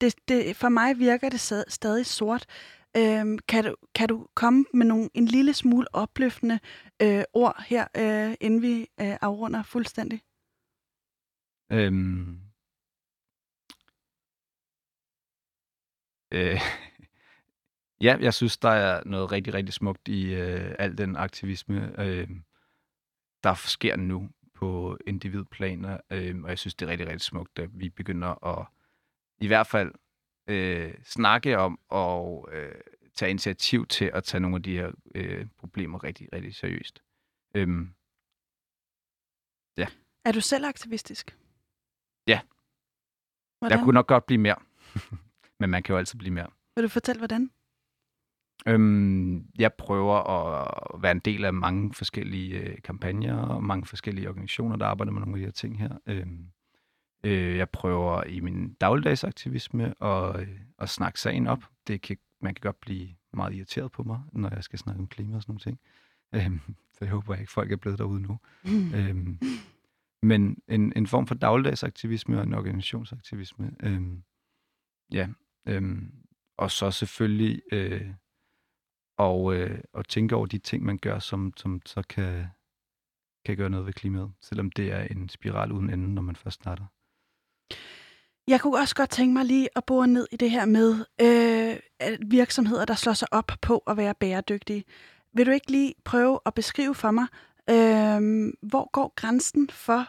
det, 0.00 0.14
det, 0.28 0.56
for 0.56 0.68
mig 0.68 0.98
virker 0.98 1.28
det 1.28 1.40
stadig 1.68 2.06
sort. 2.06 2.46
Øhm, 2.96 3.38
kan, 3.38 3.64
du, 3.64 3.76
kan 3.94 4.08
du 4.08 4.26
komme 4.34 4.64
med 4.74 4.86
nogle, 4.86 5.08
en 5.14 5.24
lille 5.24 5.54
smule 5.54 5.94
opløftende 5.94 6.58
øh, 7.02 7.24
ord 7.32 7.64
her, 7.66 7.86
øh, 7.96 8.34
inden 8.40 8.62
vi 8.62 8.80
øh, 8.80 9.16
afrunder 9.20 9.62
fuldstændig? 9.62 10.22
Øhm, 11.72 12.40
øh, 16.32 16.60
ja, 18.06 18.16
jeg 18.20 18.34
synes, 18.34 18.58
der 18.58 18.70
er 18.70 19.02
noget 19.06 19.32
rigtig, 19.32 19.54
rigtig 19.54 19.74
smukt 19.74 20.08
i 20.08 20.34
øh, 20.34 20.74
al 20.78 20.98
den 20.98 21.16
aktivisme, 21.16 22.00
øh, 22.00 22.28
der 23.42 23.54
sker 23.54 23.96
nu 23.96 24.30
på 24.54 24.98
individplaner, 25.06 25.98
øh, 26.10 26.42
og 26.42 26.50
jeg 26.50 26.58
synes, 26.58 26.74
det 26.74 26.86
er 26.86 26.90
rigtig, 26.90 27.06
rigtig 27.06 27.20
smukt, 27.20 27.58
at 27.58 27.70
vi 27.72 27.88
begynder 27.88 28.58
at 28.58 28.66
i 29.40 29.46
hvert 29.46 29.66
fald 29.66 29.92
øh, 30.46 30.94
snakke 31.04 31.58
om 31.58 31.80
og 31.88 32.48
øh, 32.52 32.74
tage 33.14 33.30
initiativ 33.30 33.86
til 33.86 34.10
at 34.14 34.24
tage 34.24 34.40
nogle 34.40 34.56
af 34.56 34.62
de 34.62 34.76
her 34.76 34.90
øh, 35.14 35.46
problemer 35.58 36.04
rigtig, 36.04 36.28
rigtig 36.32 36.54
seriøst. 36.54 37.02
Øhm, 37.54 37.94
ja. 39.76 39.86
Er 40.24 40.32
du 40.32 40.40
selv 40.40 40.64
aktivistisk? 40.64 41.36
Ja. 42.26 42.40
Hvordan? 43.58 43.78
Jeg 43.78 43.84
kunne 43.84 43.94
nok 43.94 44.06
godt 44.06 44.26
blive 44.26 44.40
mere, 44.40 44.56
men 45.60 45.70
man 45.70 45.82
kan 45.82 45.92
jo 45.92 45.98
altid 45.98 46.18
blive 46.18 46.34
mere. 46.34 46.46
Vil 46.74 46.84
du 46.84 46.88
fortælle, 46.88 47.20
hvordan? 47.20 47.50
Øhm, 48.66 49.46
jeg 49.58 49.72
prøver 49.74 50.16
at 50.16 51.02
være 51.02 51.12
en 51.12 51.18
del 51.18 51.44
af 51.44 51.54
mange 51.54 51.94
forskellige 51.94 52.60
øh, 52.60 52.82
kampagner 52.82 53.36
og 53.36 53.64
mange 53.64 53.86
forskellige 53.86 54.28
organisationer, 54.28 54.76
der 54.76 54.86
arbejder 54.86 55.12
med 55.12 55.20
nogle 55.20 55.34
af 55.34 55.38
de 55.38 55.44
her 55.44 55.52
ting 55.52 55.78
her. 55.78 55.98
Øhm, 56.06 56.46
øh, 57.24 57.56
jeg 57.56 57.70
prøver 57.70 58.24
i 58.24 58.40
min 58.40 58.72
dagligdags 58.72 59.24
aktivisme 59.24 60.02
at, 60.04 60.40
øh, 60.40 60.60
at 60.78 60.88
snakke 60.88 61.20
sagen 61.20 61.46
op. 61.46 61.64
Det 61.86 62.02
kan, 62.02 62.16
man 62.40 62.54
kan 62.54 62.60
godt 62.60 62.80
blive 62.80 63.08
meget 63.32 63.54
irriteret 63.54 63.92
på 63.92 64.02
mig, 64.02 64.20
når 64.32 64.54
jeg 64.54 64.64
skal 64.64 64.78
snakke 64.78 65.00
om 65.00 65.06
klima 65.06 65.36
og 65.36 65.42
sådan 65.42 65.52
nogle 65.52 65.60
ting. 65.60 65.80
Øhm, 66.34 66.60
så 66.94 66.98
jeg 67.00 67.08
håber 67.08 67.34
ikke, 67.34 67.52
folk 67.52 67.72
er 67.72 67.76
blevet 67.76 67.98
derude 67.98 68.20
nu. 68.20 68.38
øhm, 68.96 69.38
men 70.22 70.62
en, 70.68 70.92
en 70.96 71.06
form 71.06 71.26
for 71.26 71.34
dagligdagsaktivisme 71.34 72.38
og 72.38 72.44
en 72.44 72.54
organisationsaktivisme. 72.54 73.72
Øhm, 73.82 74.22
ja, 75.12 75.28
øhm, 75.66 76.12
og 76.56 76.70
så 76.70 76.90
selvfølgelig 76.90 77.62
øh, 77.72 78.10
og, 79.18 79.54
øh, 79.54 79.80
og 79.92 80.08
tænke 80.08 80.36
over 80.36 80.46
de 80.46 80.58
ting, 80.58 80.84
man 80.84 80.98
gør, 80.98 81.18
som, 81.18 81.52
som 81.56 81.82
så 81.86 82.02
kan, 82.02 82.46
kan 83.44 83.56
gøre 83.56 83.70
noget 83.70 83.86
ved 83.86 83.92
klimaet, 83.92 84.32
selvom 84.40 84.70
det 84.70 84.92
er 84.92 85.02
en 85.02 85.28
spiral 85.28 85.72
uden 85.72 85.90
ende, 85.90 86.14
når 86.14 86.22
man 86.22 86.36
først 86.36 86.54
starter. 86.54 86.86
Jeg 88.48 88.60
kunne 88.60 88.78
også 88.78 88.94
godt 88.94 89.10
tænke 89.10 89.34
mig 89.34 89.44
lige 89.44 89.68
at 89.76 89.84
bore 89.84 90.08
ned 90.08 90.26
i 90.32 90.36
det 90.36 90.50
her 90.50 90.64
med 90.64 91.04
øh, 91.20 91.76
virksomheder, 92.30 92.84
der 92.84 92.94
slår 92.94 93.12
sig 93.12 93.28
op 93.32 93.52
på 93.62 93.78
at 93.86 93.96
være 93.96 94.14
bæredygtige. 94.14 94.84
Vil 95.32 95.46
du 95.46 95.50
ikke 95.50 95.70
lige 95.70 95.94
prøve 96.04 96.40
at 96.46 96.54
beskrive 96.54 96.94
for 96.94 97.10
mig, 97.10 97.26
øh, 97.70 98.52
hvor 98.62 98.90
går 98.92 99.12
grænsen 99.16 99.70
for 99.70 100.08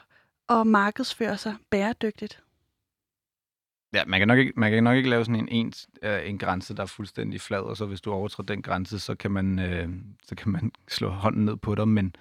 at 0.50 0.68
markedsføre 0.68 1.38
sig 1.38 1.56
bæredygtigt? 1.70 2.44
Ja, 3.94 4.06
man 4.06 4.20
kan 4.20 4.28
nok 4.28 4.40
ikke, 4.40 4.54
man 4.56 4.72
kan 4.72 4.84
nok 4.84 4.98
ikke 4.98 5.10
lave 5.10 5.26
sådan 5.26 5.36
en, 5.36 5.48
en, 5.48 5.74
øh, 6.04 6.30
en 6.30 6.38
grænse, 6.38 6.76
der 6.76 6.82
er 6.82 6.88
fuldstændig 6.88 7.42
flad, 7.42 7.60
og 7.60 7.78
så 7.78 7.86
hvis 7.86 8.02
du 8.02 8.12
overtræder 8.12 8.54
den 8.54 8.62
grænse, 8.62 9.00
så 9.00 9.16
kan 9.16 9.32
man, 9.32 9.60
øh, 9.60 9.90
så 10.24 10.36
kan 10.36 10.52
man 10.52 10.72
slå 10.88 11.10
hånden 11.10 11.46
ned 11.46 11.58
på 11.58 11.76
dig. 11.76 11.88
Men 11.88 12.16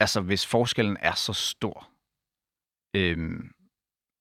altså, 0.00 0.20
hvis 0.20 0.46
forskellen 0.46 0.96
er 1.00 1.14
så 1.14 1.32
stor, 1.32 1.88
øh, 2.96 3.40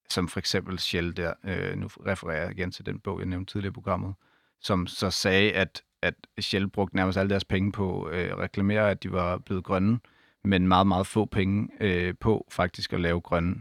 som 0.10 0.28
for 0.28 0.40
eksempel 0.40 0.80
Shell 0.80 1.18
der, 1.18 1.34
øh, 1.44 1.76
nu 1.76 1.88
refererer 1.88 2.42
jeg 2.42 2.52
igen 2.52 2.72
til 2.72 2.86
den 2.86 3.00
bog, 3.00 3.20
jeg 3.20 3.28
nævnte 3.28 3.54
tidligere 3.54 3.72
i 3.72 3.74
programmet, 3.74 4.14
som 4.62 4.88
så 4.88 5.10
sagde, 5.10 5.52
at, 5.52 5.84
at 6.02 6.14
Shell 6.40 6.68
brugte 6.68 6.96
nærmest 6.96 7.18
alle 7.18 7.30
deres 7.30 7.46
penge 7.46 7.72
på 7.72 8.10
øh, 8.12 8.32
at 8.32 8.38
reklamere, 8.38 8.92
at 8.92 9.04
de 9.04 9.12
var 9.12 9.38
blevet 9.38 9.64
grønne, 9.64 10.00
men 10.44 10.68
meget, 10.68 10.88
meget 10.88 11.08
få 11.08 11.26
penge 11.26 11.70
øh, 11.80 12.14
på 12.20 12.48
faktisk 12.52 12.94
at 12.94 13.02
lave 13.02 13.22
grønne 13.22 13.56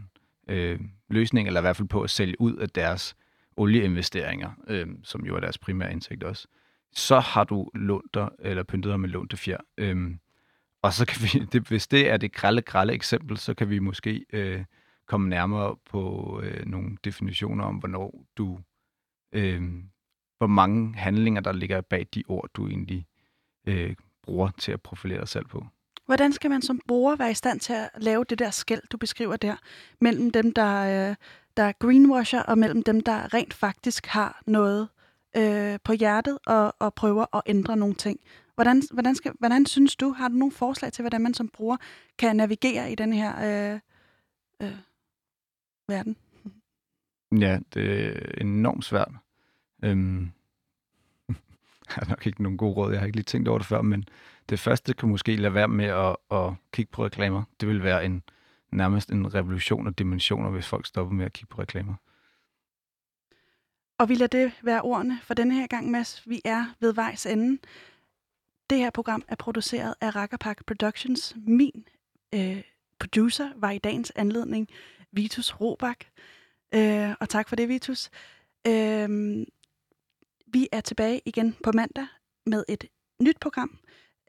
øh, 0.47 0.79
løsninger, 1.09 1.49
eller 1.49 1.61
i 1.61 1.63
hvert 1.63 1.77
fald 1.77 1.87
på 1.87 2.01
at 2.01 2.09
sælge 2.09 2.41
ud 2.41 2.55
af 2.55 2.69
deres 2.69 3.15
olieinvesteringer, 3.57 4.51
øh, 4.67 4.87
som 5.03 5.25
jo 5.25 5.35
er 5.35 5.39
deres 5.39 5.57
primære 5.57 5.91
indtægt 5.91 6.23
også. 6.23 6.47
Så 6.91 7.19
har 7.19 7.43
du 7.43 7.69
lånt 7.75 8.13
dig, 8.13 8.29
eller 8.39 8.63
pyntet 8.63 8.89
dig 8.89 8.99
med 8.99 9.09
lånte 9.09 9.37
fjer. 9.37 9.57
Øh, 9.77 10.11
og 10.81 10.93
så 10.93 11.05
kan 11.05 11.21
vi, 11.21 11.45
det, 11.45 11.61
hvis 11.69 11.87
det 11.87 12.09
er 12.09 12.17
det 12.17 12.33
grælde, 12.33 12.61
grælde 12.61 12.93
eksempel, 12.93 13.37
så 13.37 13.53
kan 13.53 13.69
vi 13.69 13.79
måske 13.79 14.25
øh, 14.33 14.63
komme 15.09 15.29
nærmere 15.29 15.75
på 15.89 16.01
øh, 16.43 16.65
nogle 16.65 16.97
definitioner 17.03 17.63
om, 17.63 17.75
hvornår 17.75 18.23
du, 18.37 18.59
øh, 19.33 19.61
hvor 20.37 20.47
mange 20.47 20.95
handlinger, 20.95 21.41
der 21.41 21.51
ligger 21.51 21.81
bag 21.81 22.07
de 22.13 22.23
ord, 22.27 22.49
du 22.53 22.67
egentlig 22.67 23.05
øh, 23.67 23.95
bruger 24.23 24.49
til 24.57 24.71
at 24.71 24.81
profilere 24.81 25.19
dig 25.19 25.27
selv 25.27 25.45
på. 25.45 25.65
Hvordan 26.05 26.33
skal 26.33 26.49
man 26.49 26.61
som 26.61 26.81
bruger 26.87 27.15
være 27.15 27.31
i 27.31 27.33
stand 27.33 27.59
til 27.59 27.73
at 27.73 27.89
lave 27.97 28.23
det 28.23 28.39
der 28.39 28.49
skæld, 28.51 28.81
du 28.91 28.97
beskriver 28.97 29.35
der, 29.35 29.55
mellem 30.01 30.31
dem, 30.31 30.53
der, 30.53 31.09
øh, 31.09 31.15
der 31.57 31.63
er 31.63 31.71
greenwasher, 31.79 32.41
og 32.41 32.57
mellem 32.57 32.83
dem, 32.83 33.01
der 33.01 33.33
rent 33.33 33.53
faktisk 33.53 34.05
har 34.05 34.41
noget 34.47 34.89
øh, 35.37 35.79
på 35.83 35.93
hjertet 35.93 36.37
og, 36.47 36.75
og 36.79 36.93
prøver 36.93 37.35
at 37.35 37.41
ændre 37.45 37.77
nogle 37.77 37.95
ting? 37.95 38.19
Hvordan, 38.55 38.81
hvordan, 38.91 39.15
skal, 39.15 39.33
hvordan 39.39 39.65
synes 39.65 39.95
du, 39.95 40.11
har 40.11 40.27
du 40.27 40.35
nogle 40.35 40.51
forslag 40.51 40.91
til, 40.91 41.01
hvordan 41.01 41.21
man 41.21 41.33
som 41.33 41.49
bruger 41.49 41.77
kan 42.17 42.35
navigere 42.35 42.91
i 42.91 42.95
den 42.95 43.13
her 43.13 43.33
øh, 43.73 43.79
øh, 44.61 44.77
verden? 45.89 46.15
Ja, 47.31 47.59
det 47.73 48.07
er 48.07 48.41
enormt 48.41 48.85
svært. 48.85 49.11
Øhm, 49.83 50.21
jeg 51.29 51.35
har 51.87 52.09
nok 52.09 52.27
ikke 52.27 52.43
nogen 52.43 52.57
gode 52.57 52.73
råd, 52.73 52.91
jeg 52.91 52.99
har 52.99 53.05
ikke 53.05 53.17
lige 53.17 53.23
tænkt 53.23 53.47
over 53.47 53.57
det 53.57 53.67
før, 53.67 53.81
men 53.81 54.05
det 54.49 54.59
første 54.59 54.93
kan 54.93 55.09
måske 55.09 55.35
lade 55.35 55.53
være 55.53 55.67
med 55.67 55.85
at, 55.85 56.15
at 56.31 56.53
kigge 56.73 56.91
på 56.91 57.05
reklamer. 57.05 57.43
Det 57.59 57.67
vil 57.67 57.83
være 57.83 58.05
en 58.05 58.23
nærmest 58.71 59.11
en 59.11 59.33
revolution 59.33 59.87
af 59.87 59.93
dimensioner, 59.93 60.49
hvis 60.49 60.67
folk 60.67 60.85
stopper 60.85 61.13
med 61.13 61.25
at 61.25 61.33
kigge 61.33 61.49
på 61.55 61.61
reklamer. 61.61 61.95
Og 63.97 64.09
vi 64.09 64.15
lader 64.15 64.27
det 64.27 64.51
være 64.61 64.81
ordene 64.81 65.19
for 65.23 65.33
denne 65.33 65.53
her 65.53 65.67
gang, 65.67 65.91
Mads. 65.91 66.23
Vi 66.29 66.41
er 66.45 66.65
ved 66.79 66.93
vejs 66.93 67.25
ende. 67.25 67.59
Det 68.69 68.77
her 68.77 68.89
program 68.89 69.23
er 69.27 69.35
produceret 69.35 69.95
af 70.01 70.15
Rakkerpark 70.15 70.65
Productions. 70.65 71.35
Min 71.47 71.85
øh, 72.35 72.61
producer 72.99 73.49
var 73.55 73.71
i 73.71 73.77
dagens 73.77 74.11
anledning 74.15 74.69
Vitus 75.11 75.61
Robak. 75.61 76.05
Øh, 76.73 77.11
og 77.19 77.29
tak 77.29 77.49
for 77.49 77.55
det, 77.55 77.69
Vitus. 77.69 78.09
Øh, 78.67 79.09
vi 80.47 80.67
er 80.71 80.81
tilbage 80.81 81.21
igen 81.25 81.55
på 81.63 81.71
mandag 81.71 82.07
med 82.45 82.63
et 82.67 82.83
nyt 83.21 83.39
program. 83.39 83.79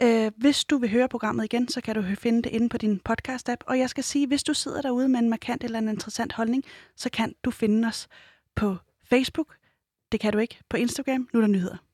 Øh, 0.03 0.33
hvis 0.37 0.65
du 0.65 0.79
vil 0.79 0.91
høre 0.91 1.09
programmet 1.09 1.45
igen, 1.45 1.69
så 1.69 1.81
kan 1.81 1.95
du 1.95 2.03
finde 2.15 2.43
det 2.43 2.51
inde 2.51 2.69
på 2.69 2.79
din 2.79 3.01
podcast-app. 3.09 3.65
Og 3.67 3.79
jeg 3.79 3.91
skal 3.91 4.05
sige, 4.05 4.27
hvis 4.27 4.43
du 4.43 4.55
sidder 4.55 4.83
derude 4.83 5.09
med 5.09 5.19
en 5.21 5.31
markant 5.31 5.65
eller 5.65 5.79
en 5.79 5.89
interessant 5.89 6.33
holdning, 6.33 6.65
så 6.97 7.11
kan 7.11 7.35
du 7.45 7.51
finde 7.51 7.89
os 7.89 8.09
på 8.55 8.77
Facebook, 9.05 9.57
Det 10.13 10.21
kan 10.21 10.33
du 10.33 10.39
ikke 10.39 10.59
på 10.69 10.77
Instagram. 10.77 11.29
Nu 11.33 11.41
er 11.41 11.41
der 11.41 11.49
nyheder. 11.49 11.90